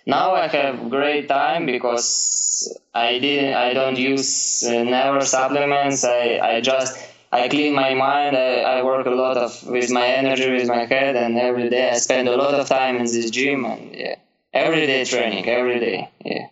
now 0.06 0.34
I 0.34 0.46
have 0.48 0.88
great 0.88 1.28
time 1.28 1.66
because 1.66 2.78
I 2.94 3.18
didn't 3.18 3.54
I 3.54 3.74
don't 3.74 3.98
use 3.98 4.64
uh, 4.64 4.84
never 4.84 5.20
supplements. 5.20 6.04
I 6.04 6.38
I 6.38 6.60
just 6.60 6.96
I 7.34 7.48
clean 7.48 7.74
my 7.74 7.94
mind. 7.94 8.36
I, 8.36 8.60
I 8.74 8.82
work 8.84 9.06
a 9.06 9.10
lot 9.10 9.36
of 9.36 9.50
with 9.66 9.90
my 9.90 10.06
energy, 10.06 10.48
with 10.52 10.68
my 10.68 10.84
head, 10.86 11.16
and 11.16 11.36
every 11.36 11.68
day 11.68 11.90
I 11.90 11.96
spend 11.96 12.28
a 12.28 12.36
lot 12.36 12.54
of 12.54 12.68
time 12.68 12.96
in 12.96 13.04
this 13.04 13.28
gym 13.30 13.64
and 13.64 13.92
yeah, 13.92 14.16
every 14.52 14.86
day 14.86 15.04
training, 15.04 15.48
every 15.48 15.80
day. 15.80 16.10
Yeah. 16.24 16.46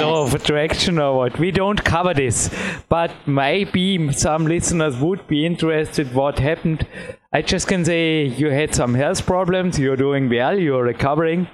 law 0.00 0.22
of 0.22 0.34
attraction 0.34 0.98
or 0.98 1.18
what. 1.18 1.38
We 1.38 1.50
don't 1.50 1.84
cover 1.84 2.14
this, 2.14 2.48
but 2.88 3.10
maybe 3.26 4.12
some 4.12 4.46
listeners 4.46 4.96
would 4.96 5.26
be 5.26 5.44
interested 5.44 6.14
what 6.14 6.38
happened. 6.38 6.86
I 7.30 7.42
just 7.42 7.68
can 7.68 7.84
say 7.84 8.24
you 8.24 8.48
had 8.48 8.74
some 8.74 8.94
health 8.94 9.26
problems, 9.26 9.78
you're 9.78 9.96
doing 9.96 10.30
well, 10.30 10.58
you're 10.58 10.84
recovering. 10.84 11.48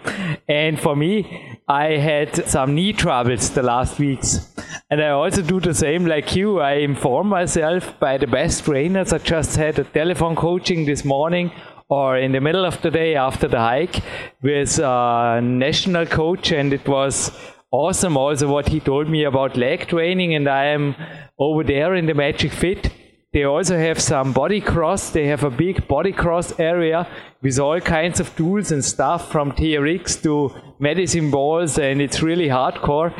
And 0.49 0.79
for 0.79 0.95
me, 0.95 1.59
I 1.67 1.97
had 1.97 2.47
some 2.47 2.77
knee 2.77 2.93
troubles 2.93 3.51
the 3.51 3.63
last 3.63 3.99
weeks. 3.99 4.55
And 4.91 5.03
I 5.03 5.11
also 5.11 5.43
do 5.43 5.61
the 5.61 5.75
same 5.75 6.07
like 6.07 6.35
you. 6.35 6.61
I 6.61 6.75
inform 6.75 7.29
myself 7.29 7.99
by 7.99 8.19
the 8.19 8.27
best 8.27 8.65
trainers. 8.65 9.13
I 9.13 9.19
just 9.19 9.57
had 9.57 9.79
a 9.79 9.85
telephone 9.85 10.37
coaching 10.37 10.87
this 10.87 11.05
morning 11.05 11.53
or 11.89 12.19
in 12.19 12.33
the 12.33 12.41
middle 12.41 12.65
of 12.65 12.81
the 12.83 12.91
day 12.91 13.15
after 13.15 13.49
the 13.49 13.59
hike 13.59 14.03
with 14.43 14.79
a 14.79 15.41
national 15.43 16.07
coach 16.07 16.53
and 16.53 16.73
it 16.73 16.87
was 16.87 17.31
awesome 17.71 18.17
also 18.17 18.49
what 18.49 18.69
he 18.69 18.81
told 18.81 19.09
me 19.09 19.25
about 19.25 19.57
leg 19.57 19.87
training 19.89 20.35
and 20.35 20.49
I 20.49 20.67
am 20.67 20.95
over 21.39 21.63
there 21.65 21.95
in 21.95 22.07
the 22.07 22.15
Magic 22.15 22.53
Fit. 22.53 22.91
They 23.33 23.45
also 23.45 23.77
have 23.77 24.01
some 24.01 24.33
body 24.33 24.61
cross. 24.63 25.11
They 25.11 25.27
have 25.27 25.45
a 25.45 25.51
big 25.51 25.87
body 25.87 26.13
cross 26.13 26.59
area 26.59 27.07
with 27.43 27.59
all 27.59 27.79
kinds 27.79 28.21
of 28.21 28.35
tools 28.35 28.73
and 28.73 28.83
stuff 28.83 29.31
from 29.31 29.53
TRX 29.53 30.23
to 30.23 30.51
medicine 30.79 31.31
balls 31.31 31.79
and 31.79 32.01
it's 32.01 32.23
really 32.23 32.49
hardcore. 32.49 33.13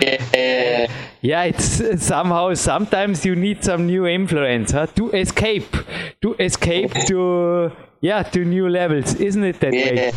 Yeah, 1.21 1.43
it's 1.45 2.03
somehow 2.03 2.55
sometimes 2.55 3.27
you 3.27 3.37
need 3.37 3.63
some 3.63 3.87
new 3.87 4.07
influence 4.07 4.71
huh? 4.71 4.87
to 4.97 5.11
escape, 5.11 5.77
to 6.23 6.35
escape 6.39 6.93
to 7.07 7.73
yeah 8.01 8.23
to 8.23 8.45
new 8.47 8.69
levels, 8.69 9.15
isn't 9.17 9.45
it 9.45 9.61
that 9.61 9.73
way? 9.73 10.13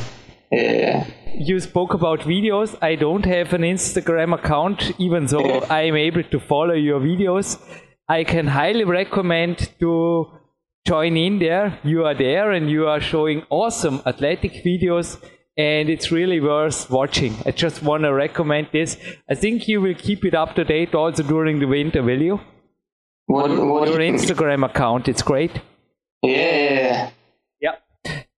Yeah. 0.51 1.05
You 1.33 1.59
spoke 1.59 1.93
about 1.93 2.21
videos. 2.21 2.77
I 2.81 2.95
don't 2.95 3.25
have 3.25 3.53
an 3.53 3.61
Instagram 3.61 4.33
account, 4.33 4.91
even 4.99 5.25
though 5.25 5.59
I 5.69 5.81
am 5.83 5.95
able 5.95 6.23
to 6.23 6.39
follow 6.39 6.73
your 6.73 6.99
videos. 6.99 7.57
I 8.11 8.25
can 8.25 8.47
highly 8.47 8.83
recommend 8.83 9.69
to 9.79 10.29
join 10.85 11.15
in 11.15 11.39
there. 11.39 11.79
You 11.81 12.03
are 12.05 12.13
there 12.13 12.51
and 12.51 12.69
you 12.69 12.85
are 12.87 12.99
showing 12.99 13.43
awesome 13.49 14.01
athletic 14.05 14.51
videos 14.65 15.23
and 15.55 15.89
it's 15.89 16.11
really 16.11 16.41
worth 16.41 16.89
watching. 16.89 17.35
I 17.45 17.51
just 17.51 17.81
want 17.81 18.03
to 18.03 18.13
recommend 18.13 18.67
this. 18.73 18.97
I 19.29 19.35
think 19.35 19.69
you 19.69 19.79
will 19.79 19.93
keep 19.93 20.25
it 20.25 20.35
up 20.35 20.55
to 20.55 20.65
date 20.65 20.93
also 20.93 21.23
during 21.23 21.59
the 21.59 21.67
winter, 21.67 22.03
will 22.03 22.21
you? 22.21 22.41
What, 23.27 23.49
what 23.49 23.87
Your 23.87 23.99
Instagram 23.99 24.65
account, 24.65 25.07
it's 25.07 25.21
great. 25.21 25.61
Yeah. 26.21 27.11
Yeah. 27.61 27.75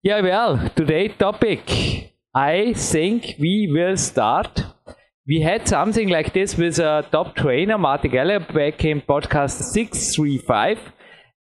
Yeah, 0.03 0.21
well, 0.21 0.69
today's 0.75 1.17
topic. 1.17 2.11
I 2.35 2.73
think 2.73 3.37
we 3.39 3.71
will 3.73 3.97
start. 3.97 4.65
We 5.25 5.39
had 5.39 5.69
something 5.69 6.09
like 6.09 6.33
this 6.33 6.57
with 6.57 6.79
a 6.79 7.07
top 7.09 7.37
trainer, 7.37 7.77
Marty 7.77 8.09
Geller, 8.09 8.41
back 8.53 8.83
in 8.83 8.99
podcast 8.99 9.51
635. 9.71 10.77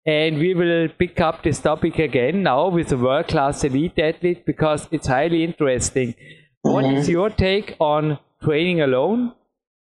And 0.06 0.38
we 0.38 0.54
will 0.54 0.88
pick 0.96 1.20
up 1.20 1.42
this 1.42 1.58
topic 1.58 1.98
again 1.98 2.44
now 2.44 2.68
with 2.68 2.92
a 2.92 2.96
world 2.96 3.26
class 3.26 3.64
elite 3.64 3.98
athlete 3.98 4.46
because 4.46 4.86
it's 4.92 5.08
highly 5.08 5.42
interesting. 5.42 6.14
What 6.60 6.84
is 6.84 7.06
mm-hmm. 7.06 7.10
your 7.10 7.30
take 7.30 7.76
on 7.80 8.20
training 8.40 8.82
alone 8.82 9.32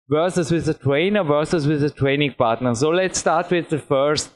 versus 0.10 0.50
with 0.50 0.68
a 0.68 0.74
trainer 0.74 1.24
versus 1.24 1.68
with 1.68 1.84
a 1.84 1.92
training 1.92 2.34
partner? 2.40 2.74
So 2.74 2.90
let's 2.90 3.20
start 3.20 3.52
with 3.52 3.70
the 3.70 3.78
first. 3.78 4.32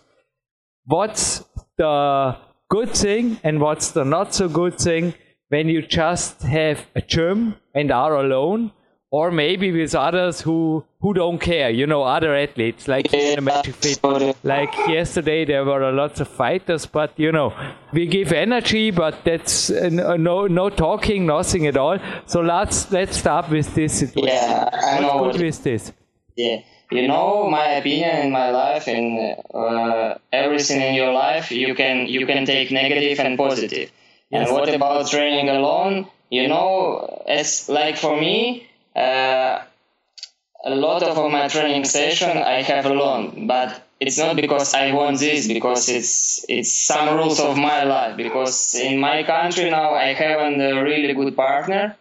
What's 0.86 1.44
the 1.80 2.38
good 2.70 2.92
thing 2.92 3.40
and 3.44 3.60
what's 3.60 3.94
the 3.94 4.06
not 4.06 4.36
so 4.36 4.48
good 4.48 4.78
thing 4.78 5.16
when 5.50 5.70
you 5.70 5.82
just 5.82 6.44
have 6.44 6.86
a 6.94 7.02
gym 7.02 7.56
and 7.74 7.92
are 7.92 8.16
alone 8.16 8.72
or 9.12 9.32
maybe 9.32 9.72
with 9.72 9.94
others 9.96 10.42
who 10.42 10.84
who 11.00 11.14
don't 11.14 11.40
care 11.40 11.70
you 11.70 11.86
know 11.88 12.04
other 12.04 12.36
athletes 12.36 12.88
like 12.88 13.10
magic 13.42 13.76
fit 13.76 14.00
like 14.44 14.74
yesterday 14.88 15.46
there 15.46 15.64
were 15.64 15.82
a 15.84 15.92
lots 15.92 16.20
of 16.20 16.28
fighters 16.28 16.86
but 16.86 17.12
you 17.18 17.32
know 17.32 17.54
we 17.94 18.08
give 18.08 18.32
energy 18.32 18.92
but 18.92 19.24
that's 19.24 19.70
uh, 19.70 19.90
no 20.18 20.48
no 20.48 20.70
talking 20.70 21.26
nothing 21.26 21.68
at 21.68 21.78
all 21.78 21.98
so 22.26 22.42
let's 22.42 22.92
let's 22.92 23.18
start 23.18 23.50
with 23.50 23.74
this 23.76 24.00
situation 24.00 24.28
Yeah, 24.28 24.70
I 24.74 25.00
know. 25.00 25.18
what's 25.18 25.38
good 25.38 25.46
with 25.46 25.64
this 25.64 25.92
Yeah, 26.36 26.62
you 26.92 27.08
know 27.08 27.50
my 27.50 27.68
opinion 27.80 28.26
in 28.26 28.32
my 28.32 28.50
life 28.50 28.88
and 28.88 29.38
uh, 29.54 30.18
everything 30.34 30.82
in 30.82 30.94
your 30.96 31.14
life. 31.14 31.52
You 31.52 31.74
can 31.76 32.08
you 32.08 32.26
can 32.26 32.46
take 32.46 32.72
negative 32.72 33.20
and 33.20 33.38
positive. 33.38 33.92
And 34.32 34.52
what 34.52 34.68
about 34.74 35.08
training 35.08 35.50
alone? 35.50 36.08
You 36.30 36.48
know, 36.48 37.24
it's 37.28 37.70
like 37.70 37.96
for 37.98 38.20
me, 38.20 38.68
a 38.96 40.76
lot 40.76 41.04
of 41.04 41.32
my 41.32 41.48
training 41.48 41.86
session 41.86 42.38
I 42.38 42.62
have 42.62 42.86
alone, 42.86 43.48
but 43.48 43.82
it's 44.00 44.18
not 44.18 44.36
because 44.36 44.74
I 44.74 44.92
want 44.92 45.20
this, 45.20 45.48
because 45.48 45.90
it's 45.90 46.46
it's 46.50 46.72
some 46.72 47.16
rules 47.18 47.40
of 47.40 47.58
my 47.58 47.84
life. 47.84 48.18
Because 48.18 48.76
in 48.76 49.00
my 49.00 49.24
country 49.24 49.70
now 49.70 49.94
I 49.94 50.14
haven't 50.14 50.60
a 50.62 50.84
really 50.84 51.14
good 51.14 51.36
partner, 51.36 51.96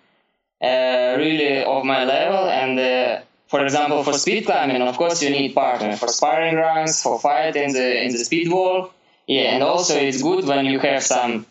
uh, 0.63 1.15
really 1.19 1.63
of 1.63 1.85
my 1.85 2.05
level, 2.05 2.49
and 2.49 2.79
uh, 2.79 3.21
for 3.49 3.63
example, 3.65 4.03
for 4.03 4.15
speed 4.15 4.47
climbing, 4.47 4.83
of 4.83 4.97
course, 4.97 5.23
you 5.23 5.31
need 5.31 5.55
partner 5.55 5.97
for 5.97 6.09
sparring 6.09 6.57
runs, 6.57 7.03
for 7.03 7.21
fight 7.21 7.57
in 7.57 7.73
the 7.73 8.03
in 8.05 8.13
the 8.13 8.19
speed 8.19 8.51
wall. 8.51 8.91
Yeah, 9.27 9.55
and 9.55 9.63
also 9.63 9.95
it's 9.97 10.23
good 10.23 10.45
when 10.45 10.67
you 10.67 10.79
have 10.81 11.03
some 11.03 11.47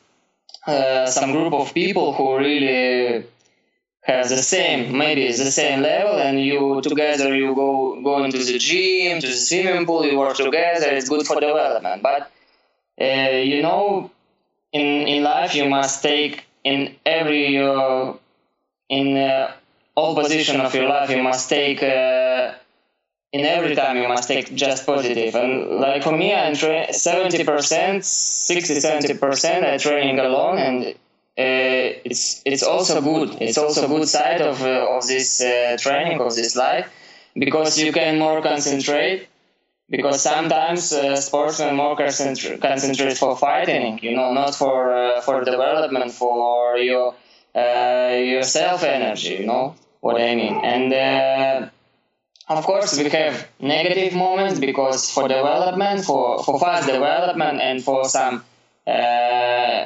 uh, 0.67 1.05
some 1.07 1.31
group 1.31 1.53
of 1.53 1.73
people 1.73 2.13
who 2.13 2.37
really 2.37 3.23
have 4.03 4.27
the 4.27 4.37
same 4.37 4.97
maybe 4.97 5.25
the 5.27 5.51
same 5.51 5.81
level 5.81 6.19
and 6.19 6.39
you 6.39 6.81
together 6.81 7.33
you 7.35 7.55
go 7.55 8.01
go 8.01 8.23
into 8.23 8.37
the 8.37 8.57
gym 8.59 9.19
to 9.21 9.27
the 9.27 9.33
swimming 9.33 9.85
pool 9.85 10.05
you 10.05 10.17
work 10.19 10.35
together 10.35 10.87
it's 10.91 11.09
good 11.09 11.25
for 11.25 11.39
development. 11.39 12.03
But 12.03 12.29
uh, 13.01 13.37
you 13.51 13.61
know 13.61 14.11
in 14.73 15.07
in 15.07 15.23
life 15.23 15.55
you 15.55 15.65
must 15.69 16.03
take 16.03 16.43
in 16.63 16.95
every 17.05 17.57
uh, 17.57 18.13
in 18.89 19.17
uh, 19.17 19.51
all 19.95 20.15
position 20.15 20.59
of 20.59 20.75
your 20.75 20.87
life 20.89 21.09
you 21.09 21.23
must 21.23 21.49
take 21.49 21.81
uh, 21.81 22.53
in 23.31 23.45
every 23.45 23.75
time 23.75 23.95
you 23.97 24.07
must 24.07 24.27
take 24.27 24.53
just 24.53 24.85
positive. 24.85 25.33
And 25.35 25.79
like 25.79 26.03
for 26.03 26.15
me 26.15 26.33
i'm 26.33 26.55
tra- 26.55 26.87
70% 26.91 28.03
60 28.03 28.73
70% 28.75 29.63
i'm 29.63 29.79
training 29.79 30.19
alone 30.19 30.57
and 30.57 30.95
it's 31.35 32.41
it's 32.45 32.63
also 32.63 33.01
good. 33.01 33.37
It's 33.41 33.57
also 33.57 33.87
good 33.87 34.07
side 34.07 34.41
of 34.41 34.61
uh, 34.61 34.95
of 34.97 35.07
this 35.07 35.41
uh, 35.41 35.77
training 35.79 36.21
of 36.21 36.35
this 36.35 36.55
life 36.55 36.91
because 37.35 37.79
you 37.79 37.91
can 37.91 38.19
more 38.19 38.41
concentrate 38.41 39.27
because 39.89 40.21
sometimes 40.21 40.93
uh, 40.93 41.15
sportsmen 41.15 41.75
more 41.75 41.95
concentrate, 41.95 43.17
for 43.17 43.35
fighting 43.35 43.99
you 44.01 44.15
know 44.15 44.33
not 44.33 44.55
for 44.55 44.93
uh, 44.93 45.21
for 45.21 45.43
development 45.43 46.11
for 46.11 46.77
your 46.77 47.15
uh, 47.55 48.15
your 48.15 48.43
self 48.43 48.83
energy 48.83 49.35
you 49.39 49.45
know 49.45 49.75
what 50.01 50.19
i 50.21 50.35
mean? 50.35 50.55
And 50.63 51.69
of 52.49 52.65
course 52.65 52.97
we 52.97 53.09
have 53.09 53.47
negative 53.59 54.13
moments 54.13 54.59
because 54.59 55.09
for 55.09 55.27
development 55.27 56.05
for 56.05 56.43
for 56.43 56.59
fast 56.59 56.87
development 56.87 57.61
and 57.61 57.83
for 57.83 58.05
some 58.05 58.43
uh, 58.85 59.85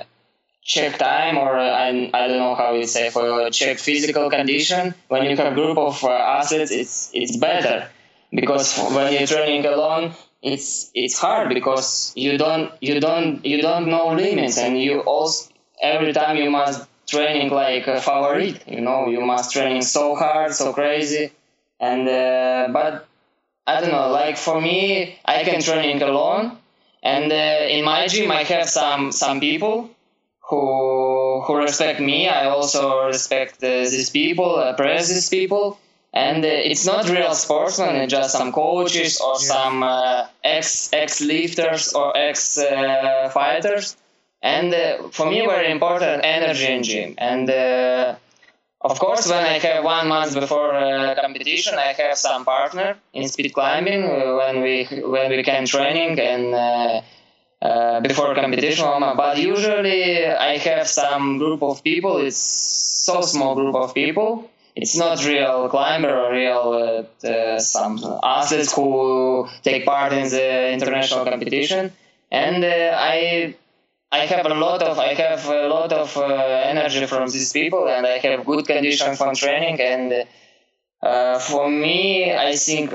check 0.67 0.97
time 0.99 1.37
or 1.37 1.57
I, 1.57 1.89
I 2.13 2.27
don't 2.27 2.39
know 2.45 2.55
how 2.55 2.73
you 2.73 2.85
say 2.87 3.09
for 3.09 3.49
check 3.51 3.79
physical 3.79 4.29
condition 4.29 4.93
when 5.07 5.23
you 5.25 5.35
have 5.37 5.53
group 5.55 5.77
of 5.77 6.03
uh, 6.03 6.09
athletes 6.39 6.71
it's 6.71 7.11
it's 7.13 7.37
better 7.37 7.87
because 8.33 8.77
when 8.95 9.13
you're 9.13 9.27
training 9.27 9.65
alone 9.65 10.13
it's 10.41 10.91
it's 10.93 11.17
hard 11.17 11.49
because 11.49 12.11
you 12.15 12.37
don't 12.37 12.71
you 12.81 12.99
don't 12.99 13.45
you 13.45 13.61
don't 13.61 13.87
know 13.87 14.07
limits 14.09 14.57
and 14.57 14.79
you 14.81 14.99
also 15.01 15.51
every 15.81 16.13
time 16.13 16.35
you 16.37 16.49
must 16.51 16.87
training 17.07 17.49
like 17.49 17.87
a 17.87 18.01
favorite 18.01 18.61
you 18.67 18.81
know 18.81 19.07
you 19.07 19.21
must 19.21 19.53
training 19.53 19.81
so 19.81 20.15
hard 20.15 20.53
so 20.53 20.73
crazy 20.73 21.31
and 21.79 22.09
uh, 22.09 22.67
but 22.73 23.07
I 23.67 23.81
don't 23.81 23.91
know. 23.91 24.09
Like 24.09 24.37
for 24.37 24.59
me, 24.61 25.19
I 25.25 25.43
can 25.43 25.61
training 25.61 26.01
alone, 26.01 26.57
and 27.03 27.31
uh, 27.31 27.67
in 27.69 27.83
my 27.83 28.07
gym 28.07 28.31
I 28.31 28.43
have 28.43 28.69
some 28.69 29.11
some 29.11 29.39
people 29.41 29.89
who 30.49 31.41
who 31.41 31.55
respect 31.57 31.99
me. 31.99 32.27
I 32.27 32.45
also 32.45 33.05
respect 33.05 33.63
uh, 33.63 33.67
these 33.67 34.09
people, 34.09 34.73
praise 34.77 35.09
these 35.09 35.29
people. 35.29 35.79
And 36.13 36.43
uh, 36.43 36.47
it's 36.47 36.85
not 36.85 37.09
real 37.09 37.35
sportsmen; 37.35 37.95
it's 37.97 38.11
just 38.11 38.31
some 38.31 38.51
coaches 38.51 39.19
or 39.19 39.33
yeah. 39.33 39.53
some 39.53 39.83
uh, 39.83 40.27
ex 40.43 40.89
ex 40.93 41.21
lifters 41.21 41.93
or 41.93 42.15
ex 42.17 42.57
uh, 42.57 43.29
fighters. 43.33 43.97
And 44.41 44.73
uh, 44.73 45.09
for 45.09 45.29
me, 45.29 45.45
very 45.45 45.69
important 45.69 46.21
energy 46.23 46.67
in 46.67 46.83
gym. 46.83 47.15
And 47.17 47.49
of 48.81 48.99
course, 48.99 49.27
when 49.27 49.43
I 49.43 49.57
have 49.59 49.83
one 49.83 50.07
month 50.07 50.33
before 50.35 50.73
uh, 50.73 51.15
competition, 51.19 51.75
I 51.75 51.93
have 51.93 52.17
some 52.17 52.45
partner 52.45 52.95
in 53.13 53.27
speed 53.27 53.53
climbing 53.53 54.03
uh, 54.03 54.35
when 54.35 54.61
we 54.61 54.85
when 55.01 55.29
we 55.31 55.41
can 55.43 55.65
training 55.65 56.19
and 56.19 56.53
uh, 56.53 57.01
uh, 57.61 57.99
before 58.01 58.35
competition. 58.35 58.85
But 59.15 59.37
usually, 59.37 60.25
I 60.25 60.57
have 60.57 60.87
some 60.87 61.37
group 61.37 61.63
of 61.63 61.83
people. 61.83 62.17
It's 62.17 62.37
so 62.37 63.21
small 63.21 63.55
group 63.55 63.75
of 63.75 63.93
people. 63.93 64.49
It's 64.75 64.95
not 64.95 65.25
real 65.25 65.67
climber 65.69 66.15
or 66.15 66.31
real 66.31 67.05
uh, 67.23 67.27
uh, 67.27 67.59
some 67.59 67.97
athletes 68.21 68.73
who 68.73 69.47
take 69.63 69.85
part 69.85 70.13
in 70.13 70.29
the 70.29 70.71
international 70.71 71.25
competition. 71.25 71.91
And 72.31 72.63
I 72.63 73.55
I 74.11 74.19
have 74.19 74.45
a 74.45 74.53
lot 74.53 74.83
of 74.83 74.99
I 74.99 75.13
have 75.15 75.47
a 75.49 75.67
lot 75.67 75.91
of 75.91 76.15
uh, 76.15 76.23
energy 76.23 77.05
from 77.07 77.29
these 77.29 77.51
people, 77.51 77.87
and 77.89 78.05
I 78.05 78.19
have 78.19 78.45
good 78.45 78.65
condition 78.67 79.15
for 79.15 79.33
training. 79.33 79.81
And 79.81 80.25
uh, 81.01 81.39
for 81.39 81.69
me, 81.69 82.33
I 82.33 82.55
think 82.55 82.93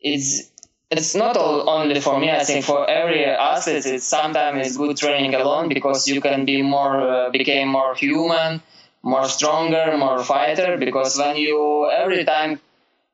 it's 0.00 0.50
it's 0.90 1.14
not 1.14 1.36
all, 1.36 1.68
only 1.68 2.00
for 2.00 2.18
me. 2.18 2.30
I 2.30 2.44
think 2.44 2.64
for 2.64 2.88
every 2.88 3.24
athlete, 3.24 3.86
it's 3.86 4.04
sometimes 4.04 4.66
it's 4.66 4.76
good 4.76 4.96
training 4.96 5.34
alone 5.34 5.68
because 5.68 6.06
you 6.08 6.20
can 6.20 6.44
be 6.44 6.62
more 6.62 7.00
uh, 7.00 7.30
became 7.30 7.68
more 7.68 7.94
human, 7.94 8.60
more 9.02 9.28
stronger, 9.28 9.96
more 9.96 10.22
fighter. 10.22 10.76
Because 10.76 11.18
when 11.18 11.36
you 11.36 11.90
every 11.90 12.24
time 12.24 12.60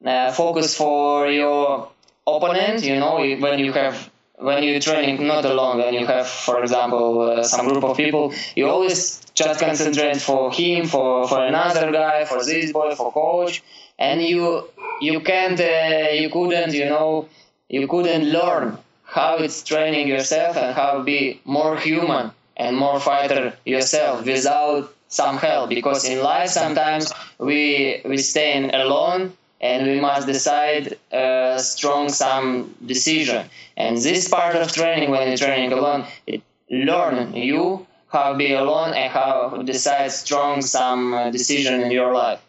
uh, 0.04 0.32
focus 0.32 0.76
for 0.76 1.28
your 1.28 1.88
opponent, 2.26 2.82
you 2.84 2.96
know, 2.96 3.16
when 3.16 3.58
you 3.58 3.72
have 3.72 4.10
when 4.40 4.62
you're 4.62 4.80
training 4.80 5.26
not 5.26 5.44
alone 5.44 5.80
and 5.80 5.94
you 5.94 6.06
have 6.06 6.26
for 6.26 6.62
example 6.62 7.20
uh, 7.20 7.42
some 7.42 7.68
group 7.68 7.84
of 7.84 7.94
people 7.96 8.32
you 8.56 8.66
always 8.66 9.20
just 9.34 9.60
concentrate 9.60 10.16
for 10.20 10.50
him 10.50 10.86
for 10.86 11.28
for 11.28 11.44
another 11.44 11.92
guy 11.92 12.24
for 12.24 12.42
this 12.42 12.72
boy 12.72 12.94
for 12.94 13.12
coach 13.12 13.62
and 13.98 14.22
you 14.22 14.66
you 15.02 15.20
can't 15.20 15.60
uh, 15.60 16.08
you 16.10 16.30
couldn't 16.30 16.72
you 16.72 16.86
know 16.86 17.28
you 17.70 17.86
couldn't 17.86 18.24
learn 18.38 18.76
how 19.04 19.36
it's 19.36 19.62
training 19.62 20.06
yourself 20.08 20.56
and 20.56 20.74
how 20.74 21.02
be 21.02 21.40
more 21.44 21.76
human 21.76 22.30
and 22.56 22.76
more 22.76 23.00
fighter 23.00 23.54
yourself 23.64 24.26
without 24.26 24.92
some 25.08 25.38
help 25.38 25.70
because 25.70 26.04
in 26.04 26.22
life 26.22 26.50
sometimes 26.50 27.12
we 27.38 28.00
we 28.04 28.16
stay 28.18 28.70
alone 28.70 29.32
and 29.60 29.86
we 29.86 30.00
must 30.00 30.26
decide 30.26 30.96
a 31.12 31.58
strong 31.58 32.08
some 32.08 32.74
decision. 32.86 33.48
And 33.76 33.98
this 33.98 34.28
part 34.28 34.56
of 34.56 34.72
training, 34.72 35.10
when 35.10 35.28
you're 35.28 35.36
training 35.36 35.72
alone, 35.72 36.06
it 36.26 36.42
learn 36.70 37.34
you 37.34 37.86
how 38.08 38.34
be 38.34 38.54
alone 38.54 38.94
and 38.94 39.12
how 39.12 39.62
decide 39.64 40.10
strong 40.12 40.62
some 40.62 41.14
uh, 41.14 41.30
decision 41.30 41.80
in 41.80 41.90
your 41.90 42.12
life. 42.14 42.40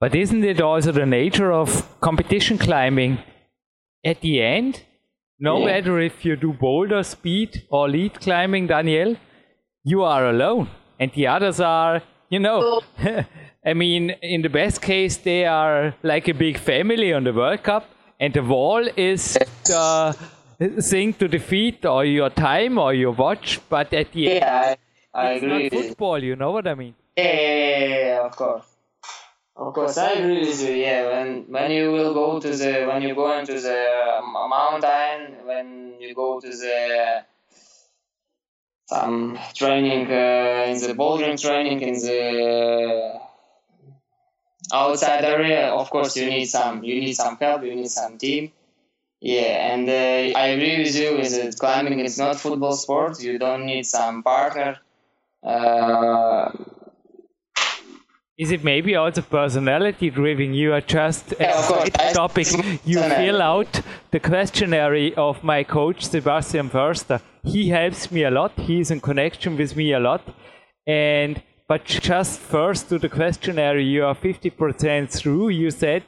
But 0.00 0.14
isn't 0.14 0.44
it 0.44 0.60
also 0.60 0.92
the 0.92 1.06
nature 1.06 1.52
of 1.52 1.86
competition 2.00 2.58
climbing? 2.58 3.18
At 4.04 4.20
the 4.20 4.42
end, 4.42 4.82
no 5.38 5.58
yeah. 5.58 5.66
matter 5.66 5.98
if 5.98 6.24
you 6.24 6.36
do 6.36 6.52
boulder 6.52 7.02
speed 7.02 7.62
or 7.70 7.88
lead 7.88 8.20
climbing, 8.20 8.66
Daniel, 8.66 9.16
you 9.82 10.02
are 10.02 10.28
alone, 10.28 10.68
and 10.98 11.10
the 11.12 11.26
others 11.26 11.58
are, 11.60 12.02
you 12.28 12.38
know. 12.38 12.82
Oh. 12.98 13.24
I 13.66 13.72
mean, 13.72 14.10
in 14.20 14.42
the 14.42 14.50
best 14.50 14.82
case, 14.82 15.16
they 15.16 15.46
are 15.46 15.94
like 16.02 16.28
a 16.28 16.34
big 16.34 16.58
family 16.58 17.14
on 17.14 17.24
the 17.24 17.32
World 17.32 17.62
Cup, 17.62 17.88
and 18.20 18.34
the 18.34 18.42
wall 18.42 18.86
is 18.94 19.38
the 19.64 19.74
uh, 19.74 20.12
thing 20.82 21.14
to 21.14 21.26
defeat 21.26 21.86
or 21.86 22.04
your 22.04 22.28
time 22.28 22.76
or 22.76 22.92
your 22.92 23.12
watch. 23.12 23.58
But 23.70 23.92
at 23.94 24.12
the 24.12 24.32
end, 24.32 24.44
I, 24.44 24.76
I 25.14 25.30
it's 25.32 25.42
agree. 25.42 25.62
Not 25.62 25.72
football, 25.72 26.22
you 26.22 26.36
know 26.36 26.52
what 26.52 26.68
I 26.68 26.74
mean? 26.74 26.94
Yeah, 27.16 27.24
yeah, 27.24 27.58
yeah, 27.58 27.88
yeah, 27.88 28.26
of 28.26 28.36
course. 28.36 28.73
Of 29.56 29.74
course, 29.74 29.98
I 29.98 30.12
agree 30.12 30.40
with 30.46 30.60
you. 30.62 30.74
Yeah, 30.74 31.00
when 31.10 31.44
when 31.50 31.70
you 31.72 31.90
will 31.90 32.14
go 32.14 32.38
to 32.40 32.50
the 32.56 32.84
when 32.86 33.02
you 33.02 33.14
go 33.16 33.36
into 33.38 33.60
the 33.60 34.20
mountain, 34.48 35.44
when 35.46 35.96
you 36.00 36.14
go 36.14 36.40
to 36.40 36.48
the 36.48 37.24
some 38.86 39.38
training 39.54 40.06
uh, 40.10 40.64
in 40.68 40.78
the 40.80 40.94
bouldering 40.94 41.40
training 41.40 41.80
in 41.82 41.94
the 41.94 43.20
outside 44.72 45.24
area, 45.24 45.68
of 45.68 45.90
course, 45.90 46.16
you 46.16 46.26
need 46.28 46.46
some 46.46 46.82
you 46.84 47.00
need 47.00 47.14
some 47.14 47.36
help, 47.36 47.62
you 47.64 47.74
need 47.74 47.90
some 47.90 48.18
team. 48.18 48.52
Yeah, 49.20 49.72
and 49.72 49.88
uh, 49.88 50.38
I 50.38 50.46
agree 50.48 50.78
with 50.84 50.94
you. 50.96 51.18
Is 51.18 51.36
that 51.38 51.58
climbing 51.58 52.00
is 52.00 52.18
not 52.18 52.36
football 52.40 52.74
sport. 52.74 53.20
You 53.22 53.38
don't 53.38 53.66
need 53.66 53.86
some 53.86 54.22
partner. 54.22 54.78
Uh, 55.42 56.50
is 58.36 58.50
it 58.50 58.64
maybe 58.64 58.96
also 58.96 59.22
personality 59.22 60.10
driven? 60.10 60.54
You 60.54 60.72
are 60.72 60.80
just 60.80 61.34
yeah, 61.38 61.90
a 62.00 62.12
topic. 62.12 62.48
You 62.84 63.00
fill 63.00 63.40
out 63.40 63.80
the 64.10 64.20
questionnaire 64.20 65.12
of 65.16 65.44
my 65.44 65.62
coach 65.62 66.04
Sebastian 66.04 66.68
Förster. 66.68 67.20
He 67.44 67.68
helps 67.68 68.10
me 68.10 68.24
a 68.24 68.30
lot. 68.30 68.52
He 68.58 68.80
is 68.80 68.90
in 68.90 69.00
connection 69.00 69.56
with 69.56 69.76
me 69.76 69.92
a 69.92 70.00
lot, 70.00 70.22
and 70.86 71.42
but 71.68 71.84
just 71.84 72.40
first 72.40 72.88
to 72.88 72.98
the 72.98 73.08
questionnaire, 73.08 73.78
you 73.78 74.04
are 74.04 74.14
50% 74.14 75.10
through. 75.10 75.48
You 75.50 75.70
said 75.70 76.02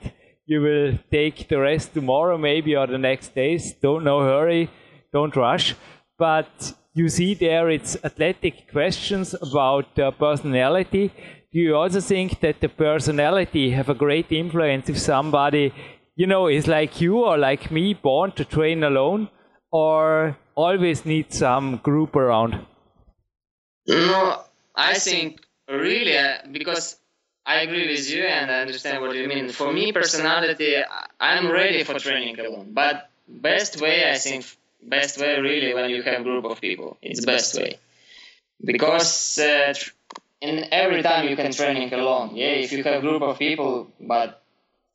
you 0.47 0.61
will 0.61 0.99
take 1.11 1.49
the 1.49 1.59
rest 1.59 1.95
tomorrow, 1.95 2.37
maybe, 2.37 2.77
or 2.77 2.87
the 2.87 2.99
next 2.99 3.35
days. 3.35 3.73
Don't 3.81 4.05
no 4.05 4.21
hurry, 4.21 4.69
don't 5.12 5.35
rush. 5.37 5.75
But 6.19 6.75
you 6.95 7.09
see 7.09 7.35
there, 7.35 7.71
it's 7.71 7.97
athletic 8.03 8.71
questions 8.73 9.35
about 9.35 9.99
uh, 9.99 10.11
personality. 10.11 11.12
You 11.57 11.75
also 11.75 12.01
think 12.03 12.40
that 12.40 12.61
the 12.61 12.69
personality 12.69 13.71
have 13.71 13.88
a 13.88 13.95
great 13.95 14.31
influence 14.31 14.90
if 14.90 14.99
somebody, 14.99 15.73
you 16.14 16.27
know, 16.27 16.49
is 16.49 16.66
like 16.66 17.01
you 17.01 17.25
or 17.25 17.38
like 17.38 17.71
me, 17.71 17.95
born 17.95 18.33
to 18.33 18.45
train 18.45 18.85
alone, 18.85 19.31
or 19.71 20.37
always 20.55 21.07
need 21.07 21.33
some 21.33 21.79
group 21.79 22.14
around? 22.14 22.66
No, 23.87 24.42
I 24.75 24.99
think 24.99 25.40
really 25.66 26.19
uh, 26.19 26.40
because 26.53 26.99
I 27.47 27.62
agree 27.62 27.88
with 27.88 28.11
you 28.11 28.25
and 28.25 28.51
I 28.51 28.61
understand 28.61 29.01
what 29.01 29.16
you 29.16 29.27
mean. 29.27 29.49
For 29.49 29.73
me, 29.73 29.92
personality, 29.92 30.77
I'm 31.19 31.51
ready 31.51 31.85
for 31.85 31.99
training 31.99 32.38
alone. 32.38 32.73
But 32.75 33.09
best 33.27 33.81
way, 33.81 34.12
I 34.12 34.19
think, 34.19 34.45
best 34.83 35.19
way 35.19 35.40
really 35.40 35.73
when 35.73 35.88
you 35.88 36.03
have 36.03 36.23
group 36.23 36.45
of 36.45 36.61
people. 36.61 36.99
It's 37.01 37.25
best 37.25 37.57
way 37.57 37.79
because 38.62 39.38
uh, 39.38 39.73
in 40.40 40.66
every 40.72 41.03
time 41.03 41.29
you 41.29 41.37
can 41.37 41.53
training 41.53 41.92
alone. 41.92 42.35
Yeah, 42.35 42.64
if 42.64 42.72
you 42.72 42.83
have 42.85 43.01
group 43.01 43.22
of 43.22 43.38
people, 43.38 43.90
but 44.01 44.42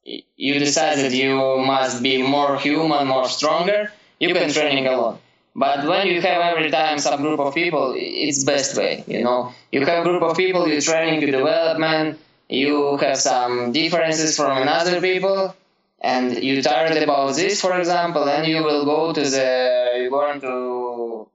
you 0.04 0.60
decide 0.60 0.98
that 1.00 1.12
you 1.12 1.36
must 1.60 2.02
be 2.02 2.22
more 2.22 2.58
human, 2.58 3.08
more 3.08 3.28
stronger, 3.28 3.92
you 4.20 4.34
can 4.34 4.52
training 4.52 4.88
alone. 4.88 5.18
But 5.56 5.86
when 5.86 6.08
you 6.08 6.22
have 6.22 6.42
every 6.56 6.72
time 6.72 7.00
some 7.00 7.22
group 7.22 7.40
of 7.40 7.54
people, 7.54 7.94
it's 7.96 8.44
best 8.44 8.78
way. 8.78 9.04
You 9.08 9.24
know, 9.24 9.54
you 9.72 9.86
have 9.86 10.04
group 10.04 10.24
of 10.24 10.38
people, 10.38 10.68
you 10.68 10.80
training, 10.80 11.22
you 11.22 11.32
development, 11.32 12.20
you 12.48 12.98
have 12.98 13.18
some 13.18 13.72
differences 13.72 14.38
from 14.38 14.58
another 14.58 15.02
people, 15.02 15.54
and 16.02 16.42
you 16.42 16.62
tired 16.62 16.96
about 17.04 17.36
this, 17.36 17.60
for 17.62 17.78
example, 17.78 18.28
and 18.30 18.48
you 18.48 18.64
will 18.64 18.86
go 18.86 19.14
to 19.14 19.22
the 19.22 19.82
you're 19.98 20.10
going 20.10 20.40
to 20.42 21.28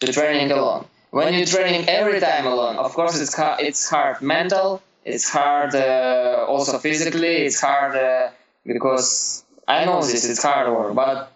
to 0.00 0.12
training 0.12 0.50
alone. 0.50 0.84
When 1.10 1.34
you're 1.34 1.46
training 1.46 1.88
every 1.88 2.20
time 2.20 2.46
alone, 2.46 2.76
of 2.76 2.92
course 2.94 3.20
it's 3.20 3.34
hard, 3.34 3.60
it's 3.60 3.88
hard 3.88 4.22
mental, 4.22 4.82
it's 5.04 5.28
hard 5.28 5.74
uh, 5.74 6.46
also 6.48 6.78
physically, 6.78 7.36
it's 7.46 7.60
hard 7.60 7.96
uh, 7.96 8.30
because 8.64 9.44
I 9.66 9.84
know 9.84 10.02
this, 10.02 10.24
it's 10.28 10.42
hard 10.42 10.72
work, 10.72 10.94
but 10.94 11.32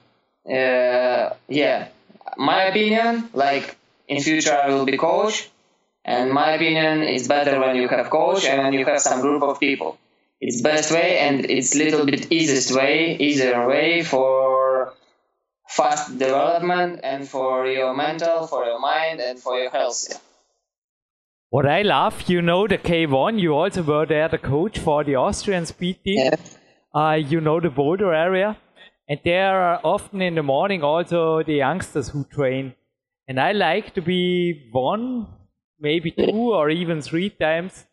uh, 0.51 1.35
yeah 1.49 1.89
my 2.37 2.65
opinion, 2.65 3.29
like 3.33 3.77
in 4.09 4.21
future 4.21 4.53
I 4.53 4.69
will 4.69 4.85
be 4.85 4.97
coach, 4.97 5.51
and 6.05 6.31
my 6.33 6.53
opinion 6.53 7.03
is 7.03 7.29
better 7.29 7.59
when 7.61 7.77
you 7.77 7.89
have 7.89 8.11
coach 8.11 8.45
and 8.45 8.63
when 8.63 8.73
you 8.73 8.85
have 8.85 9.01
some 9.01 9.21
group 9.21 9.43
of 9.43 9.61
people. 9.61 9.99
It's 10.41 10.61
best 10.61 10.91
way 10.91 11.19
and 11.19 11.49
it's 11.49 11.75
little 11.75 12.05
bit 12.05 12.31
easiest 12.31 12.75
way, 12.75 13.17
easier 13.17 13.67
way 13.67 14.03
for 14.03 14.44
fast 15.77 16.19
development 16.19 17.01
and 17.03 17.29
for 17.29 17.67
your 17.67 17.95
mental, 17.95 18.47
for 18.47 18.65
your 18.65 18.81
mind, 18.81 19.21
and 19.21 19.39
for 19.39 19.59
your 19.59 19.71
health. 19.71 20.21
What 21.51 21.67
I 21.67 21.83
love, 21.83 22.23
you 22.29 22.43
know 22.43 22.67
the 22.67 22.79
K1, 22.79 23.41
you 23.41 23.55
also 23.55 23.83
were 23.83 24.07
there 24.07 24.29
the 24.29 24.39
coach 24.39 24.79
for 24.79 25.05
the 25.05 25.15
Austrian 25.15 25.67
speed 25.67 25.99
team. 26.05 26.19
Yeah. 26.27 26.37
Uh, 26.95 27.15
you 27.15 27.41
know 27.41 27.61
the 27.61 27.71
Boulder 27.71 28.13
area. 28.13 28.57
And 29.09 29.21
there 29.25 29.61
are 29.61 29.81
often 29.85 30.23
in 30.23 30.35
the 30.35 30.43
morning 30.43 30.83
also 30.83 31.43
the 31.43 31.55
youngsters 31.55 32.09
who 32.09 32.25
train. 32.25 32.75
And 33.29 33.41
I 33.41 33.53
like 33.53 33.95
to 33.95 34.03
be 34.03 34.69
one, 34.73 35.27
maybe 35.79 36.11
two 36.11 36.53
or 36.55 36.71
even 36.71 37.03
three 37.03 37.31
times 37.31 37.85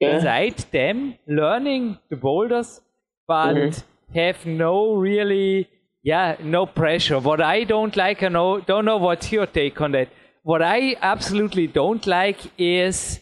yeah. 0.00 0.16
beside 0.16 0.58
them, 0.70 1.16
learning 1.26 1.98
the 2.10 2.16
boulders, 2.16 2.80
but 3.26 3.54
mm-hmm. 3.54 4.18
have 4.18 4.46
no 4.46 4.94
really, 4.94 5.68
yeah, 6.06 6.36
no 6.40 6.66
pressure. 6.66 7.18
What 7.18 7.40
I 7.40 7.64
don't 7.64 7.96
like, 7.96 8.22
I 8.22 8.28
know, 8.28 8.60
don't 8.60 8.84
know 8.84 8.96
what's 8.96 9.32
your 9.32 9.44
take 9.44 9.80
on 9.80 9.90
that. 9.90 10.08
What 10.44 10.62
I 10.62 10.94
absolutely 11.02 11.66
don't 11.66 12.06
like 12.06 12.38
is, 12.56 13.18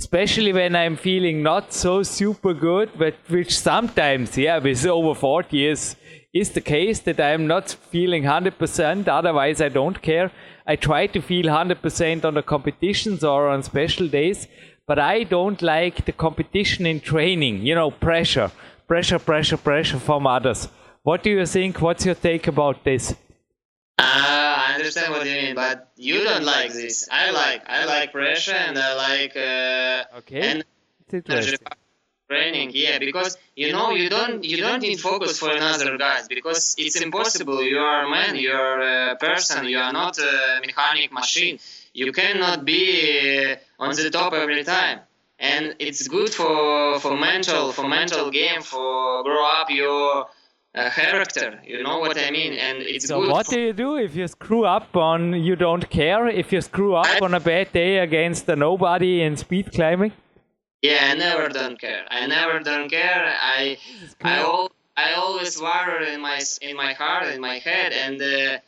especially 0.00 0.54
when 0.54 0.74
I'm 0.74 0.96
feeling 0.96 1.42
not 1.42 1.74
so 1.74 2.02
super 2.02 2.54
good, 2.54 2.88
but 2.98 3.16
which 3.28 3.54
sometimes, 3.58 4.38
yeah, 4.38 4.56
with 4.56 4.86
over 4.98 5.14
40 5.14 5.54
years, 5.54 5.94
is 6.32 6.52
the 6.52 6.62
case 6.62 7.00
that 7.00 7.20
I 7.20 7.32
am 7.32 7.46
not 7.46 7.68
feeling 7.90 8.22
100%, 8.22 9.08
otherwise 9.08 9.60
I 9.60 9.68
don't 9.68 10.00
care. 10.00 10.32
I 10.66 10.76
try 10.76 11.08
to 11.08 11.20
feel 11.20 11.44
100% 11.44 12.24
on 12.24 12.32
the 12.32 12.42
competitions 12.42 13.22
or 13.22 13.48
on 13.48 13.62
special 13.62 14.08
days, 14.08 14.48
but 14.86 14.98
I 14.98 15.24
don't 15.24 15.60
like 15.60 16.06
the 16.06 16.12
competition 16.12 16.86
in 16.86 17.00
training, 17.00 17.66
you 17.66 17.74
know, 17.74 17.90
pressure, 17.90 18.50
pressure, 18.88 19.18
pressure, 19.18 19.58
pressure 19.58 19.98
from 19.98 20.26
others. 20.26 20.68
What 21.02 21.22
do 21.22 21.30
you 21.30 21.46
think? 21.46 21.80
What's 21.80 22.06
your 22.06 22.14
take 22.14 22.46
about 22.46 22.84
this? 22.84 23.12
Uh, 23.98 24.04
I 24.04 24.74
understand 24.76 25.12
what 25.12 25.26
you 25.26 25.32
mean, 25.32 25.54
but 25.54 25.90
you 25.96 26.22
don't 26.22 26.44
like 26.44 26.72
this. 26.72 27.08
I 27.10 27.30
like, 27.30 27.62
I 27.68 27.84
like 27.86 28.12
pressure, 28.12 28.52
and 28.52 28.78
I 28.78 28.94
like. 28.94 29.36
Uh, 29.36 30.18
okay. 30.18 30.40
And 30.40 30.64
training 32.32 32.70
yeah 32.72 32.98
because 32.98 33.36
you 33.56 33.72
know 33.72 33.90
you 33.90 34.08
don't 34.08 34.42
you 34.52 34.58
don't 34.66 34.80
need 34.80 34.98
focus 34.98 35.38
for 35.38 35.50
another 35.50 35.98
guys 35.98 36.24
because 36.28 36.74
it's 36.78 36.98
impossible 37.06 37.62
you 37.62 37.78
are 37.78 38.06
a 38.06 38.10
man 38.10 38.36
you 38.36 38.52
are 38.52 38.80
a 39.12 39.16
person 39.16 39.66
you 39.66 39.78
are 39.78 39.92
not 39.92 40.14
a 40.18 40.60
mechanic 40.66 41.12
machine 41.12 41.58
you 41.92 42.10
cannot 42.12 42.64
be 42.64 43.54
on 43.78 43.90
the 43.94 44.08
top 44.18 44.32
every 44.32 44.64
time 44.64 44.98
and 45.38 45.64
it's 45.78 46.08
good 46.08 46.30
for 46.38 46.98
for 47.00 47.14
mental 47.28 47.64
for 47.76 47.86
mental 47.98 48.30
game 48.30 48.62
for 48.62 49.22
grow 49.24 49.44
up 49.60 49.68
your 49.68 50.26
uh, 50.74 50.90
character 50.90 51.60
you 51.64 51.82
know 51.82 51.98
what 51.98 52.16
i 52.18 52.30
mean 52.30 52.52
and 52.54 52.78
it's 52.82 53.06
so 53.06 53.20
good 53.20 53.30
what 53.30 53.46
do 53.46 53.60
you 53.60 53.72
do 53.72 53.96
if 53.96 54.16
you 54.16 54.26
screw 54.26 54.64
up 54.64 54.96
on 54.96 55.34
you 55.34 55.54
don't 55.54 55.90
care 55.90 56.28
if 56.28 56.52
you 56.52 56.60
screw 56.60 56.94
up 56.94 57.06
I, 57.06 57.18
on 57.22 57.34
a 57.34 57.40
bad 57.40 57.72
day 57.72 57.98
against 57.98 58.48
a 58.48 58.56
nobody 58.56 59.22
in 59.22 59.36
speed 59.36 59.72
climbing 59.72 60.12
yeah, 60.82 61.10
I 61.12 61.14
never 61.14 61.48
don't 61.48 61.80
care. 61.80 62.04
I 62.10 62.26
never 62.26 62.58
don't 62.58 62.90
care. 62.90 63.34
I 63.40 63.78
I, 64.20 64.38
al- 64.38 64.72
I 64.96 65.12
always 65.14 65.60
worry 65.60 66.12
in 66.12 66.20
my 66.20 66.40
in 66.60 66.76
my 66.76 66.92
heart 66.92 67.28
in 67.28 67.40
my 67.40 67.58
head, 67.58 67.92
and 67.92 68.20
uh, 68.20 68.58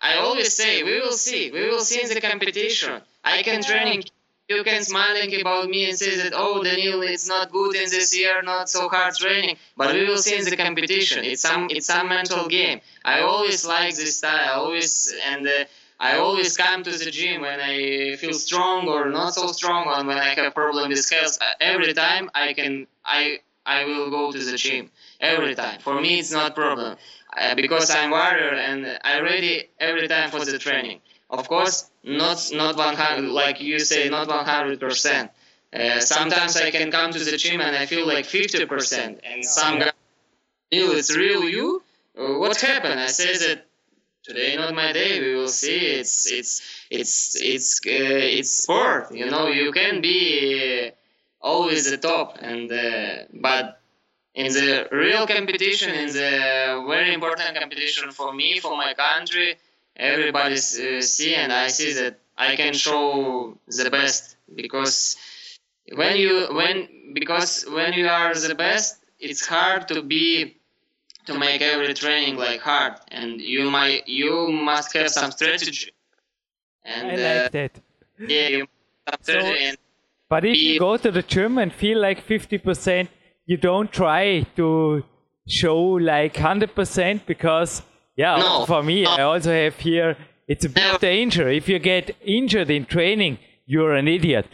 I 0.00 0.18
always 0.18 0.54
say 0.54 0.84
we 0.84 1.00
will 1.00 1.12
see. 1.12 1.50
We 1.50 1.68
will 1.68 1.80
see 1.80 2.00
in 2.00 2.08
the 2.08 2.20
competition. 2.20 3.02
I 3.24 3.42
can 3.42 3.62
training. 3.62 4.04
You 4.48 4.62
can 4.62 4.82
smiling 4.84 5.40
about 5.40 5.68
me 5.70 5.88
and 5.88 5.98
say 5.98 6.16
that 6.16 6.32
oh 6.36 6.62
Daniel, 6.62 7.00
it's 7.02 7.26
not 7.28 7.50
good 7.50 7.74
in 7.76 7.88
this 7.90 8.16
year, 8.16 8.42
not 8.42 8.68
so 8.68 8.88
hard 8.88 9.14
training, 9.14 9.56
but 9.76 9.94
we 9.94 10.06
will 10.06 10.18
see 10.18 10.36
in 10.36 10.44
the 10.44 10.56
competition. 10.56 11.24
It's 11.24 11.40
some 11.42 11.68
it's 11.70 11.86
some 11.86 12.08
mental 12.08 12.46
game. 12.48 12.80
I 13.04 13.20
always 13.20 13.64
like 13.64 13.94
this 13.96 14.18
style. 14.18 14.48
I 14.48 14.52
always 14.54 15.12
and. 15.26 15.46
Uh, 15.46 15.64
I 16.00 16.16
always 16.18 16.56
come 16.56 16.82
to 16.82 16.90
the 16.90 17.08
gym 17.10 17.40
when 17.42 17.60
I 17.60 18.16
feel 18.16 18.32
strong 18.34 18.88
or 18.88 19.08
not 19.10 19.32
so 19.34 19.46
strong, 19.52 19.86
or 19.86 20.04
when 20.04 20.18
I 20.18 20.34
have 20.34 20.52
problem 20.52 20.88
with 20.90 21.08
health. 21.08 21.38
Every 21.60 21.94
time 21.94 22.30
I 22.34 22.52
can, 22.52 22.88
I 23.04 23.38
I 23.64 23.84
will 23.84 24.10
go 24.10 24.32
to 24.32 24.38
the 24.38 24.56
gym 24.56 24.90
every 25.20 25.54
time. 25.54 25.78
For 25.80 26.00
me, 26.00 26.18
it's 26.18 26.32
not 26.32 26.54
problem 26.56 26.96
uh, 27.36 27.54
because 27.54 27.90
I'm 27.90 28.10
warrior 28.10 28.54
and 28.54 28.98
I 29.04 29.20
ready 29.20 29.68
every 29.78 30.08
time 30.08 30.30
for 30.30 30.44
the 30.44 30.58
training. 30.58 31.00
Of 31.38 31.48
course, 31.48 31.90
not 32.02 32.38
not 32.52 32.76
100 32.76 33.30
like 33.30 33.60
you 33.60 33.78
say, 33.78 34.08
not 34.08 34.28
100 34.28 34.80
percent. 34.80 35.30
Uh, 35.72 36.00
sometimes 36.00 36.56
I 36.56 36.70
can 36.70 36.90
come 36.90 37.10
to 37.12 37.18
the 37.18 37.36
gym 37.36 37.60
and 37.60 37.74
I 37.76 37.86
feel 37.86 38.06
like 38.06 38.26
50 38.26 38.66
percent, 38.66 39.20
and 39.24 39.44
some 39.44 39.80
guy, 39.80 39.92
it's 40.70 41.16
real 41.16 41.44
you. 41.44 41.82
Uh, 42.16 42.38
what 42.38 42.60
happened? 42.60 43.00
I 43.00 43.08
say 43.08 43.36
that 43.36 43.66
today 44.24 44.56
not 44.56 44.74
my 44.74 44.90
day 44.92 45.20
we 45.20 45.34
will 45.34 45.48
see 45.48 45.80
it's 46.00 46.32
it's 46.32 46.62
it's 46.90 47.36
it's 47.42 47.80
uh, 47.86 48.38
it's 48.38 48.50
sport 48.62 49.12
you 49.12 49.26
know 49.30 49.48
you 49.48 49.70
can 49.70 50.00
be 50.00 50.90
always 51.42 51.90
the 51.90 51.98
top 51.98 52.38
and 52.40 52.72
uh, 52.72 53.24
but 53.34 53.80
in 54.34 54.50
the 54.52 54.88
real 54.90 55.26
competition 55.26 55.90
in 55.94 56.06
the 56.06 56.84
very 56.88 57.12
important 57.12 57.54
competition 57.60 58.10
for 58.12 58.32
me 58.32 58.58
for 58.60 58.74
my 58.76 58.94
country 58.94 59.56
everybody 59.96 60.54
uh, 60.54 61.00
see 61.00 61.34
and 61.34 61.52
i 61.52 61.68
see 61.68 61.92
that 61.92 62.18
i 62.36 62.56
can 62.56 62.72
show 62.72 63.56
the 63.66 63.90
best 63.90 64.36
because 64.54 65.16
when 65.94 66.16
you 66.16 66.48
when 66.52 66.88
because 67.14 67.64
when 67.68 67.92
you 67.92 68.08
are 68.08 68.34
the 68.34 68.54
best 68.54 69.04
it's 69.20 69.46
hard 69.46 69.88
to 69.88 70.02
be 70.02 70.56
to 71.26 71.38
make 71.38 71.62
every 71.62 71.94
training 71.94 72.36
like 72.36 72.60
hard 72.60 72.94
and 73.08 73.40
you 73.40 73.70
might 73.70 74.06
you 74.06 74.50
must 74.52 74.92
have 74.94 75.10
some 75.10 75.30
strategy. 75.30 75.90
And 76.84 77.08
I 77.08 77.14
like 77.14 77.46
uh, 77.46 77.48
that. 77.50 77.80
yeah 78.18 78.48
you 78.48 78.66
so, 79.22 79.40
but 80.28 80.44
if 80.44 80.56
you 80.56 80.78
go 80.78 80.96
to 80.96 81.10
the 81.10 81.22
gym 81.22 81.58
and 81.58 81.72
feel 81.72 82.00
like 82.00 82.26
50% 82.26 83.08
you 83.46 83.56
don't 83.56 83.92
try 83.92 84.46
to 84.56 85.04
show 85.46 85.78
like 85.78 86.34
100% 86.34 87.26
because 87.26 87.82
yeah 88.16 88.36
no, 88.36 88.66
for 88.66 88.82
me 88.82 89.06
i 89.06 89.22
also 89.22 89.52
have 89.52 89.76
here 89.76 90.16
it's 90.48 90.64
a 90.64 90.68
bit 90.68 90.82
never. 90.82 90.98
danger 90.98 91.48
if 91.48 91.68
you 91.68 91.78
get 91.78 92.16
injured 92.24 92.70
in 92.70 92.84
training 92.84 93.38
you're 93.66 93.94
an 93.94 94.08
idiot 94.08 94.46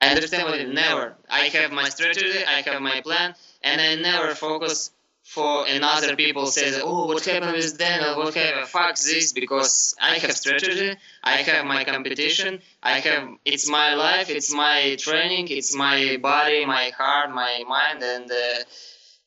i 0.00 0.08
understand 0.08 0.44
what 0.48 0.58
it 0.58 0.68
never 0.68 1.14
i 1.28 1.46
have 1.46 1.72
my 1.72 1.88
strategy 1.88 2.44
i 2.46 2.60
have 2.60 2.80
my 2.80 3.00
plan 3.00 3.34
and 3.62 3.80
i 3.80 3.94
never 3.94 4.34
focus 4.34 4.90
for 5.24 5.66
another 5.66 6.16
people 6.16 6.46
says, 6.46 6.80
oh, 6.84 7.06
what 7.06 7.24
happened 7.24 7.52
with 7.52 7.78
Daniel? 7.78 8.16
What 8.18 8.34
happened? 8.34 8.68
Fuck 8.68 8.96
this 8.96 9.32
because 9.32 9.96
I 10.00 10.18
have 10.18 10.32
strategy, 10.32 10.94
I 11.22 11.36
have 11.36 11.64
my 11.64 11.84
competition, 11.84 12.60
I 12.82 13.00
have 13.00 13.28
it's 13.44 13.68
my 13.68 13.94
life, 13.94 14.28
it's 14.28 14.52
my 14.54 14.96
training, 14.98 15.48
it's 15.48 15.74
my 15.74 16.18
body, 16.20 16.66
my 16.66 16.92
heart, 16.96 17.30
my 17.30 17.64
mind, 17.66 18.02
and 18.02 18.30
uh, 18.30 18.64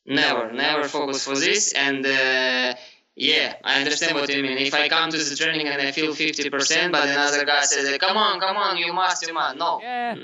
never, 0.06 0.52
never 0.52 0.84
focus 0.84 1.24
for 1.24 1.34
this. 1.34 1.72
And 1.72 2.06
uh, 2.06 2.74
Yeah, 3.20 3.54
I 3.64 3.80
understand 3.80 4.14
what 4.14 4.32
you 4.32 4.42
mean. 4.44 4.58
If 4.58 4.72
I 4.72 4.88
come 4.88 5.10
to 5.10 5.18
the 5.18 5.34
training 5.34 5.66
and 5.66 5.82
I 5.82 5.90
feel 5.90 6.14
50%, 6.14 6.92
but 6.92 7.08
another 7.08 7.44
guy 7.44 7.62
says, 7.62 7.98
"Come 7.98 8.16
on, 8.16 8.38
come 8.38 8.56
on, 8.56 8.76
you 8.76 8.92
must, 8.92 9.26
you 9.26 9.34
must." 9.34 9.56
No. 9.56 9.80
Yeah. 9.82 10.14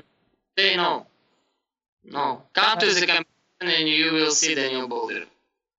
Say 0.57 0.77
no. 0.77 1.07
No. 2.05 2.43
Come 2.53 2.79
to 2.79 2.87
the 2.87 3.07
competition 3.07 3.81
and 3.81 3.89
you 3.89 4.13
will 4.13 4.31
see 4.31 4.55
the 4.55 4.69
new 4.69 4.87
boulder. 4.87 5.25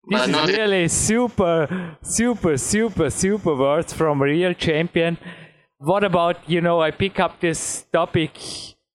This 0.08 0.28
is 0.28 0.58
really 0.58 0.88
super, 0.90 1.98
super, 2.02 2.58
super, 2.58 3.10
super 3.10 3.56
words 3.56 3.94
from 3.94 4.22
a 4.22 4.26
real 4.26 4.54
champion. 4.54 5.18
What 5.78 6.04
about, 6.04 6.38
you 6.50 6.60
know, 6.60 6.82
I 6.82 6.92
pick 6.92 7.20
up 7.20 7.40
this 7.40 7.86
topic 7.94 8.32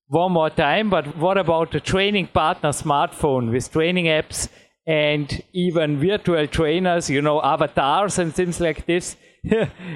one 0.08 0.32
more 0.32 0.50
time, 0.50 0.90
but 0.90 1.16
what 1.16 1.38
about 1.38 1.72
the 1.72 1.80
training 1.80 2.26
partner 2.26 2.70
smartphone 2.70 3.50
with 3.50 3.72
training 3.72 4.06
apps 4.06 4.48
and 4.90 5.40
even 5.52 6.00
virtual 6.00 6.48
trainers, 6.48 7.08
you 7.08 7.22
know, 7.22 7.40
avatars 7.40 8.18
and 8.18 8.34
things 8.34 8.60
like 8.60 8.86
this? 8.86 9.16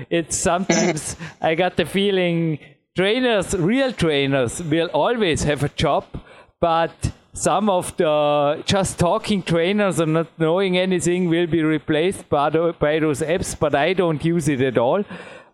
it's 0.09 0.37
sometimes, 0.37 1.17
I 1.41 1.57
got 1.57 1.77
the 1.77 1.85
feeling 1.85 2.61
trainers, 2.97 3.55
real 3.57 3.93
trainers, 3.93 4.63
will 4.63 4.87
always 4.95 5.43
have 5.43 5.65
a 5.65 5.69
job, 5.71 6.05
but 6.61 7.11
some 7.33 7.69
of 7.69 7.97
the 7.97 8.63
just 8.67 9.01
talking 9.01 9.43
trainers 9.43 9.99
and 9.99 10.13
not 10.13 10.29
knowing 10.39 10.79
anything 10.79 11.29
will 11.29 11.49
be 11.49 11.65
replaced 11.65 12.29
by, 12.29 12.49
by 12.51 13.01
those 13.01 13.21
apps, 13.21 13.59
but 13.59 13.75
I 13.75 13.95
don't 13.95 14.25
use 14.25 14.47
it 14.49 14.61
at 14.61 14.79
all. 14.79 15.03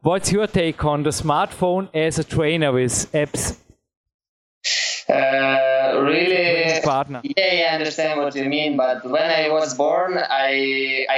What's 0.03 0.31
your 0.33 0.49
take 0.49 0.85
on 0.85 1.03
the 1.03 1.11
smartphone 1.11 1.89
as 1.95 2.19
a 2.19 2.25
trainer 2.25 2.73
with 2.73 3.11
apps? 3.13 3.59
Uh, 5.09 5.99
really, 6.03 6.60
partner. 7.01 7.21
Yeah, 7.37 7.53
yeah, 7.59 7.69
I 7.71 7.75
understand 7.79 8.15
what 8.21 8.35
you 8.41 8.47
mean. 8.57 8.77
But 8.85 8.99
when 9.15 9.29
I 9.43 9.45
was 9.57 9.69
born, 9.85 10.13
I 10.19 10.53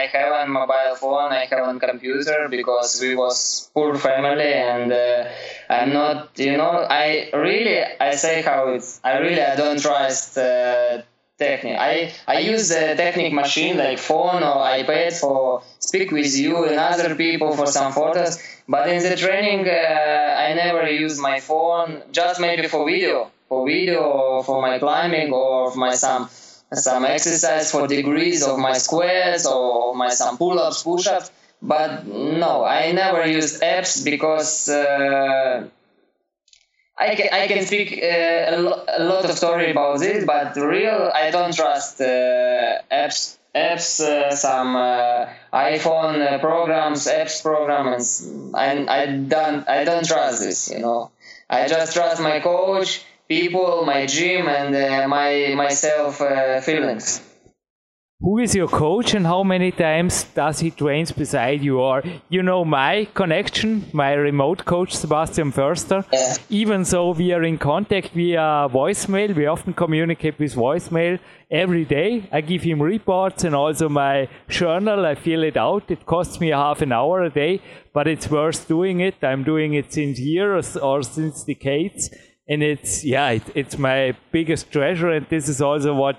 I 0.01 0.03
have 0.17 0.33
a 0.41 0.45
mobile 0.59 0.95
phone, 1.03 1.31
I 1.43 1.45
have 1.53 1.65
a 1.69 1.79
computer 1.89 2.39
because 2.57 2.91
we 3.05 3.13
was 3.25 3.37
poor 3.75 3.93
family, 4.09 4.53
and 4.73 4.89
uh, 4.93 5.77
I'm 5.77 5.91
not, 6.01 6.19
you 6.49 6.57
know, 6.61 6.75
I 7.05 7.31
really 7.49 7.77
I 8.09 8.11
say 8.25 8.37
how 8.49 8.61
it's. 8.75 8.91
I 9.11 9.13
really 9.25 9.43
I 9.53 9.55
don't 9.63 9.81
trust. 9.89 10.39
Uh, 10.39 11.03
Technic. 11.39 11.77
I, 11.91 12.13
I 12.29 12.39
use 12.53 12.69
the 12.69 12.95
Technic 13.03 13.33
machine 13.33 13.75
like 13.85 13.99
phone 13.99 14.43
or 14.51 14.57
iPad 14.79 15.11
for 15.23 15.63
speak 15.89 16.09
with 16.13 16.33
you 16.43 16.55
and 16.69 16.79
other 16.79 17.17
people 17.25 17.51
for 17.59 17.67
some 17.67 17.91
photos. 17.99 18.33
But 18.75 18.85
in 18.95 19.03
the 19.03 19.17
training, 19.25 19.63
uh, 19.67 20.45
I 20.45 20.49
never 20.55 20.83
use 21.05 21.17
my 21.31 21.41
phone, 21.41 21.89
just 22.19 22.37
maybe 22.47 22.69
for 22.69 22.83
video 22.95 23.17
for 23.53 23.67
video 23.67 24.01
or 24.01 24.43
for 24.43 24.63
my 24.63 24.79
climbing 24.79 25.31
or 25.31 25.71
for 25.71 25.79
my 25.79 25.95
some 25.95 26.27
some 26.73 27.05
exercise 27.05 27.71
for 27.71 27.87
degrees 27.87 28.43
of 28.43 28.59
my 28.59 28.73
squares 28.87 29.45
or 29.45 29.95
my 29.95 30.09
some 30.09 30.39
pull-ups, 30.39 30.83
push-ups. 30.83 31.31
But 31.61 32.07
no, 32.07 32.65
I 32.65 32.93
never 32.93 33.27
used 33.27 33.61
apps 33.61 34.03
because 34.03 34.71
uh, 34.71 35.69
I 36.99 37.15
can 37.19 37.29
I 37.41 37.47
can 37.47 37.63
speak 37.67 37.89
uh, 38.03 38.55
a, 38.55 38.57
lo- 38.67 38.85
a, 39.01 39.05
lot 39.05 39.25
of 39.27 39.37
story 39.37 39.71
about 39.71 40.01
this, 40.01 40.25
but 40.25 40.57
real 40.57 41.01
I 41.15 41.31
don't 41.31 41.55
trust 41.55 42.01
uh, 42.01 42.95
apps. 43.03 43.37
Apps, 43.55 44.01
uh, 44.01 44.35
some 44.35 44.75
uh, 44.75 45.27
iPhone 45.53 46.17
uh, 46.25 46.39
programs, 46.39 47.07
apps 47.07 47.43
programs, 47.43 48.07
I 48.55 48.69
I 48.99 49.01
don't 49.35 49.69
I 49.69 49.85
don't 49.85 50.07
trust 50.07 50.41
this. 50.41 50.71
You 50.73 50.79
know, 50.79 51.11
I 51.51 51.69
just 51.69 51.93
trust 51.93 52.19
my 52.23 52.41
coach 52.41 53.05
people, 53.33 53.85
my 53.87 54.07
gym, 54.07 54.47
and 54.47 54.75
uh, 54.75 55.09
my 55.09 55.55
myself 55.57 56.21
uh, 56.21 56.61
feelings. 56.61 57.07
Who 58.25 58.39
is 58.39 58.55
your 58.55 58.69
coach 58.69 59.15
and 59.15 59.27
how 59.27 59.43
many 59.43 59.73
times 59.73 60.25
does 60.41 60.61
he 60.61 60.71
train 60.71 61.07
beside 61.17 61.61
you? 61.69 61.81
Or 61.81 62.03
you 62.29 62.43
know 62.49 62.65
my 62.65 63.09
connection, 63.21 63.71
my 63.93 64.13
remote 64.29 64.65
coach 64.65 64.93
Sebastian 64.95 65.51
Förster. 65.53 66.05
Yeah. 66.13 66.37
Even 66.49 66.85
though 66.85 67.11
we 67.21 67.33
are 67.33 67.43
in 67.43 67.59
contact 67.59 68.11
via 68.15 68.69
voicemail, 68.79 69.35
we 69.35 69.47
often 69.47 69.73
communicate 69.75 70.39
with 70.39 70.55
voicemail 70.55 71.19
every 71.51 71.85
day. 71.85 72.11
I 72.31 72.43
give 72.43 72.63
him 72.63 72.81
reports 72.81 73.45
and 73.45 73.57
also 73.57 73.89
my 73.89 74.29
journal. 74.49 75.05
I 75.05 75.15
fill 75.17 75.43
it 75.43 75.57
out. 75.57 75.91
It 75.91 76.07
costs 76.07 76.39
me 76.39 76.51
half 76.51 76.81
an 76.83 76.93
hour 76.93 77.25
a 77.25 77.31
day, 77.31 77.61
but 77.93 78.07
it's 78.07 78.31
worth 78.31 78.69
doing 78.69 79.01
it. 79.01 79.17
I'm 79.23 79.43
doing 79.43 79.75
it 79.75 79.93
since 79.93 80.21
years 80.21 80.77
or 80.77 81.03
since 81.03 81.43
decades 81.43 82.11
and 82.49 82.63
it's 82.63 83.05
yeah 83.05 83.31
it, 83.31 83.43
it's 83.55 83.79
my 83.79 84.17
biggest 84.31 84.71
treasure. 84.71 85.11
And 85.11 85.27
this 85.29 85.49
is 85.49 85.61
also 85.61 85.95
what 85.95 86.17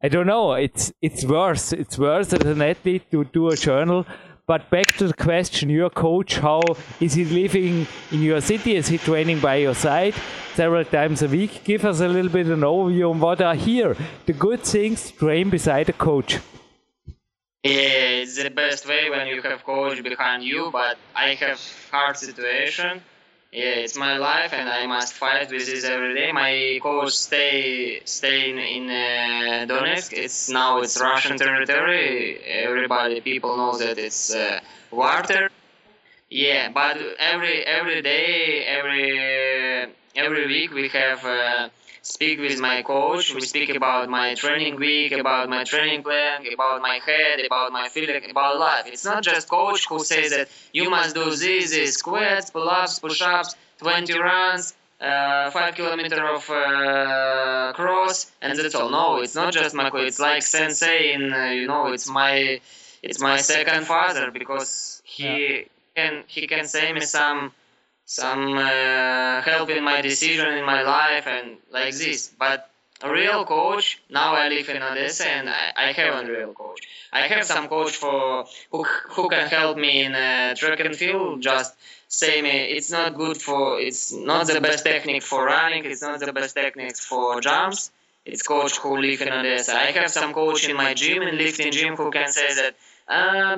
i 0.00 0.06
don't 0.06 0.28
know 0.28 0.52
it's 0.52 0.92
it's 1.02 1.24
worse 1.24 1.72
it's 1.72 1.98
worse 1.98 2.32
as 2.32 2.42
an 2.42 2.62
athlete 2.62 3.10
to 3.10 3.24
do 3.24 3.48
a 3.48 3.56
journal. 3.56 4.06
But 4.46 4.70
back 4.70 4.86
to 4.96 5.06
the 5.06 5.12
question 5.12 5.68
your 5.68 5.90
coach 5.90 6.38
how 6.38 6.62
is 7.00 7.12
he 7.14 7.24
living 7.24 7.86
in 8.10 8.22
your 8.22 8.40
city? 8.40 8.76
Is 8.76 8.88
he 8.88 8.96
training 8.96 9.40
by 9.40 9.56
your 9.56 9.74
side? 9.74 10.14
Several 10.54 10.84
times 10.84 11.22
a 11.22 11.28
week 11.28 11.64
give 11.64 11.84
us 11.84 12.00
a 12.00 12.08
little 12.08 12.30
bit 12.30 12.46
of 12.46 12.52
an 12.52 12.60
overview 12.60 13.10
on 13.10 13.20
what 13.20 13.42
are 13.42 13.54
here 13.54 13.96
the 14.26 14.32
good 14.32 14.62
things 14.62 15.10
train 15.10 15.50
beside 15.50 15.88
a 15.88 15.92
coach. 15.92 16.38
Yeah, 17.64 18.22
it's 18.22 18.42
the 18.42 18.50
best 18.50 18.88
way 18.88 19.10
when 19.10 19.26
you 19.26 19.42
have 19.42 19.64
coach 19.64 20.02
behind 20.02 20.42
you, 20.44 20.70
but 20.72 20.96
I 21.14 21.34
have 21.34 21.60
hard 21.90 22.16
situation 22.16 23.02
yeah, 23.52 23.82
it's 23.84 23.96
my 23.96 24.16
life, 24.18 24.52
and 24.52 24.68
I 24.68 24.86
must 24.86 25.12
fight 25.14 25.50
with 25.50 25.66
this 25.66 25.84
every 25.84 26.14
day. 26.14 26.32
My 26.32 26.78
coach 26.82 27.12
stay 27.12 28.00
stay 28.04 28.50
in, 28.50 28.88
uh, 28.90 29.66
Donetsk. 29.72 30.12
It's 30.12 30.48
now 30.50 30.80
it's 30.80 31.00
Russian 31.00 31.36
territory. 31.38 32.38
Everybody, 32.44 33.20
people 33.20 33.56
know 33.56 33.76
that 33.78 33.98
it's 33.98 34.34
uh, 34.34 34.60
water. 34.90 35.48
Yeah, 36.30 36.70
but 36.70 36.96
every 37.18 37.64
every 37.64 38.02
day, 38.02 38.64
every 38.66 39.18
every 40.18 40.46
week 40.46 40.70
we 40.72 40.88
have. 40.88 41.24
Uh, 41.24 41.68
speak 42.02 42.40
with 42.40 42.58
my 42.60 42.82
coach. 42.82 43.34
We 43.34 43.40
speak 43.42 43.68
about 43.74 44.08
my 44.08 44.34
training 44.34 44.76
week, 44.76 45.12
about 45.12 45.48
my 45.48 45.64
training 45.64 46.02
plan, 46.02 46.36
about 46.52 46.80
my 46.80 47.00
head, 47.04 47.36
about 47.44 47.72
my 47.72 47.88
feeling, 47.88 48.30
about 48.30 48.58
life. 48.58 48.86
It's 48.86 49.04
not 49.04 49.22
just 49.22 49.48
coach 49.48 49.86
who 49.88 49.98
says 50.02 50.30
that 50.30 50.48
you 50.72 50.88
must 50.90 51.14
do 51.14 51.26
this, 51.30 51.70
this 51.70 51.94
squats, 51.94 52.50
pull-ups, 52.50 52.98
push-ups, 53.00 53.56
20 53.78 54.18
runs, 54.18 54.74
uh, 55.00 55.50
five 55.50 55.74
kilometer 55.74 56.26
of 56.26 56.48
uh, 56.50 57.72
cross, 57.74 58.30
and 58.42 58.58
that's 58.58 58.74
all. 58.74 58.90
No, 58.90 59.18
it's 59.18 59.34
not 59.34 59.52
just 59.52 59.74
my 59.74 59.90
coach. 59.90 60.08
It's 60.08 60.20
like 60.20 60.42
sensei, 60.42 61.12
and 61.12 61.34
uh, 61.34 61.44
you 61.58 61.66
know, 61.66 61.92
it's 61.92 62.08
my 62.08 62.60
it's 63.02 63.20
my 63.20 63.36
second 63.36 63.84
father 63.84 64.30
because 64.32 65.00
he 65.04 65.24
yeah. 65.26 65.62
can 65.94 66.24
he 66.26 66.46
can 66.46 66.64
say 66.64 66.92
me 66.92 67.02
some 67.02 67.52
some 68.08 68.56
uh, 68.56 69.42
help 69.42 69.68
in 69.68 69.84
my 69.84 70.00
decision 70.00 70.48
in 70.54 70.64
my 70.64 70.82
life 70.82 71.26
and 71.26 71.58
like 71.70 71.94
this. 71.94 72.32
But 72.38 72.70
a 73.02 73.12
real 73.12 73.44
coach, 73.44 74.00
now 74.08 74.34
I 74.34 74.48
live 74.48 74.66
in 74.70 74.82
Odessa 74.82 75.28
and 75.28 75.48
I, 75.50 75.72
I 75.76 75.92
have 75.92 76.24
a 76.24 76.32
real 76.32 76.54
coach. 76.54 76.80
I 77.12 77.26
have 77.28 77.44
some 77.44 77.68
coach 77.68 77.96
for 77.96 78.46
who, 78.72 78.84
who 79.10 79.28
can 79.28 79.46
help 79.48 79.76
me 79.76 80.04
in 80.04 80.14
uh, 80.14 80.54
track 80.54 80.80
and 80.80 80.96
field, 80.96 81.42
just 81.42 81.74
say 82.08 82.40
me 82.40 82.56
it's 82.76 82.90
not 82.90 83.14
good 83.14 83.36
for, 83.36 83.78
it's 83.78 84.10
not 84.12 84.46
the 84.46 84.60
best 84.62 84.84
technique 84.84 85.22
for 85.22 85.44
running, 85.44 85.84
it's 85.84 86.00
not 86.00 86.18
the 86.18 86.32
best 86.32 86.54
technique 86.56 86.96
for 86.96 87.42
jumps. 87.42 87.90
It's 88.24 88.42
coach 88.42 88.78
who 88.78 88.98
live 88.98 89.20
in 89.22 89.32
Odessa. 89.32 89.74
I 89.74 89.90
have 89.92 90.10
some 90.10 90.32
coach 90.32 90.66
in 90.68 90.76
my 90.76 90.92
gym, 90.94 91.22
in 91.22 91.38
lifting 91.38 91.72
gym, 91.72 91.96
who 91.96 92.10
can 92.10 92.28
say 92.28 92.54
that 92.54 92.74
uh, 93.08 93.56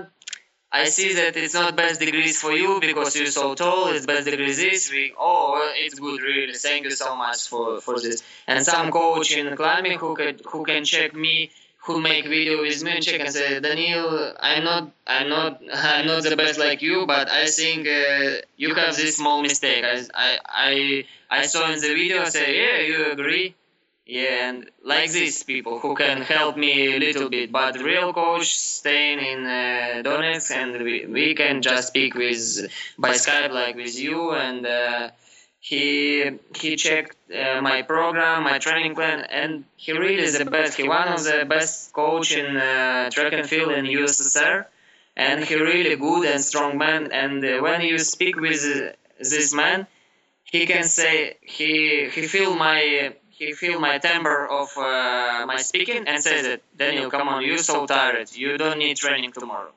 I 0.73 0.85
see 0.85 1.15
that 1.15 1.37
it's 1.37 1.55
not 1.55 1.75
best 1.75 1.99
degrees 1.99 2.41
for 2.41 2.53
you 2.53 2.79
because 2.81 3.17
you're 3.17 3.27
so 3.27 3.55
tall. 3.57 3.89
It's 3.89 4.07
best 4.07 4.25
degrees 4.27 4.57
this 4.57 4.91
week. 4.93 5.15
Oh, 5.19 5.73
it's 5.75 5.99
good, 5.99 6.23
really. 6.23 6.53
Thank 6.55 6.85
you 6.85 6.93
so 6.93 7.17
much 7.17 7.49
for, 7.49 7.81
for 7.81 7.99
this. 7.99 8.23
And 8.47 8.65
some 8.65 8.93
coach 8.93 9.33
in 9.33 9.57
climbing 9.57 9.99
who 9.99 10.15
can 10.15 10.39
who 10.47 10.65
can 10.65 10.85
check 10.85 11.13
me, 11.13 11.51
who 11.79 12.01
make 12.01 12.25
video 12.25 12.63
with 12.63 12.85
me 12.85 12.93
and 12.93 13.03
check 13.03 13.21
and 13.21 13.33
say, 13.33 13.59
Daniel, 13.59 14.33
I'm 14.39 14.63
not 14.63 14.93
I'm 15.09 15.29
not 15.29 15.61
I'm 15.75 16.07
not 16.07 16.23
the 16.23 16.37
best 16.37 16.59
like 16.61 16.83
you, 16.83 17.05
but 17.05 17.29
I 17.29 17.47
think 17.47 17.89
uh, 17.89 18.47
you 18.57 18.75
have 18.75 18.95
this 18.97 19.17
small 19.17 19.43
mistake. 19.43 19.85
I 19.85 20.05
I 20.15 20.39
I, 20.69 21.05
I 21.31 21.47
saw 21.47 21.69
in 21.73 21.81
the 21.81 21.89
video. 21.89 22.23
I 22.23 22.29
say, 22.29 22.47
yeah, 22.63 22.79
you 22.87 23.11
agree 23.11 23.57
yeah, 24.11 24.49
and 24.49 24.68
like 24.83 25.12
these 25.12 25.44
people 25.44 25.79
who 25.79 25.94
can 25.94 26.23
help 26.23 26.57
me 26.57 26.96
a 26.96 26.99
little 26.99 27.29
bit. 27.31 27.53
But 27.53 27.79
real 27.79 28.12
coach 28.12 28.59
staying 28.59 29.20
in 29.20 29.46
uh, 29.46 30.03
Donetsk, 30.05 30.51
and 30.51 30.83
we, 30.83 31.07
we 31.07 31.35
can 31.37 31.62
just 31.62 31.89
speak 31.89 32.14
with 32.14 32.68
by 32.99 33.11
Skype 33.11 33.53
like 33.53 33.76
with 33.76 33.97
you, 33.97 34.32
and 34.32 34.66
uh, 34.66 35.11
he 35.61 36.28
he 36.57 36.74
checked 36.74 37.16
uh, 37.32 37.61
my 37.61 37.82
program, 37.82 38.43
my 38.43 38.59
training 38.59 38.97
plan, 38.97 39.20
and 39.20 39.64
he 39.76 39.93
really 39.93 40.24
is 40.24 40.37
the 40.37 40.45
best. 40.45 40.76
He 40.76 40.89
one 40.89 41.07
of 41.07 41.22
the 41.22 41.45
best 41.49 41.93
coach 41.93 42.32
in 42.32 42.57
uh, 42.57 43.11
track 43.11 43.32
and 43.32 43.49
field 43.49 43.70
in 43.70 43.85
USSR, 43.85 44.64
and 45.16 45.45
he 45.45 45.55
really 45.55 45.95
good 45.95 46.26
and 46.26 46.43
strong 46.43 46.78
man. 46.78 47.12
And 47.12 47.45
uh, 47.45 47.61
when 47.61 47.82
you 47.82 47.99
speak 47.99 48.35
with 48.41 48.61
this 49.20 49.55
man, 49.55 49.87
he 50.43 50.66
can 50.66 50.82
say 50.82 51.37
he 51.43 52.09
he 52.09 52.22
feel 52.26 52.57
my 52.57 53.14
he 53.41 53.53
feel 53.55 53.80
my 53.80 53.97
temper 53.99 54.38
of 54.61 54.68
uh, 54.76 55.47
my 55.53 55.57
speaking 55.70 56.03
and 56.07 56.22
says 56.22 56.43
that 56.49 56.61
Daniel, 56.76 57.09
come 57.11 57.26
on, 57.32 57.43
you're 57.47 57.66
so 57.72 57.86
tired. 57.86 58.28
You 58.43 58.51
don't 58.62 58.78
need 58.84 58.97
training 59.05 59.32
tomorrow. 59.32 59.72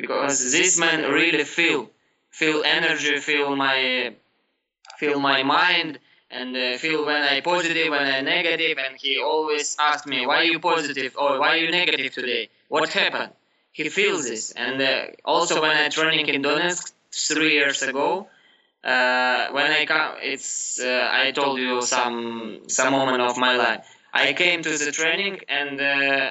because 0.00 0.52
this 0.52 0.72
man 0.84 0.98
really 1.18 1.44
feel 1.58 1.80
feel 2.40 2.58
energy, 2.78 3.14
feel 3.30 3.48
my 3.64 3.78
feel 5.00 5.18
my 5.20 5.40
mind, 5.58 5.92
and 6.38 6.50
uh, 6.56 6.76
feel 6.84 7.00
when 7.10 7.22
I 7.22 7.40
positive, 7.52 7.88
when 7.94 8.06
I 8.16 8.20
negative, 8.36 8.76
and 8.84 8.94
he 9.04 9.12
always 9.32 9.66
asked 9.88 10.06
me, 10.12 10.18
"Why 10.30 10.38
you 10.50 10.58
positive 10.70 11.12
or 11.22 11.30
why 11.42 11.52
you 11.62 11.68
negative 11.80 12.12
today? 12.20 12.42
What 12.74 12.88
happened?" 13.00 13.32
He 13.78 13.84
feels 13.98 14.22
this, 14.30 14.44
and 14.64 14.76
uh, 14.82 15.06
also 15.24 15.54
when 15.64 15.74
I 15.84 15.88
training 15.98 16.26
in 16.34 16.42
Donetsk 16.42 16.84
three 17.30 17.52
years 17.60 17.78
ago, 17.90 18.08
uh, 18.86 19.48
when 19.50 19.72
I 19.72 19.84
come, 19.84 20.14
it's 20.22 20.80
uh, 20.80 21.08
I 21.10 21.32
told 21.32 21.58
you 21.58 21.82
some 21.82 22.60
some 22.68 22.92
moment 22.92 23.20
of 23.20 23.36
my 23.36 23.56
life. 23.56 23.84
I 24.12 24.32
came 24.32 24.62
to 24.62 24.78
the 24.78 24.92
training 24.92 25.40
and 25.48 25.80
uh, 25.80 26.30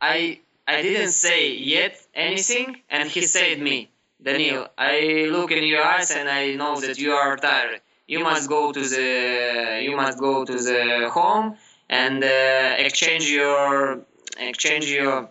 I 0.00 0.40
I 0.68 0.82
didn't 0.82 1.12
say 1.12 1.54
yet 1.54 1.94
anything, 2.14 2.76
and 2.90 3.08
he 3.08 3.22
said 3.22 3.58
me, 3.58 3.88
Daniel, 4.22 4.68
I 4.76 5.26
look 5.30 5.50
in 5.50 5.64
your 5.64 5.82
eyes 5.82 6.10
and 6.10 6.28
I 6.28 6.54
know 6.54 6.78
that 6.80 6.98
you 6.98 7.12
are 7.12 7.36
tired. 7.36 7.80
You 8.06 8.20
must 8.20 8.48
go 8.50 8.72
to 8.72 8.80
the 8.80 9.80
you 9.82 9.96
must 9.96 10.18
go 10.18 10.44
to 10.44 10.52
the 10.52 11.08
home 11.10 11.56
and 11.88 12.22
uh, 12.22 12.74
exchange 12.86 13.30
your 13.30 14.00
exchange 14.38 14.90
your 14.90 15.30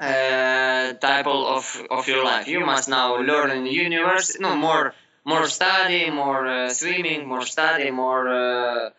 uh, 0.00 0.92
type 0.92 1.26
of 1.26 1.64
of 1.90 2.06
your 2.06 2.24
life. 2.24 2.46
You 2.46 2.60
must 2.60 2.88
now 2.88 3.16
learn 3.16 3.50
in 3.50 3.66
university, 3.66 4.38
no 4.40 4.54
more 4.54 4.94
more 5.26 5.48
study, 5.48 6.08
more 6.10 6.46
uh, 6.46 6.68
swimming, 6.70 7.26
more 7.26 7.44
study, 7.44 7.90
more 7.90 8.28
uh, 8.28 8.90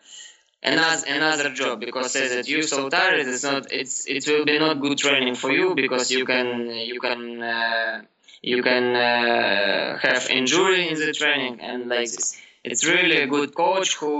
another 0.62 1.02
another 1.08 1.50
job 1.50 1.80
because 1.80 2.12
say 2.12 2.28
that 2.28 2.48
you're 2.48 2.68
so 2.76 2.88
tired. 2.90 3.26
It's 3.26 3.42
not. 3.42 3.72
It's 3.72 4.06
it 4.06 4.26
will 4.28 4.44
be 4.44 4.58
not 4.58 4.80
good 4.80 4.98
training 4.98 5.36
for 5.36 5.50
you 5.50 5.74
because 5.74 6.10
you 6.10 6.24
can 6.26 6.48
you 6.90 7.00
can 7.00 7.42
uh, 7.42 8.02
you 8.42 8.62
can 8.62 8.84
uh, 8.94 9.98
have 10.06 10.28
injury 10.30 10.88
in 10.90 10.98
the 11.04 11.12
training 11.12 11.60
and 11.60 11.88
like 11.88 12.10
this. 12.10 12.38
It's 12.62 12.84
really 12.84 13.18
a 13.22 13.26
good 13.26 13.54
coach 13.54 13.96
who 13.96 14.12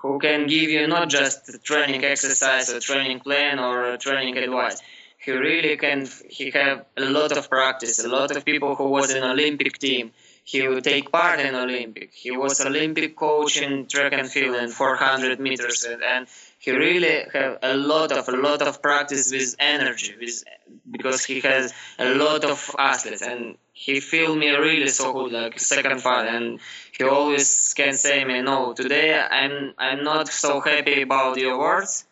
who 0.00 0.18
can 0.20 0.46
give 0.46 0.70
you 0.70 0.86
not 0.86 1.08
just 1.08 1.64
training 1.64 2.04
exercise 2.04 2.70
or 2.72 2.78
training 2.78 3.20
plan 3.20 3.58
or 3.58 3.96
training 3.96 4.36
advice 4.36 4.80
he 5.18 5.32
really 5.32 5.76
can 5.76 6.06
he 6.28 6.50
have 6.50 6.84
a 6.96 7.06
lot 7.16 7.32
of 7.36 7.48
practice 7.50 7.98
a 8.04 8.08
lot 8.08 8.30
of 8.36 8.44
people 8.44 8.76
who 8.76 8.88
was 8.96 9.12
in 9.12 9.22
olympic 9.24 9.78
team 9.78 10.12
he 10.46 10.66
would 10.68 10.84
take 10.84 11.10
part 11.10 11.40
in 11.40 11.54
olympic. 11.56 12.12
He 12.14 12.30
was 12.30 12.60
olympic 12.60 13.16
coach 13.16 13.60
in 13.60 13.86
track 13.86 14.12
and 14.12 14.30
field 14.30 14.54
and 14.54 14.72
400 14.72 15.40
meters 15.40 15.82
and, 15.82 16.02
and 16.02 16.26
he 16.58 16.70
really 16.70 17.16
have 17.32 17.58
a 17.62 17.76
lot 17.76 18.12
of 18.12 18.28
a 18.28 18.36
lot 18.48 18.62
of 18.62 18.80
practice 18.80 19.32
with 19.32 19.56
energy 19.58 20.14
with 20.20 20.44
because 20.88 21.24
he 21.24 21.40
has 21.40 21.74
a 21.98 22.14
lot 22.14 22.44
of 22.44 22.58
athletes 22.78 23.22
and 23.22 23.56
he 23.72 23.98
feel 23.98 24.36
me 24.36 24.48
really 24.50 24.88
so 24.88 25.12
good 25.12 25.32
like 25.32 25.58
second 25.58 26.00
father 26.00 26.28
and 26.28 26.60
he 26.96 27.02
always 27.04 27.74
can 27.76 27.94
say 27.94 28.24
me 28.24 28.40
no 28.40 28.72
today 28.72 29.08
i'm 29.40 29.74
i'm 29.78 30.04
not 30.04 30.28
so 30.28 30.60
happy 30.60 31.02
about 31.02 31.36
your 31.36 31.58
words. 31.58 32.04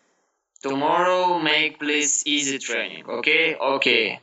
Tomorrow 0.61 1.41
make 1.41 1.79
please 1.79 2.23
easy 2.27 2.59
training. 2.59 3.05
Okay? 3.07 3.55
Okay. 3.55 4.19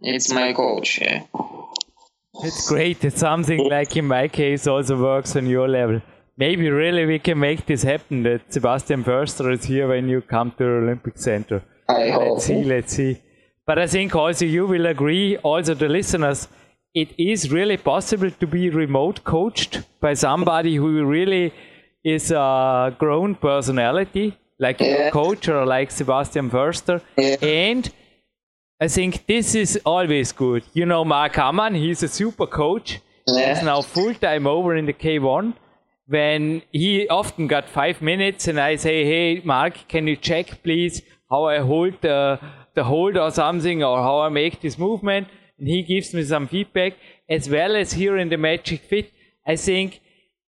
It's 0.00 0.32
my 0.32 0.52
coach 0.52 1.00
yeah. 1.00 1.22
It's 2.42 2.68
great 2.68 3.04
it's 3.04 3.20
something 3.20 3.60
like 3.68 3.96
in 3.96 4.06
my 4.06 4.26
case 4.28 4.66
also 4.66 4.96
works 5.00 5.36
on 5.36 5.46
your 5.46 5.68
level 5.68 6.00
maybe 6.36 6.68
really 6.70 7.06
we 7.06 7.18
can 7.18 7.38
make 7.38 7.64
this 7.66 7.82
happen 7.82 8.22
that 8.22 8.40
sebastian 8.52 9.04
förster 9.04 9.52
is 9.52 9.64
here 9.64 9.86
when 9.88 10.08
you 10.08 10.20
come 10.20 10.50
to 10.50 10.64
the 10.64 10.76
olympic 10.82 11.16
center 11.18 11.62
I 11.88 12.04
let's 12.04 12.16
hope. 12.16 12.40
see 12.40 12.64
let's 12.64 12.92
see 12.94 13.12
but 13.66 13.78
i 13.78 13.86
think 13.86 14.14
also 14.16 14.44
you 14.44 14.66
will 14.66 14.86
agree 14.86 15.36
also 15.38 15.74
the 15.74 15.88
listeners 15.88 16.48
it 16.94 17.08
is 17.18 17.50
really 17.52 17.76
possible 17.76 18.30
to 18.40 18.46
be 18.46 18.70
remote 18.70 19.22
coached 19.24 19.82
by 20.00 20.14
somebody 20.14 20.76
who 20.76 21.04
really 21.04 21.52
is 22.04 22.30
a 22.30 22.94
grown 22.98 23.34
personality 23.34 24.26
like 24.58 24.78
Yeah. 24.80 25.08
a 25.08 25.10
coach 25.10 25.48
or 25.48 25.66
like 25.66 25.90
Sebastian 25.90 26.48
Förster. 26.50 27.00
Yeah. 27.18 27.36
And 27.42 27.90
I 28.80 28.88
think 28.88 29.26
this 29.26 29.54
is 29.54 29.80
always 29.86 30.32
good. 30.32 30.64
You 30.74 30.86
know, 30.86 31.04
Mark 31.04 31.34
Hammann, 31.34 31.74
he's 31.74 32.02
a 32.02 32.08
super 32.08 32.46
coach. 32.46 33.00
He's 33.26 33.62
now 33.62 33.80
full 33.80 34.14
time 34.14 34.46
over 34.46 34.74
in 34.76 34.86
the 34.86 34.92
K1. 34.92 35.54
When 36.06 36.62
he 36.70 37.08
often 37.08 37.46
got 37.46 37.68
five 37.68 38.02
minutes, 38.02 38.46
and 38.48 38.60
I 38.60 38.76
say, 38.76 39.04
"Hey, 39.06 39.40
Mark, 39.44 39.78
can 39.88 40.06
you 40.06 40.16
check, 40.16 40.62
please, 40.62 41.00
how 41.30 41.44
I 41.44 41.58
hold 41.60 41.94
the 42.02 42.38
the 42.74 42.84
hold 42.84 43.16
or 43.16 43.30
something, 43.30 43.82
or 43.82 43.96
how 44.02 44.18
I 44.20 44.28
make 44.28 44.60
this 44.60 44.76
movement?" 44.78 45.28
And 45.58 45.66
he 45.68 45.82
gives 45.82 46.12
me 46.12 46.22
some 46.24 46.46
feedback, 46.48 46.94
as 47.28 47.48
well 47.48 47.74
as 47.76 47.92
here 47.94 48.18
in 48.18 48.28
the 48.28 48.36
Magic 48.36 48.82
Fit. 48.82 49.12
I 49.46 49.56
think 49.56 50.00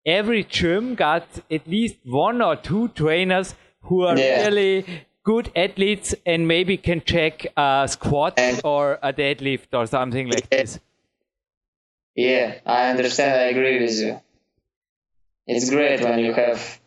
every 0.06 0.44
gym 0.44 0.94
got 0.94 1.26
at 1.50 1.68
least 1.68 1.96
one 2.06 2.42
or 2.44 2.56
two 2.56 2.90
trainers 2.90 3.56
who 3.84 4.04
are 4.04 4.18
Yeah. 4.20 4.46
really 4.46 4.86
good 5.30 5.52
athletes 5.56 6.16
and 6.26 6.48
maybe 6.48 6.76
can 6.76 7.02
check 7.02 7.46
a 7.56 7.88
squat 7.88 8.34
or 8.64 8.98
a 9.04 9.14
deadlift 9.14 9.70
or 9.74 9.86
something 9.86 10.28
like 10.28 10.50
this. 10.50 10.80
Yeah, 12.16 12.56
I 12.66 12.90
understand. 12.90 13.40
I 13.40 13.46
agree 13.56 13.80
with 13.80 13.96
you. 14.00 14.20
It's 15.46 15.70
great 15.70 16.02
when 16.02 16.18
you 16.26 16.34
have 16.34 16.80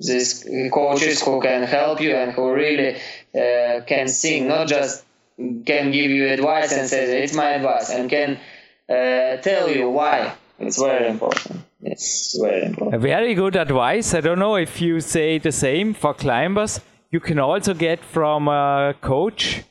these 0.00 0.44
coaches 0.72 1.22
who 1.22 1.40
can 1.40 1.62
help 1.62 2.00
you 2.00 2.12
and 2.16 2.32
who 2.32 2.52
really 2.52 2.96
uh, 3.42 3.84
can 3.86 4.08
sing, 4.08 4.48
not 4.48 4.66
just 4.66 5.04
can 5.64 5.92
give 5.92 6.10
you 6.10 6.26
advice 6.26 6.72
and 6.72 6.88
say 6.88 7.22
it's 7.22 7.34
my 7.34 7.50
advice, 7.50 7.88
and 7.90 8.10
can 8.10 8.30
uh, 8.88 9.36
tell 9.48 9.70
you 9.70 9.88
why. 9.90 10.34
It's 10.58 10.78
very 10.78 11.08
important. 11.08 11.60
It's 11.82 12.36
very 12.38 12.66
important. 12.66 13.00
very 13.00 13.34
good 13.34 13.56
advice. 13.56 14.12
I 14.12 14.20
don't 14.20 14.38
know 14.38 14.56
if 14.56 14.80
you 14.80 15.00
say 15.00 15.38
the 15.38 15.52
same 15.52 15.94
for 15.94 16.12
climbers. 16.12 16.80
You 17.10 17.20
can 17.20 17.38
also 17.38 17.74
get 17.74 18.04
from 18.04 18.46
a 18.48 18.94
coach, 19.00 19.62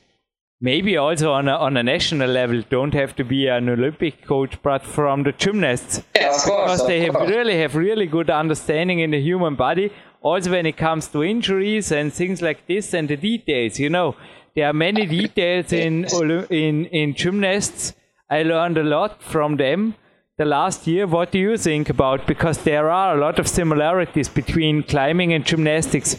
maybe 0.60 0.96
also 0.96 1.32
on 1.32 1.48
a, 1.48 1.56
on 1.56 1.76
a 1.76 1.82
national 1.82 2.30
level. 2.30 2.62
Don't 2.68 2.92
have 2.94 3.16
to 3.16 3.24
be 3.24 3.46
an 3.48 3.68
Olympic 3.68 4.26
coach, 4.26 4.58
but 4.62 4.82
from 4.84 5.22
the 5.22 5.32
gymnasts. 5.32 6.02
Yeah, 6.14 6.34
of 6.34 6.42
course. 6.42 6.62
because 6.72 6.86
they 6.86 7.00
have 7.06 7.14
really 7.14 7.58
have 7.60 7.74
really 7.76 8.06
good 8.06 8.28
understanding 8.30 9.00
in 9.00 9.10
the 9.10 9.20
human 9.20 9.54
body 9.54 9.90
also 10.22 10.50
when 10.50 10.66
it 10.66 10.76
comes 10.76 11.08
to 11.08 11.24
injuries 11.24 11.90
and 11.90 12.12
things 12.12 12.42
like 12.42 12.66
this 12.66 12.92
and 12.94 13.08
the 13.08 13.16
details 13.16 13.78
you 13.78 13.88
know 13.88 14.14
there 14.54 14.66
are 14.66 14.72
many 14.72 15.06
details 15.06 15.72
in 15.72 16.04
in 16.50 16.84
in 16.86 17.14
gymnasts 17.14 17.94
i 18.28 18.42
learned 18.42 18.76
a 18.76 18.82
lot 18.82 19.22
from 19.22 19.56
them 19.56 19.94
the 20.36 20.44
last 20.44 20.86
year 20.86 21.06
what 21.06 21.30
do 21.30 21.38
you 21.38 21.56
think 21.56 21.88
about 21.88 22.26
because 22.26 22.58
there 22.64 22.90
are 22.90 23.16
a 23.16 23.20
lot 23.20 23.38
of 23.38 23.48
similarities 23.48 24.28
between 24.28 24.82
climbing 24.82 25.32
and 25.32 25.44
gymnastics 25.46 26.16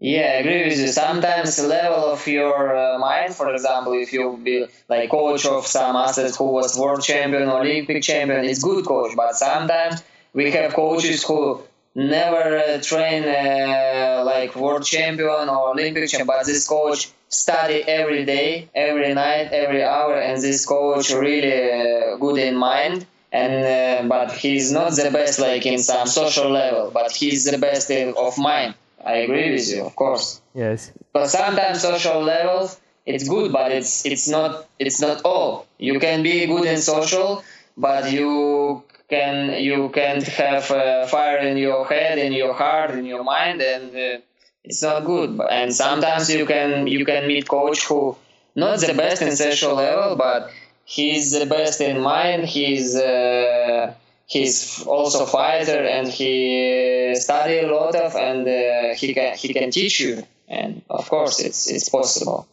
Yeah, 0.00 0.22
I 0.22 0.40
agree 0.40 0.64
with 0.64 0.78
you. 0.78 0.88
Sometimes 0.88 1.56
the 1.56 1.68
level 1.68 2.04
of 2.12 2.26
your 2.26 2.74
uh, 2.74 2.98
mind, 2.98 3.34
for 3.34 3.52
example, 3.54 3.92
if 3.92 4.12
you 4.14 4.38
be 4.42 4.66
like 4.88 5.10
coach 5.10 5.44
of 5.44 5.66
some 5.66 5.94
athlete 5.94 6.34
who 6.36 6.44
was 6.44 6.78
world 6.78 7.02
champion, 7.02 7.48
or 7.48 7.60
Olympic 7.60 8.02
champion, 8.02 8.44
it's 8.44 8.62
good 8.62 8.86
coach. 8.86 9.14
But 9.14 9.34
sometimes 9.36 10.02
we 10.32 10.50
have 10.52 10.72
coaches 10.72 11.22
who 11.22 11.62
never 11.94 12.58
uh, 12.58 12.80
train 12.80 13.24
uh, 13.24 14.22
like 14.24 14.56
world 14.56 14.84
champion 14.86 15.48
or 15.50 15.70
Olympic 15.72 16.08
champion, 16.08 16.26
but 16.26 16.46
this 16.46 16.66
coach 16.66 17.10
study 17.28 17.82
every 17.86 18.24
day, 18.24 18.70
every 18.74 19.12
night, 19.12 19.48
every 19.52 19.84
hour, 19.84 20.14
and 20.18 20.40
this 20.40 20.64
coach 20.64 21.10
really 21.12 21.52
uh, 21.52 22.16
good 22.16 22.38
in 22.38 22.56
mind. 22.56 23.04
And 23.32 23.52
uh, 23.76 24.08
but 24.08 24.32
he's 24.32 24.72
not 24.72 24.92
the 24.96 25.10
best 25.12 25.38
like 25.38 25.66
in 25.66 25.78
some 25.78 26.06
social 26.06 26.48
level, 26.50 26.90
but 26.90 27.12
he's 27.12 27.44
the 27.44 27.58
best 27.58 27.90
in, 27.90 28.14
of 28.16 28.38
mind. 28.38 28.74
I 29.04 29.14
agree 29.24 29.50
with 29.52 29.68
you, 29.68 29.84
of 29.84 29.96
course. 29.96 30.40
yes 30.54 30.92
But 31.12 31.28
sometimes 31.28 31.82
social 31.82 32.20
levels 32.22 32.80
it's 33.06 33.28
good, 33.28 33.52
but 33.52 33.72
it's 33.72 34.04
it's 34.04 34.28
not 34.28 34.66
it's 34.78 35.00
not 35.00 35.22
all. 35.24 35.66
You 35.78 35.98
can 35.98 36.22
be 36.22 36.46
good 36.46 36.66
in 36.66 36.78
social, 36.78 37.42
but 37.76 38.12
you 38.12 38.84
can 39.08 39.60
you 39.62 39.88
can 39.90 40.22
have 40.22 40.70
uh, 40.70 41.06
fire 41.06 41.38
in 41.38 41.56
your 41.56 41.86
head, 41.86 42.18
in 42.18 42.32
your 42.32 42.54
heart, 42.54 42.90
in 42.92 43.04
your 43.06 43.24
mind, 43.24 43.60
and 43.62 43.90
uh, 43.96 44.20
it's 44.64 44.82
not 44.82 45.04
good. 45.04 45.40
And 45.50 45.74
sometimes 45.74 46.30
you 46.30 46.46
can 46.46 46.86
you 46.86 47.04
can 47.04 47.26
meet 47.26 47.48
coach 47.48 47.84
who 47.86 48.16
not 48.54 48.80
the 48.80 48.94
best 48.94 49.22
in 49.22 49.34
social 49.36 49.74
level, 49.74 50.16
but 50.16 50.50
he's 50.84 51.32
the 51.32 51.46
best 51.46 51.80
in 51.80 52.00
mind. 52.00 52.44
He's 52.44 52.94
uh, 52.96 53.94
he's 54.30 54.86
also 54.86 55.26
fighter, 55.26 55.84
and 55.84 56.08
he 56.08 57.14
study 57.16 57.58
a 57.58 57.66
lot 57.66 57.96
of, 57.96 58.14
and 58.14 58.46
uh, 58.48 58.94
he 58.94 59.12
can 59.12 59.36
he 59.36 59.52
can 59.52 59.70
teach 59.70 60.00
you. 60.00 60.22
And 60.48 60.82
of 60.88 61.08
course, 61.08 61.40
it's 61.40 61.70
it's 61.70 61.88
possible. 61.88 62.46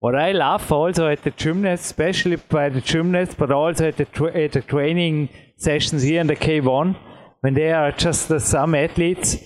What 0.00 0.14
I 0.14 0.32
love 0.32 0.70
also 0.70 1.08
at 1.08 1.22
the 1.22 1.30
gymnast, 1.30 1.84
especially 1.84 2.36
by 2.36 2.68
the 2.68 2.80
gymnasts, 2.80 3.34
but 3.34 3.50
also 3.50 3.88
at 3.88 3.96
the, 3.96 4.06
at 4.34 4.52
the 4.52 4.60
training 4.60 5.30
sessions 5.56 6.02
here 6.02 6.20
in 6.20 6.26
the 6.26 6.36
K1, 6.36 6.94
when 7.40 7.54
they 7.54 7.72
are 7.72 7.90
just 7.90 8.28
some 8.40 8.74
athletes, 8.74 9.38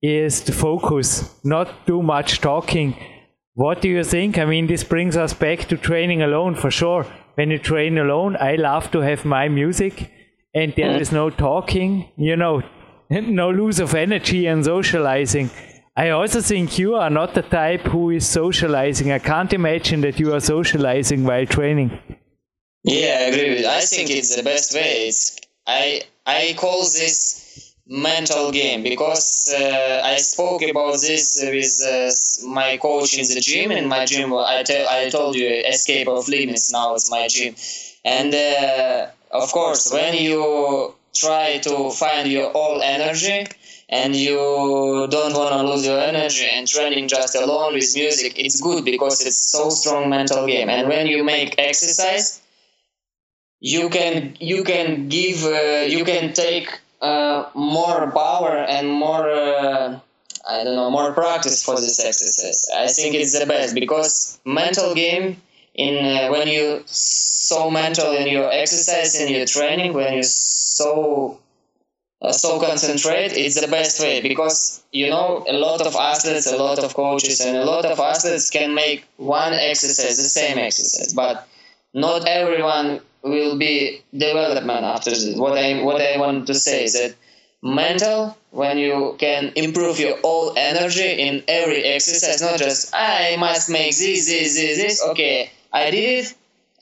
is 0.00 0.42
the 0.44 0.52
focus, 0.52 1.38
not 1.44 1.86
too 1.86 2.02
much 2.02 2.40
talking. 2.40 2.96
What 3.52 3.82
do 3.82 3.88
you 3.88 4.02
think? 4.02 4.38
I 4.38 4.46
mean, 4.46 4.66
this 4.66 4.82
brings 4.82 5.14
us 5.14 5.34
back 5.34 5.68
to 5.68 5.76
training 5.76 6.22
alone 6.22 6.54
for 6.54 6.70
sure. 6.70 7.04
When 7.34 7.50
you 7.50 7.58
train 7.58 7.98
alone, 7.98 8.36
I 8.40 8.54
love 8.56 8.90
to 8.92 9.00
have 9.00 9.26
my 9.26 9.48
music 9.48 10.10
and 10.54 10.72
there 10.76 10.98
mm. 10.98 11.12
no 11.12 11.30
talking, 11.30 12.08
you 12.16 12.36
know, 12.36 12.62
no 13.10 13.50
lose 13.50 13.80
of 13.80 13.94
energy 13.94 14.46
and 14.46 14.64
socializing. 14.64 15.50
I 15.96 16.10
also 16.10 16.40
think 16.40 16.78
you 16.78 16.94
are 16.94 17.10
not 17.10 17.34
the 17.34 17.42
type 17.42 17.82
who 17.82 18.10
is 18.10 18.26
socializing. 18.26 19.10
I 19.10 19.18
can't 19.18 19.52
imagine 19.52 20.00
that 20.02 20.20
you 20.20 20.32
are 20.32 20.40
socializing 20.40 21.24
while 21.24 21.44
training. 21.44 21.98
Yeah, 22.84 23.18
I 23.20 23.22
agree 23.30 23.50
with. 23.50 23.60
You. 23.60 23.68
I 23.68 23.80
think 23.80 24.10
it's 24.10 24.36
the 24.36 24.44
best 24.44 24.74
way. 24.74 25.08
It's 25.08 25.36
I 25.66 26.02
I 26.24 26.54
call 26.56 26.78
this 26.82 27.74
mental 27.88 28.52
game 28.52 28.82
because 28.82 29.52
uh, 29.52 30.02
I 30.04 30.16
spoke 30.18 30.62
about 30.62 31.00
this 31.00 31.40
with 31.42 31.74
uh, 31.84 32.48
my 32.48 32.76
coach 32.76 33.18
in 33.18 33.26
the 33.26 33.40
gym. 33.40 33.72
In 33.72 33.88
my 33.88 34.04
gym, 34.04 34.34
I, 34.34 34.62
te- 34.62 34.86
I 34.88 35.08
told 35.10 35.36
you, 35.36 35.48
escape 35.48 36.06
of 36.06 36.28
limits 36.28 36.70
now 36.70 36.94
is 36.94 37.10
my 37.10 37.26
gym. 37.28 37.54
And 38.04 38.34
uh, 38.34 39.06
of 39.30 39.50
course, 39.52 39.92
when 39.92 40.14
you 40.14 40.94
try 41.14 41.58
to 41.58 41.90
find 41.90 42.28
your 42.28 42.50
all 42.52 42.80
energy 42.82 43.46
and 43.88 44.14
you 44.14 44.36
don't 45.10 45.34
want 45.34 45.52
to 45.52 45.62
lose 45.62 45.86
your 45.86 45.98
energy 45.98 46.46
and 46.52 46.68
training 46.68 47.08
just 47.08 47.34
alone 47.34 47.74
with 47.74 47.90
music, 47.94 48.38
it's 48.38 48.60
good 48.60 48.84
because 48.84 49.24
it's 49.24 49.50
so 49.50 49.70
strong 49.70 50.10
mental 50.10 50.46
game. 50.46 50.68
And 50.68 50.88
when 50.88 51.06
you 51.06 51.24
make 51.24 51.54
exercise, 51.58 52.40
you 53.60 53.88
can 53.88 54.36
you 54.40 54.62
can 54.64 55.08
give 55.08 55.44
uh, 55.44 55.84
you 55.88 56.04
can 56.04 56.32
take 56.32 56.68
uh, 57.00 57.48
more 57.54 58.10
power 58.12 58.56
and 58.56 58.88
more 58.88 59.28
uh, 59.28 59.98
I 60.48 60.64
don't 60.64 60.76
know 60.76 60.90
more 60.90 61.12
practice 61.12 61.64
for 61.64 61.76
this 61.76 61.98
exercise. 62.04 62.68
I 62.74 62.86
think 62.86 63.14
it's 63.14 63.38
the 63.38 63.46
best 63.46 63.74
because 63.74 64.38
mental 64.44 64.94
game 64.94 65.40
in 65.78 65.94
uh, 66.04 66.28
when 66.28 66.48
you 66.48 66.82
so 66.86 67.70
mental 67.70 68.12
in 68.12 68.26
your 68.28 68.50
exercise 68.52 69.18
in 69.20 69.32
your 69.32 69.46
training 69.46 69.94
when 69.94 70.12
you 70.18 70.22
so 70.22 71.38
uh, 72.20 72.32
so 72.32 72.60
concentrate 72.60 73.32
it's 73.32 73.58
the 73.60 73.68
best 73.68 74.00
way 74.00 74.20
because 74.20 74.82
you 74.92 75.08
know 75.08 75.44
a 75.48 75.56
lot 75.66 75.80
of 75.80 75.94
athletes 75.94 76.46
a 76.46 76.56
lot 76.56 76.78
of 76.78 76.94
coaches 76.94 77.40
and 77.40 77.56
a 77.56 77.64
lot 77.64 77.84
of 77.86 77.98
athletes 77.98 78.50
can 78.50 78.74
make 78.74 79.06
one 79.16 79.54
exercise 79.54 80.16
the 80.16 80.30
same 80.38 80.58
exercise 80.58 81.14
but 81.14 81.48
not 81.94 82.26
everyone 82.26 83.00
will 83.22 83.58
be 83.58 84.02
development 84.12 84.84
after 84.84 85.10
this. 85.10 85.36
What 85.36 85.58
I 85.58 85.82
what 85.82 86.00
I 86.00 86.18
want 86.18 86.46
to 86.46 86.54
say 86.54 86.84
is 86.84 86.92
that 86.94 87.14
mental 87.62 88.36
when 88.50 88.78
you 88.78 89.16
can 89.18 89.52
improve 89.56 89.98
your 89.98 90.18
all 90.22 90.54
energy 90.56 91.10
in 91.10 91.42
every 91.48 91.82
exercise, 91.84 92.40
not 92.40 92.58
just 92.58 92.94
I 92.94 93.36
must 93.38 93.68
make 93.68 93.96
this, 93.96 94.26
this, 94.26 94.54
this, 94.54 94.78
this. 94.78 95.02
Okay, 95.10 95.50
I 95.72 95.90
did 95.90 96.24
it. 96.24 96.34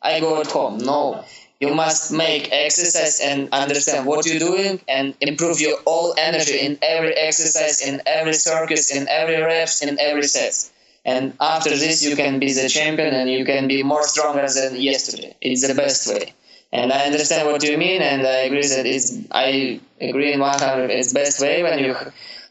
I 0.03 0.20
go 0.20 0.41
at 0.41 0.47
home. 0.49 0.78
No, 0.78 1.24
you 1.61 1.74
must 1.74 2.12
make 2.12 2.53
exercise 2.53 3.20
and 3.20 3.49
understand 3.53 4.07
what 4.07 4.26
you're 4.26 4.39
doing 4.39 4.80
and 4.89 5.14
improve 5.20 5.61
your 5.61 5.78
all 5.84 6.14
energy 6.18 6.59
in 6.59 6.78
every 6.82 7.14
exercise, 7.14 7.80
in 7.80 8.03
every 8.07 8.34
circus, 8.34 8.95
in 8.95 9.09
every 9.09 9.41
reps, 9.41 9.82
in 9.82 9.99
every 9.99 10.24
set 10.24 10.70
and 11.07 11.34
after 11.41 11.70
this 11.70 12.05
you 12.05 12.16
can 12.16 12.39
be 12.39 12.53
the 12.53 12.68
champion 12.68 13.14
and 13.14 13.30
you 13.30 13.45
can 13.45 13.68
be 13.68 13.82
more 13.82 14.03
stronger 14.03 14.47
than 14.59 14.74
yesterday 14.76 15.34
it's 15.41 15.66
the 15.66 15.74
best 15.74 16.07
way 16.09 16.34
and 16.72 16.93
i 16.93 17.05
understand 17.07 17.49
what 17.49 17.62
you 17.62 17.78
mean 17.78 18.03
and 18.03 18.26
i 18.26 18.39
agree 18.49 18.66
that 18.66 18.84
it's 18.84 19.09
i 19.30 19.80
agree 20.01 20.32
in 20.32 20.41
100 20.41 20.91
it's 20.91 21.12
best 21.12 21.41
way 21.41 21.62
when 21.62 21.78
you 21.78 21.95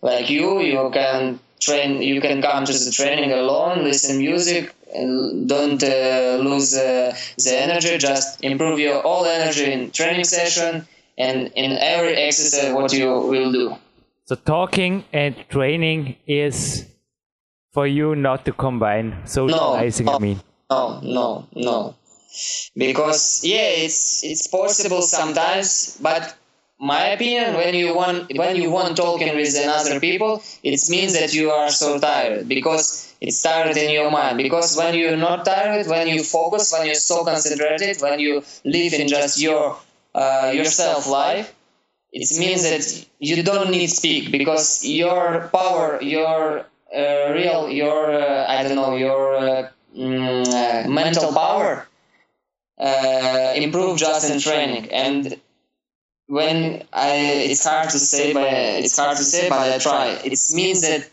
like 0.01 0.29
you 0.29 0.61
you 0.61 0.89
can 0.91 1.39
train 1.59 2.01
you 2.01 2.21
can 2.21 2.41
come 2.41 2.63
to 2.65 2.73
the 2.85 2.91
training 2.91 3.31
alone 3.33 3.83
listen 3.83 4.17
music 4.17 4.73
don't 5.47 5.83
uh, 5.83 6.37
lose 6.41 6.75
uh, 6.75 7.15
the 7.37 7.53
energy 7.61 7.97
just 7.97 8.43
improve 8.43 8.79
your 8.79 9.01
all 9.01 9.25
energy 9.25 9.71
in 9.71 9.91
training 9.91 10.23
session 10.23 10.87
and 11.17 11.51
in 11.55 11.71
every 11.73 12.15
exercise 12.15 12.73
what 12.73 12.93
you 12.93 13.07
will 13.07 13.51
do. 13.51 13.75
So 14.25 14.35
talking 14.35 15.03
and 15.13 15.35
training 15.49 16.15
is 16.27 16.85
for 17.71 17.85
you 17.87 18.15
not 18.15 18.45
to 18.45 18.51
combine 18.51 19.21
socializing. 19.25 20.05
No, 20.05 20.15
I 20.15 20.19
mean, 20.19 20.41
no, 20.69 20.99
no, 21.03 21.47
no, 21.53 21.95
because 22.75 23.41
yeah, 23.43 23.85
it's 23.85 24.23
it's 24.23 24.47
possible 24.47 25.01
sometimes, 25.01 25.97
but 26.01 26.35
my 26.79 27.07
opinion 27.09 27.53
when 27.55 27.73
you 27.73 27.95
want 27.95 28.31
when 28.35 28.55
you 28.55 28.69
want 28.69 28.97
talking 28.97 29.33
with 29.35 29.55
another 29.55 29.99
people 29.99 30.43
it 30.61 30.79
means 30.89 31.13
that 31.13 31.33
you 31.33 31.49
are 31.51 31.69
so 31.69 31.99
tired. 31.99 32.47
Because 32.49 33.14
it's 33.21 33.41
tired 33.41 33.77
in 33.77 33.89
your 33.91 34.11
mind. 34.11 34.37
Because 34.37 34.77
when 34.77 34.93
you're 34.95 35.17
not 35.17 35.45
tired 35.45 35.87
when 35.87 36.07
you 36.07 36.23
focus 36.23 36.71
when 36.71 36.85
you're 36.85 36.95
so 36.95 37.23
concentrated 37.23 38.01
when 38.01 38.19
you 38.19 38.43
live 38.63 38.93
in 38.93 39.07
just 39.07 39.39
your 39.41 39.77
uh, 40.13 40.51
yourself 40.53 41.07
life 41.07 41.53
it 42.11 42.29
means 42.39 42.63
that 42.63 43.07
you 43.19 43.43
don't 43.43 43.69
need 43.71 43.87
speak 43.87 44.31
because 44.31 44.85
your 44.85 45.49
power 45.53 46.01
your 46.01 46.65
uh, 46.95 47.31
real 47.33 47.69
your 47.69 48.11
uh, 48.11 48.45
I 48.47 48.63
don't 48.63 48.75
know 48.75 48.95
your 48.95 49.35
uh, 49.35 49.69
mm, 49.95 50.87
mental 50.89 51.33
power 51.33 51.87
improve 53.55 53.97
just 53.97 54.29
in 54.29 54.39
training. 54.39 54.91
And 54.91 55.39
when 56.27 56.85
I 56.93 57.15
it's 57.51 57.63
hard 57.65 57.89
to 57.89 57.99
say 57.99 58.33
but 58.33 58.47
it's 58.53 58.97
hard 58.97 59.17
to 59.17 59.23
say 59.23 59.49
but 59.49 59.59
I 59.73 59.77
try. 59.77 60.07
It 60.23 60.39
means 60.53 60.81
that 60.81 61.09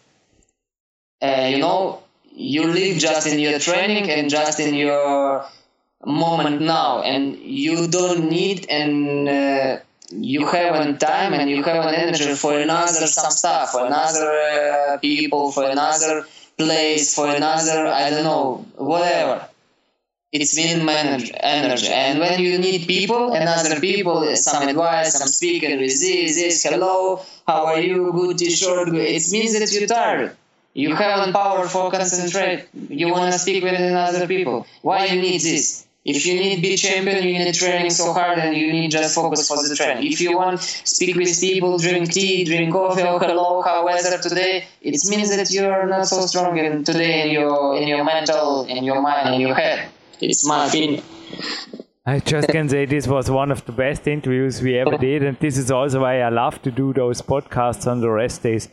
uh, 1.22 1.46
you 1.50 1.58
know 1.58 2.02
you 2.34 2.66
live 2.66 2.98
just 2.98 3.26
in 3.26 3.38
your 3.38 3.58
training 3.58 4.10
and 4.10 4.30
just 4.30 4.58
in 4.60 4.74
your 4.74 5.44
moment 6.04 6.60
now 6.60 7.02
and 7.02 7.36
you 7.38 7.86
don't 7.88 8.28
need 8.28 8.66
and 8.68 9.28
uh, 9.28 9.78
you 10.10 10.46
have 10.46 10.74
an 10.74 10.98
time 10.98 11.32
and 11.32 11.48
you 11.48 11.62
have 11.62 11.86
an 11.86 11.94
energy 11.94 12.34
for 12.34 12.58
another 12.58 13.06
some 13.06 13.30
stuff, 13.30 13.70
for 13.70 13.86
another 13.86 14.30
uh, 14.30 14.98
people, 14.98 15.52
for 15.52 15.64
another 15.64 16.26
place, 16.58 17.14
for 17.14 17.28
another 17.28 17.86
I 17.86 18.10
don't 18.10 18.24
know, 18.24 18.66
whatever. 18.76 19.48
It's 20.32 20.54
been 20.54 20.88
energy, 20.88 21.88
and 21.88 22.18
when 22.18 22.40
you 22.40 22.58
need 22.58 22.86
people 22.86 23.34
and 23.34 23.46
other 23.46 23.78
people, 23.80 24.34
some 24.34 24.66
advice, 24.66 25.12
some 25.18 25.28
speaker 25.28 25.76
this, 25.76 26.00
this, 26.00 26.62
hello, 26.62 27.22
how 27.46 27.66
are 27.66 27.78
you, 27.78 28.10
good 28.12 28.38
t-shirt, 28.38 28.88
it 28.88 29.22
means 29.30 29.52
that 29.58 29.70
you're 29.72 29.86
tired. 29.86 30.34
You 30.74 30.94
haven't 30.94 31.32
power 31.32 31.66
for 31.68 31.90
concentrate. 31.90 32.68
You 32.88 33.12
want 33.12 33.32
to 33.32 33.38
speak 33.38 33.62
with 33.62 33.74
other 33.74 34.26
people. 34.26 34.66
Why 34.80 35.06
you 35.06 35.20
need 35.20 35.40
this? 35.40 35.86
If 36.04 36.26
you 36.26 36.34
need 36.34 36.60
be 36.60 36.76
champion, 36.76 37.22
you 37.22 37.38
need 37.38 37.54
training 37.54 37.90
so 37.90 38.12
hard 38.12 38.38
and 38.38 38.56
you 38.56 38.72
need 38.72 38.90
just 38.90 39.14
focus 39.14 39.46
for 39.46 39.56
the 39.56 39.74
training. 39.76 40.04
If 40.10 40.20
you 40.20 40.36
want 40.36 40.60
speak 40.60 41.14
with 41.14 41.40
people, 41.40 41.78
drink 41.78 42.10
tea, 42.10 42.44
drink 42.44 42.72
coffee, 42.72 43.02
or 43.02 43.20
hello, 43.20 43.62
how 43.62 43.84
weather 43.84 44.18
today, 44.18 44.64
it 44.80 45.00
means 45.08 45.36
that 45.36 45.48
you 45.50 45.64
are 45.66 45.86
not 45.86 46.06
so 46.06 46.26
strong 46.26 46.58
in 46.58 46.82
today 46.82 47.22
in 47.22 47.30
your 47.30 47.76
in 47.76 47.86
your 47.86 48.02
mental, 48.02 48.64
in 48.64 48.82
your 48.82 49.00
mind, 49.00 49.34
in 49.34 49.40
your 49.40 49.54
head. 49.54 49.88
It's 50.20 50.44
my 50.44 50.66
opinion. 50.66 51.04
I 52.04 52.18
just 52.18 52.48
can 52.48 52.68
say 52.68 52.84
this 52.84 53.06
was 53.06 53.30
one 53.30 53.52
of 53.52 53.64
the 53.64 53.70
best 53.70 54.08
interviews 54.08 54.60
we 54.60 54.76
ever 54.76 54.94
oh. 54.94 54.98
did, 54.98 55.22
and 55.22 55.38
this 55.38 55.56
is 55.56 55.70
also 55.70 56.00
why 56.00 56.20
I 56.20 56.30
love 56.30 56.60
to 56.62 56.72
do 56.72 56.92
those 56.92 57.22
podcasts 57.22 57.86
on 57.86 58.00
the 58.00 58.10
rest 58.10 58.42
days. 58.42 58.68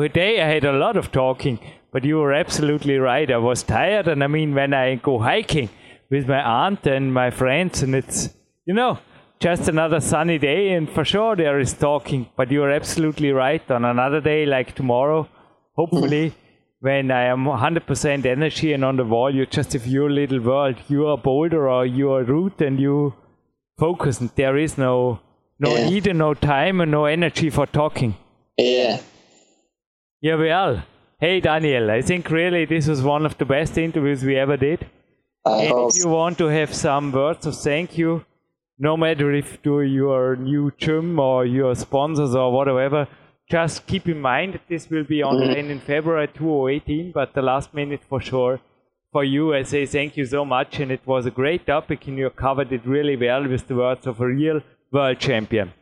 Today 0.00 0.40
I 0.40 0.48
had 0.48 0.64
a 0.64 0.72
lot 0.72 0.96
of 0.96 1.12
talking, 1.12 1.58
but 1.92 2.04
you 2.04 2.16
were 2.16 2.32
absolutely 2.32 2.98
right. 2.98 3.30
I 3.30 3.36
was 3.36 3.62
tired, 3.62 4.08
and 4.08 4.24
I 4.24 4.26
mean, 4.26 4.54
when 4.54 4.72
I 4.74 4.94
go 4.96 5.18
hiking, 5.18 5.68
with 6.12 6.28
my 6.28 6.42
aunt 6.42 6.86
and 6.86 7.12
my 7.12 7.30
friends, 7.30 7.82
and 7.82 7.94
it's 7.94 8.28
you 8.66 8.74
know 8.74 8.98
just 9.40 9.68
another 9.68 10.00
sunny 10.00 10.38
day, 10.38 10.72
and 10.72 10.88
for 10.88 11.04
sure 11.04 11.34
there 11.34 11.58
is 11.58 11.72
talking. 11.72 12.28
But 12.36 12.52
you 12.52 12.62
are 12.62 12.70
absolutely 12.70 13.32
right. 13.32 13.68
On 13.70 13.84
another 13.84 14.20
day 14.20 14.46
like 14.46 14.74
tomorrow, 14.74 15.28
hopefully. 15.74 16.28
Hmm. 16.28 16.38
when 16.86 17.10
I 17.12 17.26
am 17.32 17.44
100% 17.44 18.26
energy 18.26 18.72
and 18.72 18.84
on 18.84 18.96
the 18.96 19.04
wall, 19.04 19.32
you 19.32 19.46
just 19.46 19.74
have 19.74 19.86
your 19.86 20.10
little 20.10 20.40
world. 20.40 20.80
You 20.88 21.06
are 21.06 21.16
boulder 21.16 21.68
or 21.70 21.86
you 21.86 22.10
are 22.12 22.24
route 22.24 22.60
and 22.60 22.80
you 22.80 23.14
focus. 23.78 24.18
And 24.20 24.30
there 24.34 24.56
is 24.56 24.76
no 24.76 25.20
no 25.60 25.76
yeah. 25.76 25.88
need 25.88 26.08
and 26.08 26.18
no 26.18 26.34
time 26.34 26.80
and 26.80 26.90
no 26.90 27.04
energy 27.04 27.50
for 27.50 27.66
talking. 27.66 28.16
Yeah. 28.58 28.98
Yeah, 30.24 30.36
well. 30.36 30.84
Hey, 31.18 31.40
Daniel, 31.40 31.90
I 31.90 32.00
think 32.00 32.30
really 32.30 32.64
this 32.64 32.86
was 32.86 33.02
one 33.02 33.26
of 33.26 33.36
the 33.38 33.44
best 33.44 33.76
interviews 33.76 34.22
we 34.22 34.36
ever 34.36 34.56
did. 34.56 34.86
And 35.44 35.88
if 35.88 35.96
you 35.96 36.10
want 36.10 36.38
to 36.38 36.46
have 36.46 36.72
some 36.72 37.10
words 37.10 37.44
of 37.44 37.58
thank 37.58 37.98
you, 37.98 38.24
no 38.78 38.96
matter 38.96 39.32
if 39.32 39.60
to 39.64 39.82
your 39.82 40.36
new 40.36 40.70
gym 40.78 41.18
or 41.18 41.44
your 41.44 41.74
sponsors 41.74 42.36
or 42.36 42.52
whatever, 42.52 43.08
just 43.50 43.84
keep 43.88 44.08
in 44.08 44.20
mind 44.20 44.54
that 44.54 44.68
this 44.68 44.88
will 44.88 45.02
be 45.02 45.24
online 45.24 45.64
mm-hmm. 45.64 45.70
in 45.72 45.80
February 45.80 46.28
2018, 46.28 47.10
but 47.12 47.34
the 47.34 47.42
last 47.42 47.74
minute 47.74 48.02
for 48.08 48.20
sure. 48.20 48.60
For 49.10 49.24
you, 49.24 49.52
I 49.52 49.64
say 49.64 49.86
thank 49.86 50.16
you 50.16 50.24
so 50.24 50.44
much, 50.44 50.78
and 50.78 50.92
it 50.92 51.04
was 51.04 51.26
a 51.26 51.32
great 51.32 51.66
topic, 51.66 52.06
and 52.06 52.16
you 52.16 52.30
covered 52.30 52.72
it 52.72 52.86
really 52.86 53.16
well 53.16 53.48
with 53.48 53.66
the 53.66 53.74
words 53.74 54.06
of 54.06 54.20
a 54.20 54.26
real 54.28 54.60
world 54.92 55.18
champion. 55.18 55.72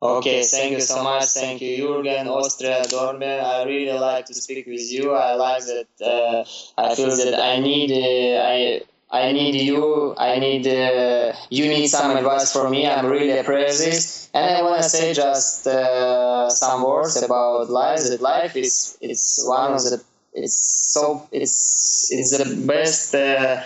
Okay, 0.00 0.44
thank 0.44 0.72
you 0.72 0.80
so 0.80 1.02
much. 1.02 1.24
Thank 1.24 1.60
you, 1.60 1.76
Jürgen, 1.88 2.28
Austria, 2.28 2.82
Dornbirn. 2.84 3.42
I 3.42 3.64
really 3.64 3.98
like 3.98 4.26
to 4.26 4.34
speak 4.34 4.66
with 4.66 4.92
you. 4.92 5.12
I 5.12 5.34
like 5.34 5.64
that. 5.64 5.88
Uh, 6.00 6.44
I 6.80 6.94
feel 6.94 7.16
that 7.16 7.40
I 7.40 7.58
need. 7.60 7.90
Uh, 7.90 8.42
I. 8.42 8.82
I 9.10 9.32
need 9.32 9.54
you. 9.54 10.14
I 10.18 10.38
need. 10.38 10.66
Uh, 10.66 11.32
you 11.48 11.66
need 11.66 11.88
some 11.88 12.14
advice 12.14 12.52
from 12.52 12.70
me. 12.70 12.86
I'm 12.86 13.06
really 13.06 13.38
appreciate 13.38 14.28
And 14.34 14.56
I 14.56 14.62
want 14.62 14.82
to 14.82 14.88
say 14.88 15.14
just 15.14 15.66
uh, 15.66 16.50
some 16.50 16.82
words 16.84 17.16
about 17.22 17.70
life. 17.70 18.02
That 18.04 18.20
life 18.20 18.54
is. 18.54 18.98
It's 19.00 19.42
one 19.48 19.72
of 19.72 19.82
the. 19.82 20.02
It's 20.34 20.54
so. 20.92 21.26
It's. 21.32 22.10
It's 22.12 22.36
the 22.36 22.66
best. 22.66 23.14
Uh, 23.14 23.62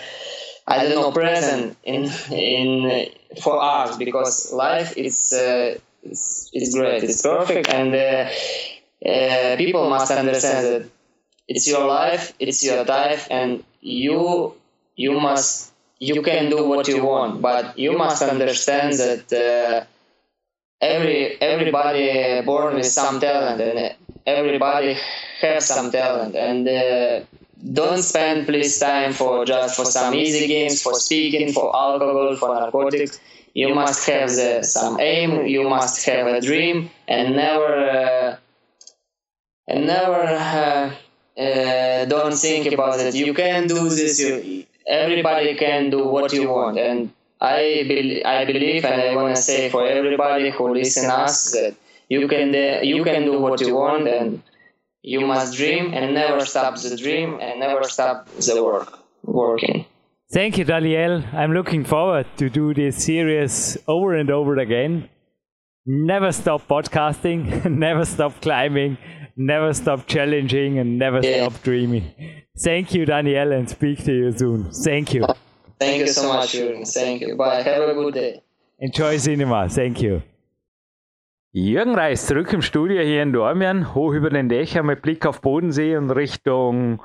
I 0.65 0.83
don't 0.83 0.95
know 0.95 1.11
present 1.11 1.75
in 1.83 2.09
in 2.31 3.09
for 3.43 3.61
us 3.61 3.97
because 3.97 4.53
life 4.53 4.97
is 4.97 5.33
uh, 5.33 5.75
it's, 6.05 6.49
it's 6.53 6.75
great, 6.75 7.03
it's 7.03 7.21
perfect, 7.21 7.69
and 7.69 7.93
uh, 7.95 8.29
uh, 9.09 9.55
people 9.57 9.89
must 9.89 10.11
understand 10.11 10.65
that 10.67 10.89
it's 11.47 11.67
your 11.67 11.85
life, 11.85 12.33
it's 12.39 12.63
your 12.63 12.83
life, 12.83 13.27
and 13.29 13.63
you 13.81 14.53
you 14.95 15.19
must 15.19 15.73
you 15.99 16.21
can 16.21 16.49
do 16.49 16.67
what 16.67 16.87
you 16.87 17.03
want, 17.03 17.41
but 17.41 17.77
you 17.77 17.97
must 17.97 18.21
understand 18.21 18.93
that 18.93 19.25
uh, 19.33 19.85
every 20.81 21.41
everybody 21.41 22.41
born 22.41 22.75
with 22.75 22.85
some 22.85 23.19
talent, 23.19 23.61
and 23.61 23.95
everybody 24.25 24.97
has 25.41 25.65
some 25.65 25.91
talent, 25.91 26.35
and 26.35 26.67
uh, 26.67 27.21
don't 27.71 28.01
spend 28.01 28.45
please 28.45 28.77
time 28.79 29.13
for 29.13 29.45
just 29.45 29.75
for 29.75 29.85
some 29.85 30.13
easy 30.13 30.47
games, 30.47 30.81
for 30.81 30.95
speaking, 30.95 31.51
for 31.53 31.75
alcohol, 31.75 32.35
for 32.35 32.55
narcotics 32.55 33.19
you 33.53 33.73
must 33.73 34.09
have 34.09 34.29
the, 34.29 34.63
some 34.63 34.99
aim 34.99 35.45
you 35.45 35.69
must 35.69 36.05
have 36.05 36.27
a 36.27 36.41
dream 36.41 36.89
and 37.07 37.35
never 37.35 37.89
uh, 37.89 38.37
and 39.67 39.87
never 39.87 40.23
uh, 40.23 40.93
uh, 41.39 42.05
don't 42.05 42.35
think 42.35 42.71
about 42.71 42.99
it. 42.99 43.15
You 43.15 43.33
can 43.33 43.67
do 43.67 43.89
this 43.89 44.19
you, 44.19 44.65
everybody 44.87 45.55
can 45.55 45.89
do 45.89 46.05
what 46.05 46.33
you 46.33 46.49
want. 46.49 46.77
And 46.77 47.11
I, 47.41 47.83
be, 47.87 48.23
I 48.23 48.45
believe 48.45 48.85
and 48.85 49.01
I 49.01 49.15
want 49.15 49.35
to 49.35 49.41
say 49.41 49.69
for 49.69 49.85
everybody 49.85 50.49
who 50.51 50.73
listen 50.73 51.09
us 51.09 51.51
that 51.51 51.75
you 52.09 52.27
can 52.27 52.53
you 52.85 53.03
can 53.03 53.25
do 53.25 53.39
what 53.39 53.61
you 53.61 53.75
want 53.75 54.07
and 54.07 54.41
you 55.01 55.21
must 55.21 55.57
dream 55.57 55.93
and 55.93 56.13
never 56.13 56.45
stop 56.45 56.77
the 56.77 56.95
dream 56.95 57.39
and 57.41 57.59
never 57.59 57.83
stop 57.83 58.27
the 58.29 58.63
work 58.63 58.99
working 59.23 59.85
Thank 60.31 60.57
you, 60.57 60.65
Daniel. 60.65 61.23
I'm 61.33 61.53
looking 61.53 61.83
forward 61.83 62.25
to 62.37 62.49
do 62.49 62.73
this 62.73 63.03
series 63.03 63.77
over 63.87 64.15
and 64.15 64.31
over 64.31 64.57
again. 64.57 65.09
Never 65.85 66.31
stop 66.31 66.67
podcasting, 66.67 67.65
never 67.69 68.05
stop 68.05 68.41
climbing, 68.41 68.97
never 69.35 69.73
stop 69.73 70.07
challenging, 70.07 70.79
and 70.79 70.97
never 70.97 71.19
yeah. 71.21 71.47
stop 71.47 71.61
dreaming. 71.61 72.13
Thank 72.57 72.93
you, 72.93 73.05
Daniel, 73.05 73.51
and 73.51 73.69
speak 73.69 74.03
to 74.05 74.13
you 74.13 74.31
soon. 74.31 74.71
Thank 74.71 75.13
you. 75.13 75.25
Thank 75.79 75.99
you 75.99 76.07
so 76.07 76.31
much, 76.31 76.53
Jürgen. 76.53 76.85
Thank 76.85 77.21
you. 77.21 77.35
Bye. 77.35 77.61
Have 77.61 77.89
a 77.89 77.93
good 77.93 78.13
day. 78.13 78.41
Enjoy 78.79 79.17
cinema. 79.17 79.67
Thank 79.69 80.01
you. 80.01 80.21
Jürgen 81.51 81.93
Reis 81.93 82.25
zurück 82.25 82.51
im 82.53 82.63
Studio 82.63 83.01
hier 83.03 83.21
in 83.21 83.31
Dornbirn, 83.31 83.93
hoch 83.93 84.13
über 84.13 84.31
den 84.31 84.49
Dächern 84.49 84.87
mit 84.87 85.03
Blick 85.03 85.25
auf 85.25 85.41
Bodensee 85.41 85.95
und 85.97 86.09
Richtung 86.09 86.99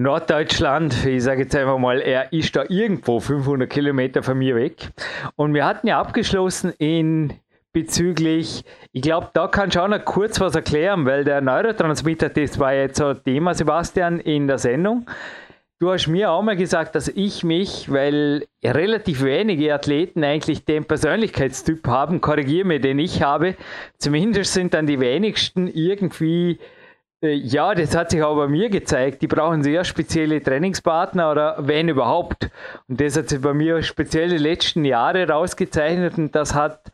Norddeutschland, 0.00 1.04
ich 1.04 1.24
sage 1.24 1.42
jetzt 1.42 1.56
einfach 1.56 1.76
mal, 1.76 2.00
er 2.00 2.32
ist 2.32 2.54
da 2.54 2.62
irgendwo 2.68 3.18
500 3.18 3.68
Kilometer 3.68 4.22
von 4.22 4.38
mir 4.38 4.54
weg. 4.54 4.90
Und 5.34 5.54
wir 5.54 5.66
hatten 5.66 5.88
ja 5.88 5.98
abgeschlossen 5.98 6.72
in 6.78 7.32
bezüglich, 7.72 8.62
ich 8.92 9.02
glaube, 9.02 9.30
da 9.34 9.48
kann 9.48 9.70
ich 9.70 9.78
auch 9.78 9.88
noch 9.88 10.04
kurz 10.04 10.38
was 10.38 10.54
erklären, 10.54 11.04
weil 11.04 11.24
der 11.24 11.40
Neurotransmitter, 11.40 12.28
das 12.28 12.60
war 12.60 12.74
jetzt 12.74 12.98
so 12.98 13.06
ein 13.06 13.24
Thema, 13.24 13.54
Sebastian, 13.54 14.20
in 14.20 14.46
der 14.46 14.58
Sendung. 14.58 15.04
Du 15.80 15.90
hast 15.90 16.06
mir 16.06 16.30
auch 16.30 16.42
mal 16.42 16.56
gesagt, 16.56 16.94
dass 16.94 17.08
ich 17.08 17.42
mich, 17.42 17.90
weil 17.90 18.46
relativ 18.64 19.24
wenige 19.24 19.74
Athleten 19.74 20.22
eigentlich 20.22 20.64
den 20.64 20.84
Persönlichkeitstyp 20.84 21.84
haben, 21.88 22.20
korrigiere 22.20 22.68
mir, 22.68 22.80
den 22.80 23.00
ich 23.00 23.24
habe, 23.24 23.56
zumindest 23.98 24.54
sind 24.54 24.74
dann 24.74 24.86
die 24.86 25.00
wenigsten 25.00 25.66
irgendwie 25.66 26.60
ja, 27.20 27.74
das 27.74 27.96
hat 27.96 28.10
sich 28.10 28.22
auch 28.22 28.36
bei 28.36 28.46
mir 28.46 28.70
gezeigt. 28.70 29.22
Die 29.22 29.26
brauchen 29.26 29.62
sehr 29.62 29.84
spezielle 29.84 30.42
Trainingspartner 30.42 31.30
oder 31.30 31.56
wenn 31.58 31.88
überhaupt. 31.88 32.48
Und 32.86 33.00
das 33.00 33.16
hat 33.16 33.28
sich 33.28 33.40
bei 33.40 33.54
mir 33.54 33.82
speziell 33.82 34.28
die 34.28 34.38
letzten 34.38 34.84
Jahre 34.84 35.28
rausgezeichnet 35.28 36.16
und 36.16 36.34
das 36.34 36.54
hat 36.54 36.92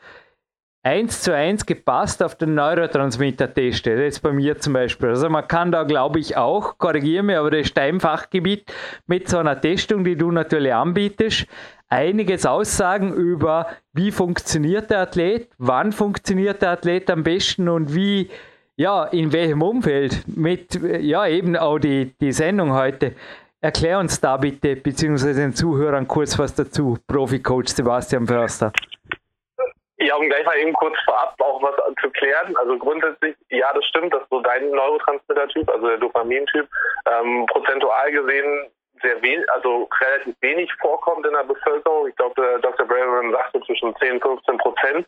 eins 0.82 1.22
zu 1.22 1.34
eins 1.34 1.66
gepasst 1.66 2.22
auf 2.22 2.36
den 2.36 2.54
Neurotransmitter-Test. 2.54 3.86
Das 3.86 4.00
ist 4.00 4.20
bei 4.20 4.32
mir 4.32 4.58
zum 4.58 4.74
Beispiel. 4.74 5.10
Also 5.10 5.28
man 5.28 5.46
kann 5.48 5.72
da, 5.72 5.82
glaube 5.82 6.20
ich, 6.20 6.36
auch, 6.36 6.78
korrigiere 6.78 7.22
mich, 7.22 7.36
aber 7.36 7.50
das 7.50 7.68
Steinfachgebiet 7.68 8.72
mit 9.06 9.28
so 9.28 9.38
einer 9.38 9.60
Testung, 9.60 10.04
die 10.04 10.16
du 10.16 10.30
natürlich 10.30 10.72
anbietest, 10.72 11.46
einiges 11.88 12.46
aussagen 12.46 13.12
über, 13.12 13.66
wie 13.92 14.10
funktioniert 14.10 14.90
der 14.90 15.00
Athlet, 15.00 15.50
wann 15.58 15.92
funktioniert 15.92 16.62
der 16.62 16.70
Athlet 16.70 17.10
am 17.10 17.22
besten 17.22 17.68
und 17.68 17.94
wie 17.94 18.30
ja, 18.76 19.04
in 19.04 19.32
welchem 19.32 19.62
Umfeld? 19.62 20.24
Mit, 20.26 20.74
ja, 20.82 21.26
eben 21.26 21.56
auch 21.56 21.78
die, 21.78 22.14
die 22.20 22.32
Sendung 22.32 22.72
heute. 22.72 23.14
Erklär 23.60 23.98
uns 23.98 24.20
da 24.20 24.36
bitte, 24.36 24.76
beziehungsweise 24.76 25.40
den 25.40 25.54
Zuhörern 25.54 26.06
kurz 26.06 26.38
was 26.38 26.54
dazu, 26.54 26.98
Profi-Coach 27.06 27.72
Sebastian 27.72 28.26
Förster. 28.26 28.72
Ja, 29.98 30.16
um 30.16 30.28
gleich 30.28 30.44
mal 30.44 30.56
eben 30.58 30.74
kurz 30.74 30.96
vorab 31.04 31.34
auch 31.40 31.62
was 31.62 31.74
zu 32.02 32.10
klären. 32.10 32.54
Also 32.56 32.76
grundsätzlich, 32.78 33.36
ja, 33.48 33.72
das 33.72 33.84
stimmt, 33.86 34.12
dass 34.12 34.22
so 34.28 34.40
dein 34.40 34.68
Neurotransmitter-Typ, 34.70 35.70
also 35.70 35.86
der 35.86 35.98
Dopamin-Typ, 35.98 36.68
ähm, 37.06 37.46
prozentual 37.46 38.10
gesehen 38.10 38.70
sehr 39.02 39.20
wenig, 39.22 39.44
also 39.52 39.88
relativ 40.00 40.34
wenig 40.40 40.72
vorkommt 40.80 41.26
in 41.26 41.32
der 41.32 41.44
Bevölkerung. 41.44 42.08
Ich 42.08 42.16
glaube, 42.16 42.58
Dr. 42.62 42.86
Braverman 42.86 43.32
sagte 43.32 43.60
zwischen 43.62 43.94
10 43.96 44.12
und 44.12 44.22
15 44.22 44.58
Prozent. 44.58 45.06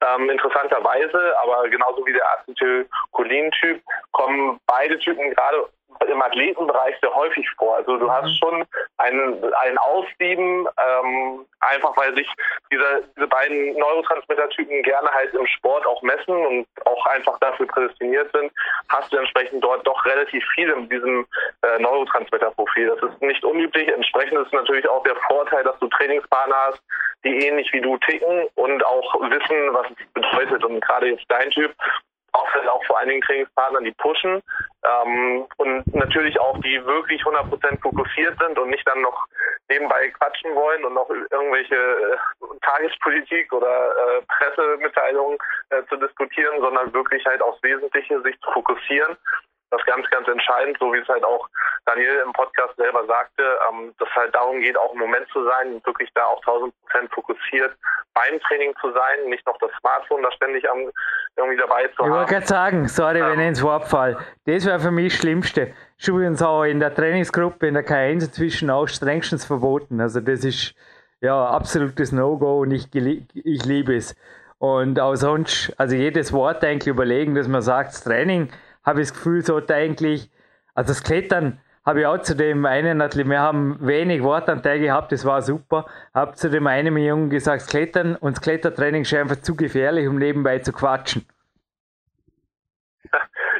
Ähm, 0.00 0.28
interessanterweise, 0.28 1.34
aber 1.42 1.68
genauso 1.68 2.04
wie 2.04 2.12
der 2.12 2.24
Acetylcholin-Typ, 2.32 3.80
kommen 4.12 4.60
beide 4.66 4.98
Typen 4.98 5.30
gerade 5.34 5.68
im 6.06 6.22
Athletenbereich 6.22 6.96
sehr 7.00 7.14
häufig 7.14 7.48
vor. 7.56 7.76
Also 7.76 7.96
du 7.96 8.10
hast 8.10 8.26
mhm. 8.26 8.34
schon 8.34 8.64
ein, 8.98 9.44
ein 9.62 9.78
Aussieben, 9.78 10.66
ähm, 10.78 11.46
einfach 11.60 11.96
weil 11.96 12.14
sich 12.14 12.28
diese, 12.70 13.04
diese 13.16 13.26
beiden 13.26 13.76
Neurotransmittertypen 13.78 14.82
gerne 14.82 15.08
halt 15.10 15.34
im 15.34 15.46
Sport 15.46 15.86
auch 15.86 16.02
messen 16.02 16.34
und 16.34 16.66
auch 16.84 17.06
einfach 17.06 17.38
dafür 17.40 17.66
prädestiniert 17.66 18.30
sind, 18.32 18.52
hast 18.88 19.12
du 19.12 19.16
entsprechend 19.16 19.62
dort 19.62 19.86
doch 19.86 20.04
relativ 20.04 20.44
viel 20.54 20.70
in 20.70 20.88
diesem 20.88 21.26
äh, 21.62 21.78
Neurotransmitterprofil. 21.80 22.88
Das 22.88 23.10
ist 23.10 23.22
nicht 23.22 23.44
unüblich. 23.44 23.88
Entsprechend 23.88 24.38
ist 24.38 24.52
natürlich 24.52 24.88
auch 24.88 25.02
der 25.04 25.16
Vorteil, 25.28 25.64
dass 25.64 25.78
du 25.78 25.88
Trainingspartner 25.88 26.56
hast, 26.68 26.82
die 27.24 27.46
ähnlich 27.46 27.72
wie 27.72 27.80
du 27.80 27.96
ticken 27.98 28.48
und 28.54 28.84
auch 28.84 29.14
wissen, 29.20 29.72
was 29.72 29.86
es 29.90 30.06
bedeutet. 30.12 30.64
Und 30.64 30.80
gerade 30.80 31.08
jetzt 31.08 31.24
dein 31.28 31.50
Typ 31.50 31.74
auch, 32.34 32.48
auch 32.68 32.84
vor 32.84 32.98
allen 32.98 33.08
Dingen 33.08 33.22
Trainingspartnern, 33.22 33.84
die 33.84 33.92
pushen 33.92 34.42
ähm, 34.82 35.46
und 35.56 35.94
natürlich 35.94 36.38
auch 36.40 36.58
die 36.60 36.84
wirklich 36.84 37.22
100% 37.22 37.80
fokussiert 37.80 38.36
sind 38.38 38.58
und 38.58 38.70
nicht 38.70 38.86
dann 38.86 39.00
noch 39.00 39.26
nebenbei 39.68 40.08
quatschen 40.10 40.54
wollen 40.54 40.84
und 40.84 40.94
noch 40.94 41.08
irgendwelche 41.08 41.74
äh, 41.74 42.16
Tagespolitik 42.62 43.52
oder 43.52 43.66
äh, 43.68 44.22
Pressemitteilungen 44.28 45.38
äh, 45.70 45.82
zu 45.88 45.96
diskutieren, 45.96 46.60
sondern 46.60 46.92
wirklich 46.92 47.24
halt 47.24 47.40
aufs 47.40 47.62
Wesentliche 47.62 48.20
sich 48.22 48.38
zu 48.40 48.50
fokussieren 48.50 49.16
das 49.74 49.82
ist 49.82 49.92
ganz, 49.92 50.08
ganz 50.10 50.28
entscheidend, 50.28 50.76
so 50.78 50.92
wie 50.92 50.98
es 50.98 51.08
halt 51.08 51.24
auch 51.24 51.48
Daniel 51.86 52.22
im 52.24 52.32
Podcast 52.32 52.76
selber 52.76 53.04
sagte, 53.06 53.42
ähm, 53.68 53.94
dass 53.98 54.08
halt 54.14 54.34
darum 54.34 54.60
geht, 54.60 54.78
auch 54.78 54.92
im 54.92 55.00
Moment 55.00 55.26
zu 55.32 55.44
sein 55.44 55.74
und 55.74 55.86
wirklich 55.86 56.08
da 56.14 56.24
auch 56.26 56.40
1000 56.40 56.72
Prozent 56.82 57.12
fokussiert 57.12 57.76
beim 58.14 58.40
Training 58.40 58.72
zu 58.80 58.92
sein, 58.92 59.28
nicht 59.28 59.44
noch 59.46 59.58
das 59.58 59.70
Smartphone 59.80 60.22
da 60.22 60.30
ständig 60.32 60.68
am, 60.70 60.90
irgendwie 61.36 61.56
dabei 61.56 61.88
zu 61.88 61.98
haben. 61.98 62.10
Ich 62.10 62.16
wollte 62.16 62.32
gerade 62.32 62.46
sagen, 62.46 62.88
sorry, 62.88 63.18
ähm, 63.18 63.26
wenn 63.30 63.40
ich 63.40 63.48
ins 63.48 63.62
Wort 63.62 63.88
fall. 63.88 64.16
Das 64.46 64.64
wäre 64.64 64.78
für 64.78 64.92
mich 64.92 65.12
das 65.12 65.20
Schlimmste. 65.20 65.74
Ist 65.98 66.08
übrigens 66.08 66.42
auch 66.42 66.62
in 66.64 66.78
der 66.78 66.94
Trainingsgruppe, 66.94 67.66
in 67.66 67.74
der 67.74 67.84
K1 67.84 68.26
inzwischen 68.26 68.70
auch 68.70 68.86
strengstens 68.86 69.44
verboten. 69.44 70.00
Also 70.00 70.20
das 70.20 70.44
ist 70.44 70.74
ja 71.20 71.46
absolutes 71.46 72.12
No-Go 72.12 72.60
und 72.60 72.70
ich, 72.70 72.94
ich 72.94 73.64
liebe 73.64 73.96
es. 73.96 74.14
Und 74.58 75.00
auch 75.00 75.16
sonst, 75.16 75.74
also 75.78 75.96
jedes 75.96 76.32
Wort 76.32 76.64
eigentlich 76.64 76.86
überlegen, 76.86 77.34
dass 77.34 77.48
man 77.48 77.60
sagt, 77.60 77.88
das 77.88 78.04
Training 78.04 78.50
habe 78.84 79.00
ich 79.00 79.08
das 79.08 79.16
Gefühl, 79.16 79.44
sollte 79.44 79.74
eigentlich, 79.74 80.30
also 80.74 80.88
das 80.88 81.02
Klettern 81.02 81.60
habe 81.84 82.00
ich 82.00 82.06
auch 82.06 82.18
zu 82.18 82.34
dem 82.34 82.64
einen, 82.64 82.98
wir 83.00 83.40
haben 83.40 83.76
wenig 83.80 84.22
Wortanteil 84.22 84.80
gehabt, 84.80 85.12
das 85.12 85.24
war 85.24 85.42
super, 85.42 85.86
habe 86.14 86.34
zu 86.34 86.48
dem 86.48 86.66
einen 86.66 86.96
Jungen 86.96 87.30
gesagt, 87.30 87.62
das 87.62 87.68
Klettern 87.68 88.16
und 88.16 88.36
das 88.36 88.42
Klettertraining 88.42 89.02
ist 89.02 89.12
einfach 89.14 89.36
zu 89.36 89.54
gefährlich, 89.54 90.08
um 90.08 90.16
nebenbei 90.16 90.58
zu 90.60 90.72
quatschen. 90.72 91.26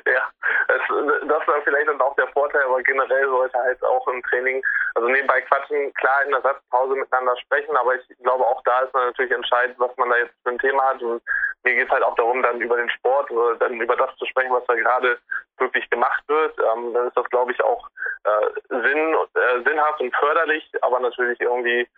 Ja, 0.07 0.31
das 0.68 0.81
das 1.29 1.49
war 1.49 1.54
vielleicht 1.65 1.89
dann 1.89 2.01
auch 2.01 2.15
der 2.17 2.29
Vorteil, 2.29 2.62
aber 2.62 2.83
generell 2.83 3.27
sollte 3.27 3.59
halt 3.59 3.83
auch 3.85 4.07
im 4.09 4.23
Training, 4.25 4.62
also 4.95 5.09
nebenbei 5.09 5.41
quatschen, 5.43 5.93
klar 5.95 6.25
in 6.25 6.31
der 6.31 6.43
Satzpause 6.43 6.95
miteinander 6.95 7.37
sprechen, 7.39 7.77
aber 7.77 7.95
ich 7.95 8.07
glaube 8.23 8.47
auch 8.47 8.62
da 8.65 8.81
ist 8.81 8.95
man 8.95 9.07
natürlich 9.07 9.33
entscheidend, 9.33 9.79
was 9.79 9.97
man 9.97 10.11
da 10.11 10.17
jetzt 10.19 10.35
für 10.43 10.51
ein 10.51 10.59
Thema 10.59 10.83
hat 10.85 11.03
und 11.03 11.23
mir 11.65 11.75
geht 11.75 11.87
es 11.87 11.91
halt 11.91 12.03
auch 12.03 12.15
darum, 12.15 12.43
dann 12.43 12.61
über 12.61 12.77
den 12.77 12.91
Sport 12.91 13.31
oder 13.31 13.57
dann 13.57 13.81
über 13.81 13.97
das 13.97 14.15
zu 14.17 14.27
sprechen, 14.27 14.53
was 14.53 14.67
da 14.67 14.75
gerade 14.75 15.19
wirklich 15.59 15.89
gemacht 15.89 16.23
wird. 16.29 16.55
Ähm, 16.59 16.93
dann 16.93 17.09
ist 17.09 17.17
das, 17.17 17.29
glaube 17.31 17.53
ich, 17.53 17.65
auch 17.65 17.89
äh, 18.25 18.47
Sinn, 18.69 19.17
äh, 19.35 19.62
sinnhaft 19.67 20.01
und 20.01 20.15
förderlich, 20.17 20.71
aber 20.83 21.01
natürlich 21.01 21.41
irgendwie 21.41 21.89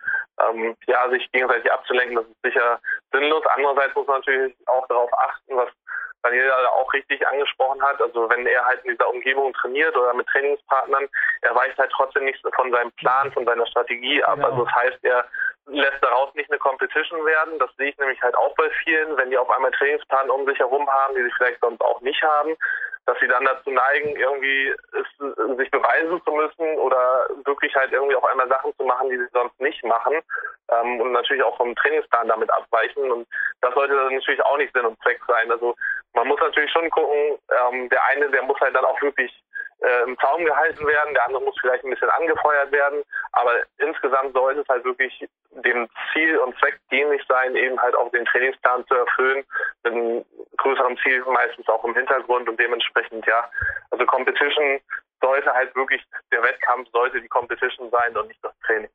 ähm, 0.41 0.75
ja 0.87 1.09
sich 1.09 1.29
gegenseitig 1.31 1.71
abzulenken, 1.71 2.15
das 2.15 2.25
ist 2.25 2.41
sicher 2.43 2.79
sinnlos. 3.11 3.43
Andererseits 3.55 3.95
muss 3.95 4.07
man 4.07 4.19
natürlich 4.19 4.55
auch 4.67 4.87
darauf 4.87 5.11
achten, 5.13 5.57
was 5.57 5.69
Daniel 6.27 6.51
auch 6.51 6.91
richtig 6.93 7.25
angesprochen 7.27 7.81
hat. 7.81 8.01
Also 8.01 8.29
wenn 8.29 8.45
er 8.45 8.65
halt 8.65 8.83
in 8.83 8.91
dieser 8.91 9.09
Umgebung 9.09 9.53
trainiert 9.53 9.95
oder 9.95 10.13
mit 10.13 10.27
Trainingspartnern, 10.27 11.07
er 11.41 11.55
weicht 11.55 11.77
halt 11.77 11.91
trotzdem 11.91 12.25
nicht 12.25 12.43
von 12.55 12.71
seinem 12.71 12.91
Plan, 12.93 13.31
von 13.31 13.45
seiner 13.45 13.65
Strategie 13.67 14.23
ab. 14.23 14.35
Genau. 14.35 14.49
Also 14.49 14.65
das 14.65 14.75
heißt, 14.75 15.03
er 15.03 15.25
lässt 15.67 16.01
daraus 16.01 16.33
nicht 16.35 16.49
eine 16.49 16.59
Competition 16.59 17.25
werden. 17.25 17.59
Das 17.59 17.69
sehe 17.77 17.89
ich 17.89 17.97
nämlich 17.97 18.21
halt 18.21 18.35
auch 18.37 18.55
bei 18.55 18.69
vielen, 18.83 19.17
wenn 19.17 19.29
die 19.29 19.37
auf 19.37 19.49
einmal 19.49 19.71
Trainingsplan 19.71 20.29
um 20.29 20.45
sich 20.45 20.59
herum 20.59 20.87
haben, 20.89 21.15
die 21.15 21.23
sie 21.23 21.31
vielleicht 21.37 21.59
sonst 21.59 21.81
auch 21.81 22.01
nicht 22.01 22.21
haben, 22.23 22.55
dass 23.05 23.17
sie 23.19 23.27
dann 23.27 23.45
dazu 23.45 23.71
neigen, 23.71 24.15
irgendwie 24.15 24.73
es, 24.91 25.57
sich 25.57 25.71
beweisen 25.71 26.21
zu 26.23 26.31
müssen 26.31 26.77
oder 26.77 27.27
wirklich 27.45 27.73
halt 27.75 27.91
irgendwie 27.91 28.15
auf 28.15 28.25
einmal 28.25 28.47
Sachen 28.49 28.73
zu 28.77 28.83
machen, 28.83 29.09
die 29.09 29.17
sie 29.17 29.27
sonst 29.33 29.59
nicht 29.59 29.83
machen 29.83 30.19
ähm, 30.71 31.01
und 31.01 31.11
natürlich 31.11 31.43
auch 31.43 31.55
vom 31.57 31.75
Trainingsplan 31.75 32.27
damit 32.27 32.51
abweichen. 32.51 33.11
Und 33.11 33.27
das 33.61 33.73
sollte 33.73 33.95
dann 33.95 34.13
natürlich 34.13 34.43
auch 34.43 34.57
nicht 34.57 34.73
Sinn 34.73 34.85
und 34.85 34.99
Zweck 35.01 35.19
sein. 35.27 35.51
Also 35.51 35.75
man 36.13 36.27
muss 36.27 36.39
natürlich 36.39 36.71
schon 36.71 36.89
gucken, 36.89 37.37
ähm, 37.51 37.89
der 37.89 38.03
eine, 38.05 38.29
der 38.29 38.43
muss 38.43 38.59
halt 38.59 38.75
dann 38.75 38.85
auch 38.85 39.01
wirklich 39.01 39.31
äh, 39.79 40.03
im 40.03 40.17
Zaum 40.19 40.43
gehalten 40.43 40.85
werden, 40.87 41.13
der 41.13 41.25
andere 41.25 41.43
muss 41.43 41.57
vielleicht 41.61 41.83
ein 41.83 41.91
bisschen 41.91 42.09
angefeuert 42.09 42.71
werden, 42.71 43.03
aber 43.33 43.61
insgesamt 43.77 44.33
sollte 44.33 44.61
es 44.61 44.67
halt 44.67 44.83
wirklich 44.83 45.27
dem 45.51 45.87
Ziel 46.11 46.37
und 46.39 46.57
Zweck 46.59 46.79
dienlich 46.91 47.21
sein, 47.27 47.55
eben 47.55 47.79
halt 47.79 47.95
auch 47.95 48.09
den 48.11 48.25
Trainingsplan 48.25 48.85
zu 48.87 48.95
erfüllen, 48.95 49.45
mit 49.83 49.93
einem 49.93 50.25
größeren 50.57 50.97
Ziel 50.97 51.23
meistens 51.25 51.67
auch 51.67 51.83
im 51.83 51.95
Hintergrund 51.95 52.49
und 52.49 52.59
dementsprechend, 52.59 53.25
ja, 53.27 53.49
also 53.91 54.05
Competition 54.05 54.79
sollte 55.21 55.53
halt 55.53 55.75
wirklich, 55.75 56.03
der 56.31 56.43
Wettkampf 56.43 56.89
sollte 56.91 57.21
die 57.21 57.27
Competition 57.27 57.89
sein 57.91 58.15
und 58.17 58.27
nicht 58.27 58.43
das 58.43 58.57
Training. 58.65 58.89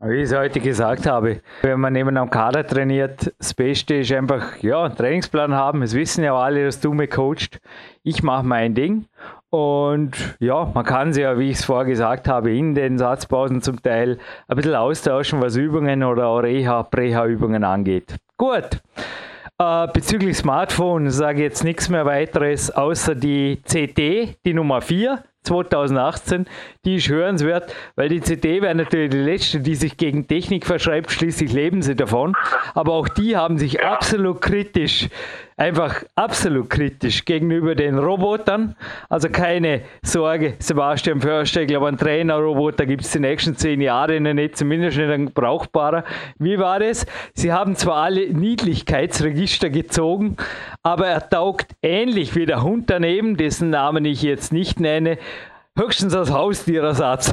Wie 0.00 0.18
ich 0.18 0.30
es 0.30 0.36
heute 0.36 0.60
gesagt 0.60 1.06
habe, 1.06 1.40
wenn 1.62 1.80
man 1.80 1.92
neben 1.92 2.16
einem 2.16 2.30
Kader 2.30 2.64
trainiert, 2.64 3.34
das 3.36 3.52
Beste 3.52 3.96
ist 3.96 4.12
einfach 4.12 4.56
ja, 4.58 4.84
einen 4.84 4.94
Trainingsplan 4.94 5.52
haben. 5.52 5.82
Es 5.82 5.92
wissen 5.92 6.22
ja 6.22 6.36
alle, 6.36 6.66
dass 6.66 6.78
du 6.78 6.94
mich 6.94 7.10
coachst. 7.10 7.58
Ich 8.04 8.22
mache 8.22 8.46
mein 8.46 8.74
Ding. 8.74 9.06
Und 9.50 10.36
ja, 10.38 10.70
man 10.72 10.84
kann 10.84 11.12
sich 11.12 11.24
ja, 11.24 11.36
wie 11.36 11.50
ich 11.50 11.58
es 11.58 11.64
vorher 11.64 11.84
gesagt 11.84 12.28
habe, 12.28 12.56
in 12.56 12.76
den 12.76 12.96
Satzpausen 12.96 13.60
zum 13.60 13.82
Teil 13.82 14.18
ein 14.46 14.56
bisschen 14.56 14.76
austauschen, 14.76 15.42
was 15.42 15.56
Übungen 15.56 16.04
oder 16.04 16.28
auch 16.28 16.38
Reha, 16.38 16.84
Präha-Übungen 16.84 17.64
angeht. 17.64 18.18
Gut. 18.36 18.80
Äh, 19.58 19.88
bezüglich 19.92 20.36
Smartphone 20.36 21.10
sage 21.10 21.38
ich 21.38 21.42
jetzt 21.42 21.64
nichts 21.64 21.88
mehr 21.88 22.06
weiteres, 22.06 22.70
außer 22.70 23.16
die 23.16 23.60
CT, 23.64 24.38
die 24.46 24.54
Nummer 24.54 24.80
4. 24.80 25.24
2018, 25.44 26.46
die 26.84 26.96
ist 26.96 27.08
hörenswert, 27.08 27.74
weil 27.96 28.08
die 28.08 28.20
CD 28.20 28.60
wäre 28.62 28.74
natürlich 28.74 29.10
die 29.10 29.18
letzte, 29.18 29.60
die 29.60 29.74
sich 29.74 29.96
gegen 29.96 30.26
Technik 30.26 30.66
verschreibt, 30.66 31.10
schließlich 31.10 31.52
leben 31.52 31.82
sie 31.82 31.96
davon. 31.96 32.34
Aber 32.74 32.92
auch 32.92 33.08
die 33.08 33.36
haben 33.36 33.58
sich 33.58 33.84
absolut 33.84 34.40
kritisch, 34.40 35.08
einfach 35.58 36.04
absolut 36.14 36.70
kritisch 36.70 37.24
gegenüber 37.24 37.74
den 37.74 37.98
Robotern. 37.98 38.76
Also 39.10 39.28
keine 39.28 39.82
Sorge, 40.02 40.54
Sebastian 40.60 41.20
Förster, 41.20 41.62
ich 41.62 41.68
glaube, 41.68 41.88
ein 41.88 41.98
Trainerroboter 41.98 42.86
gibt 42.86 43.02
es 43.02 43.10
die 43.10 43.18
nächsten 43.18 43.56
zehn 43.56 43.80
Jahre 43.80 44.20
nicht, 44.20 44.56
zumindest 44.56 44.96
nicht 44.96 45.10
ein 45.10 45.32
brauchbarer. 45.32 46.04
Wie 46.38 46.58
war 46.58 46.78
das? 46.78 47.06
Sie 47.34 47.52
haben 47.52 47.74
zwar 47.76 48.04
alle 48.04 48.32
Niedlichkeitsregister 48.32 49.68
gezogen, 49.68 50.36
aber 50.82 51.08
er 51.08 51.28
taugt 51.28 51.72
ähnlich 51.82 52.36
wie 52.36 52.46
der 52.46 52.62
Hund 52.62 52.88
daneben, 52.88 53.36
dessen 53.36 53.70
Namen 53.70 54.04
ich 54.04 54.22
jetzt 54.22 54.52
nicht 54.52 54.78
nenne, 54.78 55.18
höchstens 55.78 56.14
als 56.14 56.30
Haustierersatz. 56.30 57.32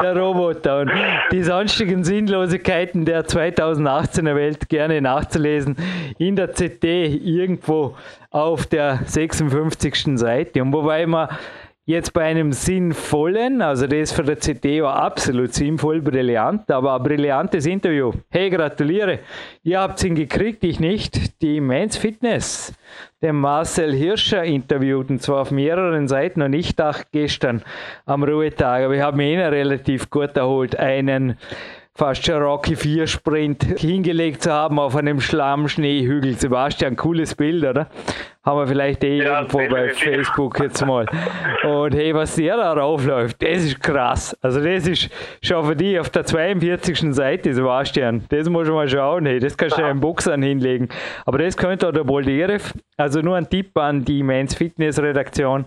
der 0.00 0.16
Roboter. 0.16 0.80
Und 0.80 0.90
die 1.32 1.42
sonstigen 1.42 2.04
Sinnlosigkeiten 2.04 3.04
der 3.04 3.26
2018er 3.26 4.34
Welt 4.34 4.68
gerne 4.68 5.00
nachzulesen 5.00 5.76
in 6.18 6.36
der 6.36 6.48
CT 6.48 6.84
irgendwo 6.84 7.96
auf 8.30 8.66
der 8.66 9.00
56. 9.06 10.18
Seite. 10.18 10.62
Und 10.62 10.72
wobei 10.72 11.06
man 11.06 11.28
jetzt 11.88 12.12
bei 12.12 12.24
einem 12.24 12.52
sinnvollen, 12.52 13.62
also 13.62 13.86
das 13.86 14.12
für 14.12 14.22
der 14.22 14.36
CT 14.36 14.82
war 14.82 14.96
absolut 14.96 15.54
sinnvoll, 15.54 16.02
brillant, 16.02 16.70
aber 16.70 16.96
ein 16.96 17.02
brillantes 17.02 17.64
Interview. 17.64 18.12
Hey, 18.28 18.50
gratuliere. 18.50 19.20
Ihr 19.62 19.80
habt 19.80 20.04
ihn 20.04 20.14
gekriegt, 20.14 20.62
ich 20.64 20.80
nicht. 20.80 21.40
Die 21.40 21.62
Men's 21.62 21.96
Fitness, 21.96 22.74
den 23.22 23.36
Marcel 23.36 23.94
Hirscher 23.94 24.44
interviewt, 24.44 25.08
und 25.08 25.22
zwar 25.22 25.40
auf 25.40 25.50
mehreren 25.50 26.08
Seiten 26.08 26.42
und 26.42 26.52
ich 26.52 26.76
dachte 26.76 27.06
gestern 27.10 27.62
am 28.04 28.22
Ruhetag, 28.22 28.84
aber 28.84 28.94
ich 28.94 29.00
habe 29.00 29.16
mir 29.16 29.32
ihn 29.32 29.40
relativ 29.40 30.10
gut 30.10 30.36
erholt, 30.36 30.76
einen 30.76 31.38
fast 31.94 32.24
schon 32.24 32.42
Rocky 32.42 32.76
4 32.76 33.06
Sprint 33.06 33.64
hingelegt 33.64 34.42
zu 34.42 34.52
haben 34.52 34.78
auf 34.78 34.94
einem 34.94 35.20
Schlammschneehügel. 35.20 36.34
Sebastian, 36.34 36.96
cooles 36.96 37.34
Bild, 37.34 37.64
oder? 37.64 37.88
Haben 38.44 38.58
wir 38.58 38.66
vielleicht 38.66 39.04
eh 39.04 39.18
ja, 39.18 39.40
irgendwo 39.40 39.58
bei 39.68 39.90
Facebook 39.90 40.58
jetzt 40.60 40.84
mal. 40.86 41.06
Und 41.64 41.94
hey, 41.94 42.14
was 42.14 42.36
der 42.36 42.56
da 42.56 42.72
raufläuft, 42.72 43.42
das 43.42 43.64
ist 43.64 43.82
krass. 43.82 44.36
Also 44.40 44.60
das 44.60 44.86
ist 44.86 45.10
schon 45.42 45.64
für 45.66 45.76
dich 45.76 45.98
auf 45.98 46.08
der 46.10 46.24
42. 46.24 47.14
Seite, 47.14 47.52
Sebastian. 47.52 48.24
Das 48.28 48.48
muss 48.48 48.66
man 48.68 48.76
mal 48.76 48.88
schauen. 48.88 49.26
Hey, 49.26 49.38
das 49.38 49.56
kannst 49.56 49.76
du 49.76 49.82
ja. 49.82 49.90
im 49.90 50.00
Boxern 50.00 50.42
hinlegen. 50.42 50.88
Aber 51.26 51.38
das 51.38 51.56
könnte 51.56 51.88
auch 51.88 51.92
der 51.92 52.04
Bolderev. 52.04 52.72
Also 52.96 53.20
nur 53.20 53.36
ein 53.36 53.48
Tipp 53.48 53.76
an 53.76 54.04
die 54.04 54.22
Men's 54.22 54.54
Fitness 54.54 55.00
Redaktion. 55.00 55.66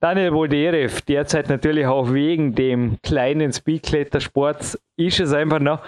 Daniel 0.00 0.30
Bolderev, 0.30 1.02
derzeit 1.02 1.48
natürlich 1.48 1.86
auch 1.86 2.12
wegen 2.12 2.54
dem 2.54 2.98
kleinen 3.02 3.52
Speedklettersports, 3.52 4.78
ist 4.96 5.20
es 5.20 5.32
einfach 5.32 5.60
noch 5.60 5.80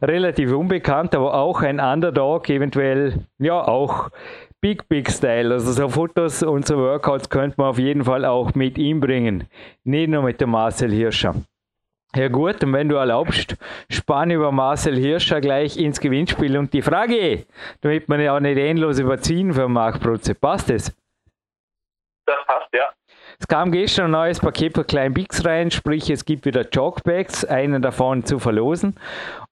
relativ 0.00 0.52
unbekannt, 0.52 1.14
aber 1.14 1.34
auch 1.34 1.60
ein 1.62 1.80
Underdog, 1.80 2.48
eventuell 2.48 3.26
ja 3.38 3.66
auch 3.66 4.10
Big 4.60 4.88
Big 4.88 5.10
Style. 5.10 5.52
Also 5.54 5.72
so 5.72 5.88
Fotos 5.88 6.42
und 6.42 6.66
so 6.66 6.76
Workouts 6.76 7.30
könnte 7.30 7.54
man 7.58 7.68
auf 7.68 7.78
jeden 7.78 8.04
Fall 8.04 8.24
auch 8.24 8.54
mit 8.54 8.76
ihm 8.78 9.00
bringen. 9.00 9.48
Nicht 9.84 10.10
nur 10.10 10.22
mit 10.22 10.40
dem 10.40 10.50
Marcel 10.50 10.90
Hirscher. 10.90 11.34
Ja 12.14 12.28
gut, 12.28 12.62
und 12.64 12.72
wenn 12.72 12.88
du 12.88 12.96
erlaubst, 12.96 13.56
spann 13.88 14.32
über 14.32 14.50
Marcel 14.50 14.96
Hirscher 14.96 15.40
gleich 15.40 15.76
ins 15.76 16.00
Gewinnspiel. 16.00 16.56
Und 16.58 16.72
die 16.72 16.82
Frage, 16.82 17.46
damit 17.82 18.08
man 18.08 18.20
ja 18.20 18.34
auch 18.36 18.40
nicht 18.40 18.58
endlos 18.58 18.98
überziehen 18.98 19.54
für 19.54 19.68
Marc 19.68 20.00
Protze, 20.00 20.34
passt 20.34 20.70
es? 20.70 20.92
Das 22.26 22.38
passt, 22.46 22.68
ja. 22.72 22.90
Es 23.38 23.48
kam 23.48 23.72
gestern 23.72 24.06
ein 24.06 24.10
neues 24.10 24.40
Paket 24.40 24.74
für 24.74 24.84
Klein 24.84 25.14
Bix 25.14 25.44
rein, 25.46 25.70
sprich 25.70 26.10
es 26.10 26.24
gibt 26.24 26.44
wieder 26.44 26.68
Jogbags, 26.68 27.44
einen 27.44 27.80
davon 27.80 28.24
zu 28.24 28.38
verlosen. 28.38 28.96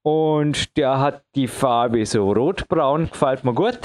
Und 0.02 0.76
der 0.76 1.00
hat 1.00 1.22
die 1.34 1.48
Farbe 1.48 2.06
so 2.06 2.32
rotbraun, 2.32 3.10
gefällt 3.10 3.44
mir 3.44 3.52
gut. 3.52 3.78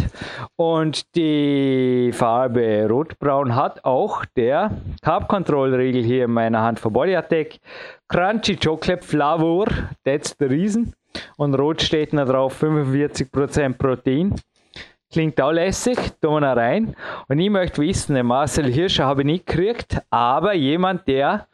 Und 0.55 1.15
die 1.15 2.11
Farbe 2.13 2.87
rotbraun 2.89 3.55
hat 3.55 3.83
auch 3.83 4.23
der 4.37 4.71
Carb 5.01 5.27
Control 5.27 5.73
Riegel 5.73 6.03
hier 6.03 6.25
in 6.25 6.31
meiner 6.31 6.61
Hand 6.61 6.79
von 6.79 6.93
Body 6.93 7.15
Attack. 7.15 7.59
Crunchy 8.07 8.55
Chocolate 8.55 9.03
Flavor, 9.03 9.65
that's 10.05 10.35
the 10.39 10.45
reason. 10.45 10.93
Und 11.37 11.55
rot 11.55 11.81
steht 11.81 12.13
da 12.13 12.25
drauf 12.25 12.61
45% 12.61 13.73
Protein. 13.77 14.35
Klingt 15.11 15.39
auch 15.39 15.51
lässig, 15.51 15.97
tun 16.21 16.41
wir 16.41 16.57
rein. 16.57 16.95
Und 17.27 17.39
ich 17.39 17.49
möchte 17.49 17.81
wissen, 17.81 18.15
den 18.15 18.25
Marcel 18.25 18.71
Hirscher 18.71 19.05
habe 19.05 19.21
ich 19.21 19.27
nicht 19.27 19.45
gekriegt, 19.45 20.01
aber 20.09 20.53
jemand, 20.53 21.07
der 21.07 21.47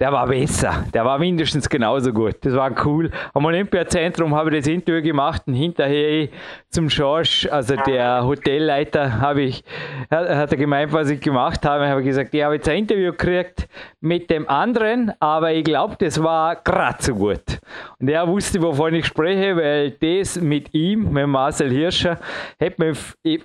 der 0.00 0.10
war 0.10 0.26
besser. 0.26 0.84
Der 0.92 1.04
war 1.04 1.18
mindestens 1.18 1.68
genauso 1.68 2.12
gut. 2.12 2.36
Das 2.40 2.54
war 2.54 2.72
cool. 2.84 3.10
Am 3.32 3.44
Olympiazentrum 3.44 4.34
habe 4.34 4.50
ich 4.50 4.64
das 4.64 4.66
Interview 4.66 5.00
gemacht 5.00 5.42
und 5.46 5.54
hinterher 5.54 6.28
zum 6.68 6.90
Schorsch, 6.90 7.46
also 7.48 7.76
der 7.76 8.24
Hotelleiter, 8.24 9.20
habe 9.20 9.42
ich, 9.42 9.62
hat 10.10 10.50
er 10.50 10.56
gemeint, 10.56 10.92
was 10.92 11.10
ich 11.10 11.20
gemacht 11.20 11.64
habe. 11.64 11.84
Ich 11.84 11.90
habe 11.90 12.02
gesagt, 12.02 12.34
ich 12.34 12.42
habe 12.42 12.56
jetzt 12.56 12.68
ein 12.68 12.78
Interview 12.78 13.12
gekriegt 13.12 13.68
mit 14.00 14.30
dem 14.30 14.48
anderen, 14.48 15.12
aber 15.20 15.52
ich 15.52 15.62
glaube, 15.62 15.94
das 15.98 16.20
war 16.20 16.56
gerade 16.56 17.00
so 17.00 17.14
gut. 17.14 17.60
Und 18.00 18.08
er 18.08 18.26
wusste, 18.26 18.60
wovon 18.60 18.94
ich 18.94 19.06
spreche, 19.06 19.56
weil 19.56 19.92
das 19.92 20.40
mit 20.40 20.74
ihm, 20.74 21.12
mit 21.12 21.28
Marcel 21.28 21.70
Hirscher, 21.70 22.18
hätte 22.58 22.84
mir 22.84 22.94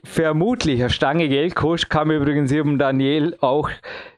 vermutlich 0.04 0.80
eine 0.80 0.90
Stange 0.90 1.30
Geld 1.30 1.56
gekostet. 1.56 1.92
Kam 1.92 2.10
übrigens 2.10 2.52
eben 2.52 2.80
Daniel 2.80 3.38
auch 3.40 3.70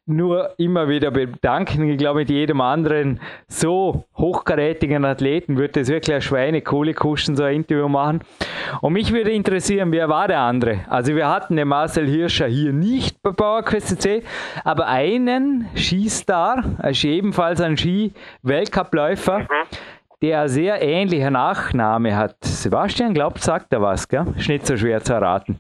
nur 0.06 0.54
immer 0.58 0.89
wieder 0.89 1.12
bedanken. 1.12 1.89
Ich 1.89 1.97
glaube, 1.97 2.20
mit 2.20 2.30
jedem 2.30 2.62
anderen 2.62 3.20
so 3.47 4.06
hochkarätigen 4.18 5.06
Athleten 5.06 5.58
wird 5.58 5.78
es 5.78 5.89
wirklich 5.89 6.14
eine 6.14 6.22
Schweinekohle 6.22 6.93
kosten, 6.93 7.36
so 7.36 7.43
ein 7.43 7.58
Interview 7.58 7.88
machen. 7.88 8.22
Und 8.82 8.93
mich 8.93 9.14
würde 9.14 9.32
interessieren, 9.32 9.91
wer 9.91 10.10
war 10.10 10.28
der 10.28 10.39
andere? 10.39 10.86
Also 10.89 11.16
wir 11.16 11.30
hatten 11.30 11.56
den 11.56 11.68
Marcel 11.68 12.08
Hirscher 12.08 12.47
hier 12.47 12.74
nicht 12.74 13.22
bei 13.22 13.32
PowerQuest 13.32 14.02
C, 14.02 14.24
aber 14.64 14.88
einen 14.88 15.70
Skistar, 15.76 16.64
also 16.80 17.08
ebenfalls 17.08 17.62
ein 17.62 17.78
Ski-Weltcupläufer, 17.78 19.39
mhm. 19.39 19.47
der 20.22 20.49
sehr 20.49 20.82
ähnliche 20.82 21.32
Nachname 21.32 22.16
hat. 22.16 22.36
Sebastian 22.41 23.14
glaubt, 23.14 23.39
sagt 23.39 23.72
er 23.72 23.82
was, 23.82 24.08
gell? 24.08 24.26
Ist 24.36 24.49
nicht 24.49 24.66
so 24.66 24.76
schwer 24.78 25.02
zu 25.02 25.14
erraten. 25.14 25.60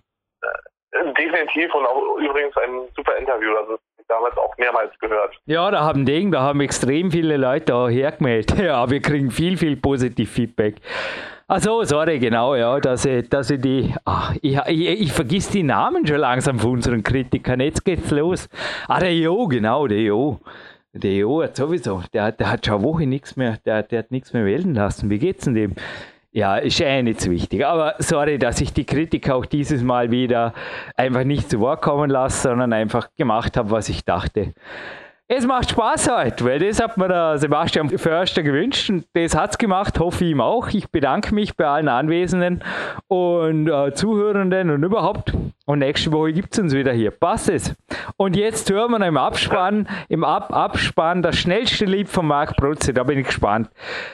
Äh, 0.91 1.13
definitiv 1.13 1.73
und 1.75 1.85
auch 1.85 2.17
übrigens 2.17 2.55
ein 2.57 2.87
super 2.95 3.15
Interview. 3.17 3.55
Also 3.55 3.77
damals 4.11 4.37
auch 4.37 4.55
mehrmals 4.57 4.91
gehört. 4.99 5.35
Ja, 5.45 5.71
da 5.71 5.81
haben 5.81 6.05
Ding, 6.05 6.31
da 6.31 6.41
haben 6.41 6.61
extrem 6.61 7.11
viele 7.11 7.37
Leute 7.37 7.73
auch 7.75 7.89
hergemeldet. 7.89 8.57
Ja, 8.61 8.89
wir 8.89 9.01
kriegen 9.01 9.31
viel, 9.31 9.57
viel 9.57 9.75
positiv 9.75 10.31
Feedback. 10.31 10.75
Also 11.47 11.83
sorry, 11.83 12.19
genau, 12.19 12.55
ja, 12.55 12.79
dass 12.79 13.05
ich, 13.05 13.27
dass 13.27 13.49
ich 13.49 13.59
die, 13.59 13.93
ach, 14.05 14.33
ich, 14.41 14.57
ich, 14.67 15.01
ich 15.01 15.13
vergiss 15.13 15.49
die 15.49 15.63
Namen 15.63 16.05
schon 16.05 16.17
langsam 16.17 16.59
von 16.59 16.71
unseren 16.71 17.03
Kritikern. 17.03 17.59
Jetzt 17.59 17.83
geht's 17.83 18.11
los. 18.11 18.47
Ah, 18.87 18.99
der 18.99 19.13
Jo, 19.13 19.47
genau, 19.47 19.87
der 19.87 20.01
Jo. 20.01 20.39
Der 20.93 21.13
Jo 21.13 21.41
hat 21.43 21.55
sowieso, 21.55 22.03
der, 22.13 22.31
der 22.31 22.51
hat 22.51 22.65
schon 22.65 22.75
eine 22.75 22.83
Woche 22.83 23.05
nichts 23.05 23.35
mehr, 23.35 23.57
der, 23.65 23.83
der 23.83 23.99
hat 23.99 24.11
nichts 24.11 24.33
mehr 24.33 24.45
wählen 24.45 24.73
lassen. 24.73 25.09
Wie 25.09 25.19
geht's 25.19 25.45
denn 25.45 25.55
dem? 25.55 25.75
Ja, 26.33 26.55
ist 26.55 26.79
ja 26.79 27.01
nicht 27.01 27.19
so 27.19 27.29
wichtig. 27.29 27.65
Aber 27.65 27.95
sorry, 27.99 28.39
dass 28.39 28.61
ich 28.61 28.71
die 28.71 28.85
Kritik 28.85 29.29
auch 29.29 29.45
dieses 29.45 29.83
Mal 29.83 30.11
wieder 30.11 30.53
einfach 30.95 31.25
nicht 31.25 31.49
zu 31.49 31.59
Wort 31.59 31.81
kommen 31.81 32.09
lasse, 32.09 32.43
sondern 32.43 32.71
einfach 32.71 33.09
gemacht 33.17 33.57
habe, 33.57 33.69
was 33.71 33.89
ich 33.89 34.05
dachte. 34.05 34.53
Es 35.33 35.47
macht 35.47 35.69
Spaß 35.69 36.11
heute, 36.11 36.43
weil 36.43 36.59
das 36.59 36.81
hat 36.81 36.97
mir 36.97 37.07
der 37.07 37.37
Sebastian 37.37 37.87
Förster 37.97 38.43
gewünscht 38.43 38.89
und 38.89 39.05
das 39.13 39.33
hat 39.33 39.51
es 39.51 39.57
gemacht, 39.57 39.97
hoffe 39.97 40.25
ich 40.25 40.31
ihm 40.31 40.41
auch. 40.41 40.67
Ich 40.67 40.89
bedanke 40.89 41.33
mich 41.33 41.55
bei 41.55 41.65
allen 41.67 41.87
Anwesenden 41.87 42.61
und 43.07 43.69
äh, 43.69 43.93
Zuhörenden 43.93 44.69
und 44.71 44.83
überhaupt. 44.83 45.33
Und 45.65 45.79
nächste 45.79 46.11
Woche 46.11 46.33
gibt 46.33 46.51
es 46.51 46.59
uns 46.59 46.73
wieder 46.73 46.91
hier. 46.91 47.11
Passt 47.11 47.47
es? 47.47 47.73
Und 48.17 48.35
jetzt 48.35 48.69
hören 48.69 48.91
wir 48.91 49.07
im 49.07 49.15
Abspann, 49.15 49.87
im 50.09 50.25
Ab 50.25 50.51
Abspann 50.51 51.21
das 51.21 51.37
schnellste 51.37 51.85
Lied 51.85 52.09
von 52.09 52.27
Marc 52.27 52.57
Protze. 52.57 52.93
Da 52.93 53.03
bin 53.03 53.19
ich 53.19 53.27
gespannt. 53.27 53.69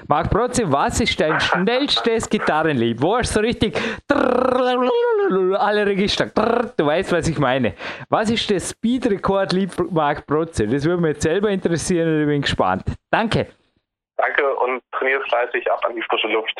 Marc 0.07 0.29
Protze, 0.29 0.71
was 0.71 0.99
ist 0.99 1.19
dein 1.19 1.39
schnellstes 1.39 2.29
Gitarrenlied? 2.29 3.01
Wo 3.01 3.17
ist 3.17 3.33
so 3.33 3.39
richtig 3.39 3.75
alle 5.57 5.85
Register? 5.87 6.27
Du 6.77 6.85
weißt, 6.85 7.11
was 7.11 7.27
ich 7.27 7.39
meine. 7.39 7.73
Was 8.09 8.29
ist 8.29 8.51
das 8.51 8.69
Speed-Rekord-Lied 8.69 9.73
von 9.73 9.91
Marc 9.91 10.27
Protze? 10.27 10.67
Das 10.67 10.85
würde 10.85 11.01
mich 11.07 11.15
jetzt 11.15 11.23
selber 11.23 11.49
interessieren 11.49 12.07
und 12.07 12.21
ich 12.21 12.27
bin 12.27 12.41
gespannt. 12.41 12.83
Danke. 13.11 13.47
Danke 14.17 14.55
und 14.55 14.81
trainiert 14.91 15.23
fleißig 15.29 15.71
ab 15.71 15.83
an 15.85 15.95
die 15.95 16.01
frische 16.01 16.27
Luft. 16.27 16.59